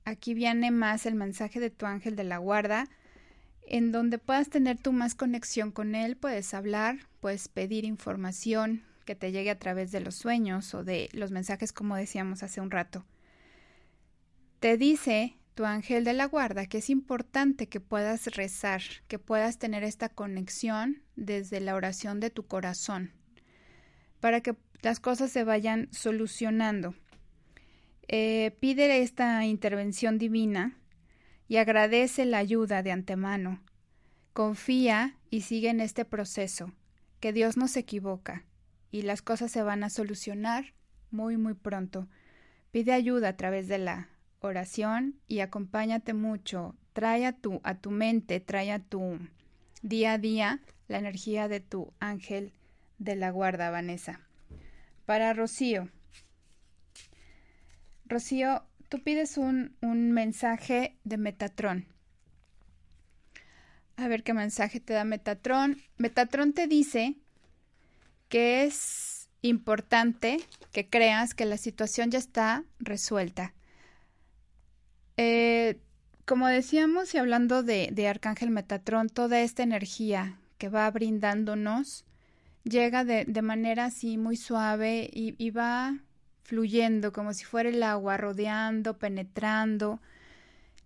aquí 0.09 0.33
viene 0.33 0.71
más 0.71 1.05
el 1.05 1.15
mensaje 1.15 1.59
de 1.59 1.69
tu 1.69 1.85
ángel 1.85 2.15
de 2.15 2.23
la 2.23 2.37
guarda, 2.37 2.87
en 3.65 3.91
donde 3.91 4.17
puedas 4.17 4.49
tener 4.49 4.77
tu 4.77 4.91
más 4.91 5.15
conexión 5.15 5.71
con 5.71 5.95
él, 5.95 6.17
puedes 6.17 6.53
hablar, 6.53 6.97
puedes 7.19 7.47
pedir 7.47 7.85
información 7.85 8.83
que 9.05 9.15
te 9.15 9.31
llegue 9.31 9.51
a 9.51 9.59
través 9.59 9.91
de 9.91 10.01
los 10.01 10.15
sueños 10.15 10.73
o 10.73 10.83
de 10.83 11.09
los 11.13 11.31
mensajes 11.31 11.71
como 11.71 11.95
decíamos 11.95 12.43
hace 12.43 12.61
un 12.61 12.71
rato. 12.71 13.05
Te 14.59 14.77
dice 14.77 15.37
tu 15.59 15.65
ángel 15.65 16.05
de 16.05 16.13
la 16.13 16.23
guarda 16.23 16.67
que 16.67 16.77
es 16.77 16.89
importante 16.89 17.67
que 17.67 17.81
puedas 17.81 18.27
rezar, 18.27 18.81
que 19.09 19.19
puedas 19.19 19.59
tener 19.59 19.83
esta 19.83 20.07
conexión 20.07 21.03
desde 21.17 21.59
la 21.59 21.75
oración 21.75 22.21
de 22.21 22.29
tu 22.29 22.47
corazón, 22.47 23.11
para 24.21 24.39
que 24.39 24.55
las 24.81 25.01
cosas 25.01 25.33
se 25.33 25.43
vayan 25.43 25.89
solucionando. 25.91 26.95
Eh, 28.07 28.55
pide 28.61 29.01
esta 29.01 29.45
intervención 29.45 30.17
divina 30.17 30.77
y 31.49 31.57
agradece 31.57 32.23
la 32.23 32.37
ayuda 32.37 32.81
de 32.81 32.93
antemano. 32.93 33.61
Confía 34.31 35.17
y 35.29 35.41
sigue 35.41 35.67
en 35.67 35.81
este 35.81 36.05
proceso, 36.05 36.71
que 37.19 37.33
Dios 37.33 37.57
no 37.57 37.67
se 37.67 37.81
equivoca 37.81 38.45
y 38.91 39.01
las 39.01 39.21
cosas 39.21 39.51
se 39.51 39.61
van 39.61 39.83
a 39.83 39.89
solucionar 39.89 40.73
muy 41.11 41.35
muy 41.35 41.53
pronto. 41.53 42.07
Pide 42.71 42.93
ayuda 42.93 43.27
a 43.27 43.35
través 43.35 43.67
de 43.67 43.79
la 43.79 44.09
oración 44.41 45.19
y 45.27 45.39
acompáñate 45.39 46.13
mucho. 46.13 46.75
Trae 46.93 47.25
a 47.25 47.33
tu, 47.33 47.61
a 47.63 47.75
tu 47.75 47.91
mente, 47.91 48.39
trae 48.39 48.71
a 48.71 48.79
tu 48.79 49.19
día 49.81 50.13
a 50.13 50.17
día 50.17 50.59
la 50.87 50.97
energía 50.97 51.47
de 51.47 51.59
tu 51.59 51.93
ángel 51.99 52.51
de 52.97 53.15
la 53.15 53.29
guarda, 53.31 53.69
Vanessa. 53.69 54.21
Para 55.05 55.33
Rocío, 55.33 55.89
Rocío, 58.05 58.63
tú 58.89 59.03
pides 59.03 59.37
un, 59.37 59.75
un 59.81 60.11
mensaje 60.11 60.97
de 61.03 61.17
Metatron. 61.17 61.85
A 63.97 64.07
ver 64.07 64.23
qué 64.23 64.33
mensaje 64.33 64.79
te 64.79 64.93
da 64.93 65.03
Metatron. 65.03 65.77
Metatron 65.97 66.53
te 66.53 66.67
dice 66.67 67.15
que 68.29 68.63
es 68.63 69.29
importante 69.41 70.39
que 70.71 70.89
creas 70.89 71.33
que 71.33 71.45
la 71.45 71.57
situación 71.57 72.11
ya 72.11 72.19
está 72.19 72.63
resuelta. 72.79 73.53
Eh, 75.21 75.81
como 76.23 76.47
decíamos 76.47 77.13
y 77.13 77.17
hablando 77.17 77.61
de, 77.61 78.07
Arcángel 78.07 78.51
Metatron, 78.51 79.09
toda 79.09 79.41
esta 79.41 79.63
energía 79.63 80.39
que 80.57 80.69
va 80.69 80.89
brindándonos 80.89 82.05
llega 82.63 83.03
de, 83.03 83.25
de 83.25 83.41
manera 83.41 83.83
así 83.83 84.17
muy 84.17 84.37
suave 84.37 85.09
y, 85.11 85.35
y 85.37 85.49
va 85.49 85.97
fluyendo 86.43 87.11
como 87.11 87.33
si 87.33 87.43
fuera 87.43 87.67
el 87.67 87.83
agua, 87.83 88.15
rodeando, 88.15 88.97
penetrando. 88.97 89.99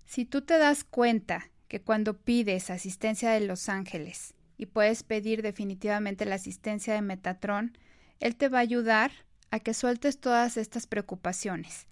Si 0.08 0.26
tú 0.26 0.42
te 0.42 0.58
das 0.58 0.84
cuenta 0.84 1.52
que 1.68 1.80
cuando 1.80 2.18
pides 2.18 2.72
asistencia 2.72 3.30
de 3.30 3.42
los 3.42 3.70
ángeles 3.70 4.34
y 4.58 4.66
puedes 4.66 5.04
pedir 5.04 5.44
definitivamente 5.44 6.26
la 6.26 6.36
asistencia 6.36 6.96
de 6.96 7.04
Metatrón, 7.04 7.78
él 8.20 8.36
te 8.36 8.50
va 8.50 8.58
a 8.58 8.62
ayudar 8.62 9.12
a 9.52 9.60
que 9.60 9.76
sueltes 9.76 10.18
todas 10.20 10.58
estas 10.58 10.88
preocupaciones. 10.88 11.86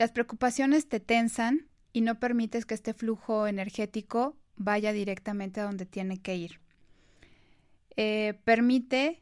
Las 0.00 0.12
preocupaciones 0.12 0.88
te 0.88 0.98
tensan 0.98 1.68
y 1.92 2.00
no 2.00 2.18
permites 2.18 2.64
que 2.64 2.72
este 2.72 2.94
flujo 2.94 3.46
energético 3.46 4.34
vaya 4.56 4.94
directamente 4.94 5.60
a 5.60 5.64
donde 5.64 5.84
tiene 5.84 6.22
que 6.22 6.36
ir. 6.36 6.58
Eh, 7.96 8.40
permite 8.44 9.20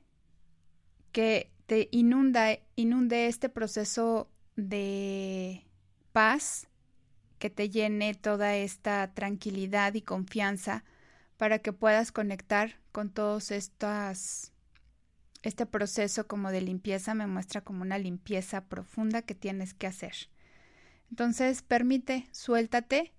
que 1.11 1.51
te 1.66 1.89
inunda, 1.91 2.61
inunde 2.76 3.26
este 3.26 3.49
proceso 3.49 4.31
de 4.55 5.66
paz 6.12 6.68
que 7.41 7.51
te 7.51 7.70
llene 7.70 8.14
toda 8.14 8.55
esta 8.55 9.12
tranquilidad 9.14 9.95
y 9.95 10.03
confianza 10.03 10.85
para 11.39 11.59
que 11.59 11.72
puedas 11.72 12.12
conectar 12.12 12.79
con 12.93 13.11
todos 13.11 13.51
estas 13.51 14.53
este 15.43 15.66
proceso 15.66 16.29
como 16.29 16.53
de 16.53 16.61
limpieza 16.61 17.14
me 17.14 17.26
muestra 17.26 17.62
como 17.62 17.83
una 17.83 17.99
limpieza 17.99 18.66
profunda 18.66 19.22
que 19.22 19.35
tienes 19.35 19.74
que 19.74 19.89
hacer. 19.89 20.14
Entonces, 21.11 21.62
permite, 21.62 22.28
suéltate 22.32 23.12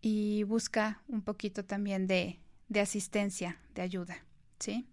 y 0.00 0.42
busca 0.44 1.02
un 1.08 1.22
poquito 1.22 1.64
también 1.64 2.06
de, 2.06 2.38
de 2.68 2.80
asistencia, 2.80 3.58
de 3.74 3.82
ayuda, 3.82 4.24
¿sí? 4.58 4.86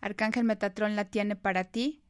Arcángel 0.00 0.44
Metatrón 0.44 0.96
la 0.96 1.06
tiene 1.06 1.36
para 1.36 1.64
ti, 1.64 2.02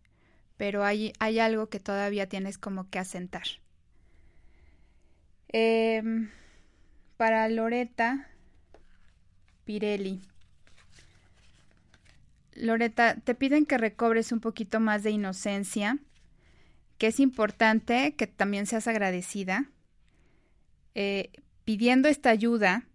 pero 0.57 0.85
hay, 0.85 1.13
hay 1.19 1.39
algo 1.39 1.69
que 1.69 1.81
todavía 1.81 2.29
tienes 2.29 2.59
como 2.59 2.91
que 2.91 2.99
asentar. 2.99 3.45
Em, 5.49 6.31
para 7.17 7.49
Loreta 7.49 8.29
Pirelli. 9.65 10.21
Loreta, 12.55 13.17
te 13.17 13.35
piden 13.35 13.67
que 13.67 13.79
recobres 13.79 14.33
un 14.33 14.41
poquito 14.41 14.81
más 14.81 15.03
de 15.03 15.11
inocencia, 15.11 15.99
es 17.07 17.21
importante 17.21 18.15
que 18.17 18.27
también 18.27 18.67
seas 18.67 18.87
agradecida, 18.87 19.71
eh, 20.95 21.31
pidiendo 21.65 22.09
esta 22.09 22.31
ayuda 22.31 22.87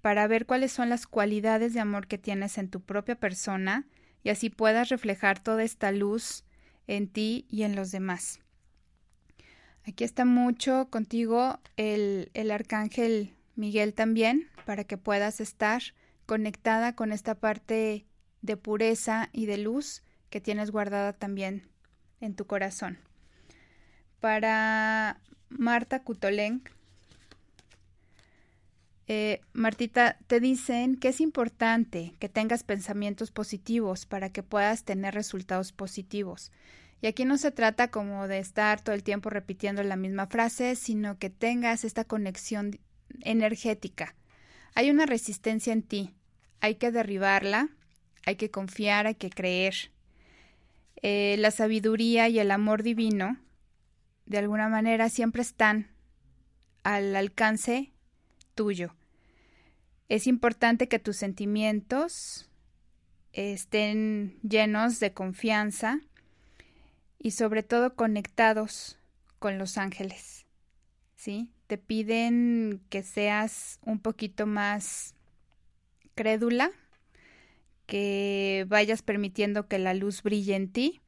para 0.00 0.26
ver 0.26 0.46
cuáles 0.46 0.72
son 0.72 0.88
las 0.88 1.06
cualidades 1.06 1.74
de 1.74 1.80
amor 1.80 2.06
que 2.08 2.18
tienes 2.18 2.58
en 2.58 2.68
tu 2.68 2.80
propia 2.80 3.14
persona 3.14 3.86
y 4.24 4.30
así 4.30 4.50
puedas 4.50 4.88
reflejar 4.88 5.42
toda 5.42 5.62
esta 5.62 5.92
luz 5.92 6.44
en 6.86 7.08
ti 7.08 7.46
y 7.48 7.62
en 7.62 7.76
los 7.76 7.92
demás. 7.92 8.40
Aquí 9.84 10.04
está 10.04 10.24
mucho 10.24 10.88
contigo 10.90 11.60
el, 11.76 12.30
el 12.34 12.50
arcángel 12.50 13.34
Miguel 13.54 13.94
también, 13.94 14.48
para 14.64 14.84
que 14.84 14.96
puedas 14.96 15.40
estar 15.40 15.82
conectada 16.26 16.94
con 16.94 17.12
esta 17.12 17.34
parte 17.34 18.06
de 18.42 18.56
pureza 18.56 19.28
y 19.32 19.46
de 19.46 19.58
luz 19.58 20.02
que 20.30 20.40
tienes 20.40 20.70
guardada 20.70 21.12
también 21.12 21.68
en 22.20 22.34
tu 22.34 22.46
corazón. 22.46 22.98
Para 24.22 25.18
Marta 25.48 26.04
Kutoleng, 26.04 26.62
eh, 29.08 29.40
Martita, 29.52 30.16
te 30.28 30.38
dicen 30.38 30.94
que 30.94 31.08
es 31.08 31.20
importante 31.20 32.14
que 32.20 32.28
tengas 32.28 32.62
pensamientos 32.62 33.32
positivos 33.32 34.06
para 34.06 34.30
que 34.30 34.44
puedas 34.44 34.84
tener 34.84 35.12
resultados 35.12 35.72
positivos. 35.72 36.52
Y 37.00 37.08
aquí 37.08 37.24
no 37.24 37.36
se 37.36 37.50
trata 37.50 37.90
como 37.90 38.28
de 38.28 38.38
estar 38.38 38.80
todo 38.80 38.94
el 38.94 39.02
tiempo 39.02 39.28
repitiendo 39.28 39.82
la 39.82 39.96
misma 39.96 40.28
frase, 40.28 40.76
sino 40.76 41.18
que 41.18 41.28
tengas 41.28 41.82
esta 41.82 42.04
conexión 42.04 42.78
energética. 43.22 44.14
Hay 44.76 44.88
una 44.88 45.04
resistencia 45.04 45.72
en 45.72 45.82
ti, 45.82 46.14
hay 46.60 46.76
que 46.76 46.92
derribarla, 46.92 47.70
hay 48.24 48.36
que 48.36 48.52
confiar, 48.52 49.08
hay 49.08 49.16
que 49.16 49.30
creer. 49.30 49.90
Eh, 51.02 51.34
la 51.40 51.50
sabiduría 51.50 52.28
y 52.28 52.38
el 52.38 52.52
amor 52.52 52.84
divino, 52.84 53.36
de 54.26 54.38
alguna 54.38 54.68
manera, 54.68 55.08
siempre 55.08 55.42
están 55.42 55.90
al 56.82 57.14
alcance 57.16 57.92
tuyo. 58.54 58.94
Es 60.08 60.26
importante 60.26 60.88
que 60.88 60.98
tus 60.98 61.16
sentimientos 61.16 62.48
estén 63.32 64.38
llenos 64.42 65.00
de 65.00 65.12
confianza, 65.12 66.00
y 67.22 67.30
sobre 67.30 67.62
todo 67.62 67.94
conectados 67.94 68.98
con 69.38 69.56
los 69.56 69.78
ángeles. 69.78 70.44
¿Sí? 71.16 71.50
Te 71.68 71.78
piden 71.78 72.82
que 72.90 73.04
seas 73.04 73.78
un 73.84 74.00
poquito 74.00 74.44
más 74.46 75.14
crédula, 76.16 76.72
que 77.86 78.66
vayas 78.68 79.02
permitiendo 79.02 79.68
que 79.68 79.78
la 79.78 79.94
luz 79.94 80.22
brille 80.22 80.56
en 80.56 80.72
ti, 80.72 81.00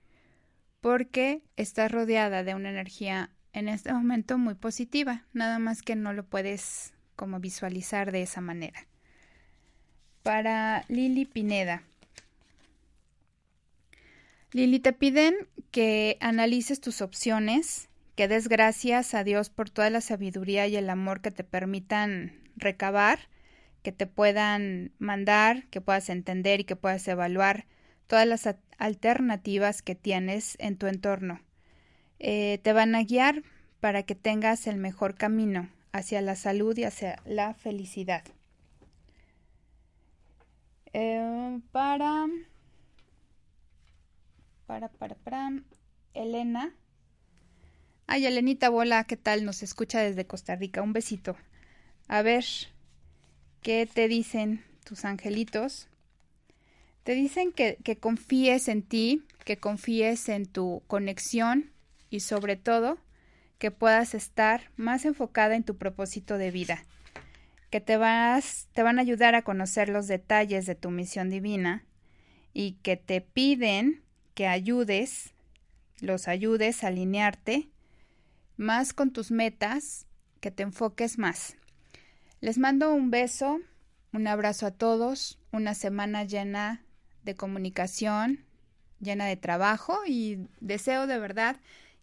porque 0.84 1.40
estás 1.56 1.90
rodeada 1.90 2.44
de 2.44 2.54
una 2.54 2.68
energía 2.68 3.30
en 3.54 3.70
este 3.70 3.90
momento 3.90 4.36
muy 4.36 4.54
positiva, 4.54 5.24
nada 5.32 5.58
más 5.58 5.80
que 5.80 5.96
no 5.96 6.12
lo 6.12 6.26
puedes 6.26 6.92
como 7.16 7.40
visualizar 7.40 8.12
de 8.12 8.20
esa 8.20 8.42
manera. 8.42 8.86
Para 10.22 10.84
Lili 10.88 11.24
Pineda, 11.24 11.84
Lili, 14.52 14.78
te 14.78 14.92
piden 14.92 15.34
que 15.70 16.18
analices 16.20 16.82
tus 16.82 17.00
opciones, 17.00 17.88
que 18.14 18.28
des 18.28 18.48
gracias 18.48 19.14
a 19.14 19.24
Dios 19.24 19.48
por 19.48 19.70
toda 19.70 19.88
la 19.88 20.02
sabiduría 20.02 20.66
y 20.66 20.76
el 20.76 20.90
amor 20.90 21.22
que 21.22 21.30
te 21.30 21.44
permitan 21.44 22.34
recabar, 22.56 23.20
que 23.82 23.92
te 23.92 24.06
puedan 24.06 24.92
mandar, 24.98 25.66
que 25.68 25.80
puedas 25.80 26.10
entender 26.10 26.60
y 26.60 26.64
que 26.64 26.76
puedas 26.76 27.08
evaluar 27.08 27.64
todas 28.06 28.26
las 28.26 28.48
alternativas 28.78 29.82
que 29.82 29.94
tienes 29.94 30.56
en 30.58 30.76
tu 30.76 30.86
entorno. 30.86 31.40
Eh, 32.18 32.58
te 32.62 32.72
van 32.72 32.94
a 32.94 33.02
guiar 33.02 33.42
para 33.80 34.02
que 34.02 34.14
tengas 34.14 34.66
el 34.66 34.76
mejor 34.76 35.14
camino 35.14 35.68
hacia 35.92 36.20
la 36.22 36.36
salud 36.36 36.76
y 36.76 36.84
hacia 36.84 37.20
la 37.24 37.54
felicidad. 37.54 38.24
Eh, 40.92 41.60
para 41.72 42.26
para, 44.66 44.88
para, 44.88 45.14
para. 45.16 45.50
Elena. 46.14 46.74
Ay, 48.06 48.26
Elenita 48.26 48.68
Bola, 48.68 49.04
¿qué 49.04 49.16
tal? 49.16 49.44
Nos 49.44 49.62
escucha 49.62 50.00
desde 50.00 50.26
Costa 50.26 50.56
Rica. 50.56 50.82
Un 50.82 50.92
besito. 50.92 51.36
A 52.08 52.22
ver, 52.22 52.44
¿qué 53.62 53.88
te 53.92 54.08
dicen 54.08 54.64
tus 54.84 55.04
angelitos? 55.04 55.88
Te 57.04 57.14
dicen 57.14 57.52
que, 57.52 57.76
que 57.84 57.98
confíes 57.98 58.68
en 58.68 58.82
ti, 58.82 59.22
que 59.44 59.58
confíes 59.58 60.28
en 60.30 60.46
tu 60.46 60.82
conexión 60.86 61.70
y 62.08 62.20
sobre 62.20 62.56
todo 62.56 62.98
que 63.58 63.70
puedas 63.70 64.14
estar 64.14 64.70
más 64.76 65.04
enfocada 65.04 65.54
en 65.54 65.64
tu 65.64 65.76
propósito 65.76 66.38
de 66.38 66.50
vida, 66.50 66.84
que 67.70 67.80
te, 67.80 67.96
vas, 67.96 68.68
te 68.72 68.82
van 68.82 68.98
a 68.98 69.02
ayudar 69.02 69.34
a 69.34 69.42
conocer 69.42 69.90
los 69.90 70.06
detalles 70.06 70.64
de 70.66 70.74
tu 70.74 70.90
misión 70.90 71.28
divina 71.28 71.84
y 72.52 72.72
que 72.82 72.96
te 72.96 73.20
piden 73.20 74.02
que 74.34 74.46
ayudes, 74.46 75.34
los 76.00 76.26
ayudes 76.26 76.84
a 76.84 76.88
alinearte 76.88 77.68
más 78.56 78.92
con 78.92 79.12
tus 79.12 79.30
metas, 79.30 80.06
que 80.40 80.50
te 80.50 80.62
enfoques 80.62 81.18
más. 81.18 81.56
Les 82.40 82.58
mando 82.58 82.94
un 82.94 83.10
beso, 83.10 83.60
un 84.12 84.26
abrazo 84.26 84.66
a 84.66 84.70
todos, 84.70 85.38
una 85.52 85.74
semana 85.74 86.24
llena 86.24 86.83
de 87.24 87.34
comunicación, 87.34 88.44
llena 89.00 89.26
de 89.26 89.36
trabajo 89.36 90.00
y 90.06 90.46
deseo 90.60 91.06
de 91.06 91.18
verdad 91.18 91.56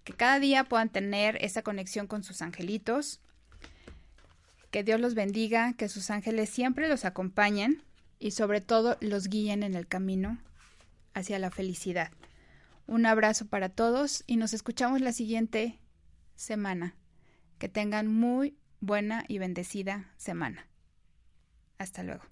que 0.03 0.13
cada 0.13 0.39
día 0.39 0.63
puedan 0.63 0.89
tener 0.89 1.37
esa 1.41 1.61
conexión 1.61 2.07
con 2.07 2.23
sus 2.23 2.41
angelitos. 2.41 3.19
Que 4.71 4.83
Dios 4.83 4.99
los 4.99 5.15
bendiga, 5.15 5.73
que 5.73 5.89
sus 5.89 6.09
ángeles 6.09 6.49
siempre 6.49 6.87
los 6.87 7.05
acompañen 7.05 7.83
y 8.19 8.31
sobre 8.31 8.61
todo 8.61 8.97
los 9.01 9.27
guíen 9.27 9.63
en 9.63 9.75
el 9.75 9.87
camino 9.87 10.39
hacia 11.13 11.39
la 11.39 11.51
felicidad. 11.51 12.11
Un 12.87 13.05
abrazo 13.05 13.47
para 13.47 13.69
todos 13.69 14.23
y 14.27 14.37
nos 14.37 14.53
escuchamos 14.53 15.01
la 15.01 15.13
siguiente 15.13 15.79
semana. 16.35 16.95
Que 17.57 17.69
tengan 17.69 18.07
muy 18.07 18.57
buena 18.79 19.23
y 19.27 19.37
bendecida 19.37 20.11
semana. 20.17 20.67
Hasta 21.77 22.03
luego. 22.03 22.23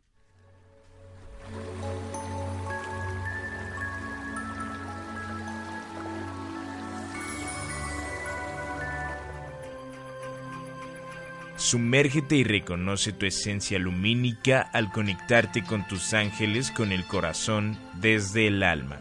Sumérgete 11.59 12.37
y 12.37 12.45
reconoce 12.45 13.11
tu 13.11 13.25
esencia 13.25 13.77
lumínica 13.79 14.61
al 14.61 14.93
conectarte 14.93 15.61
con 15.61 15.85
tus 15.87 16.13
ángeles 16.13 16.71
con 16.71 16.93
el 16.93 17.05
corazón 17.05 17.77
desde 17.95 18.47
el 18.47 18.63
alma. 18.63 18.97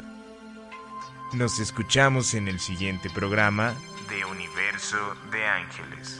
Nos 1.35 1.61
escuchamos 1.61 2.35
en 2.35 2.49
el 2.49 2.59
siguiente 2.59 3.11
programa 3.11 3.75
de 4.09 4.25
Universo 4.25 4.97
de 5.31 5.47
Ángeles. 5.47 6.19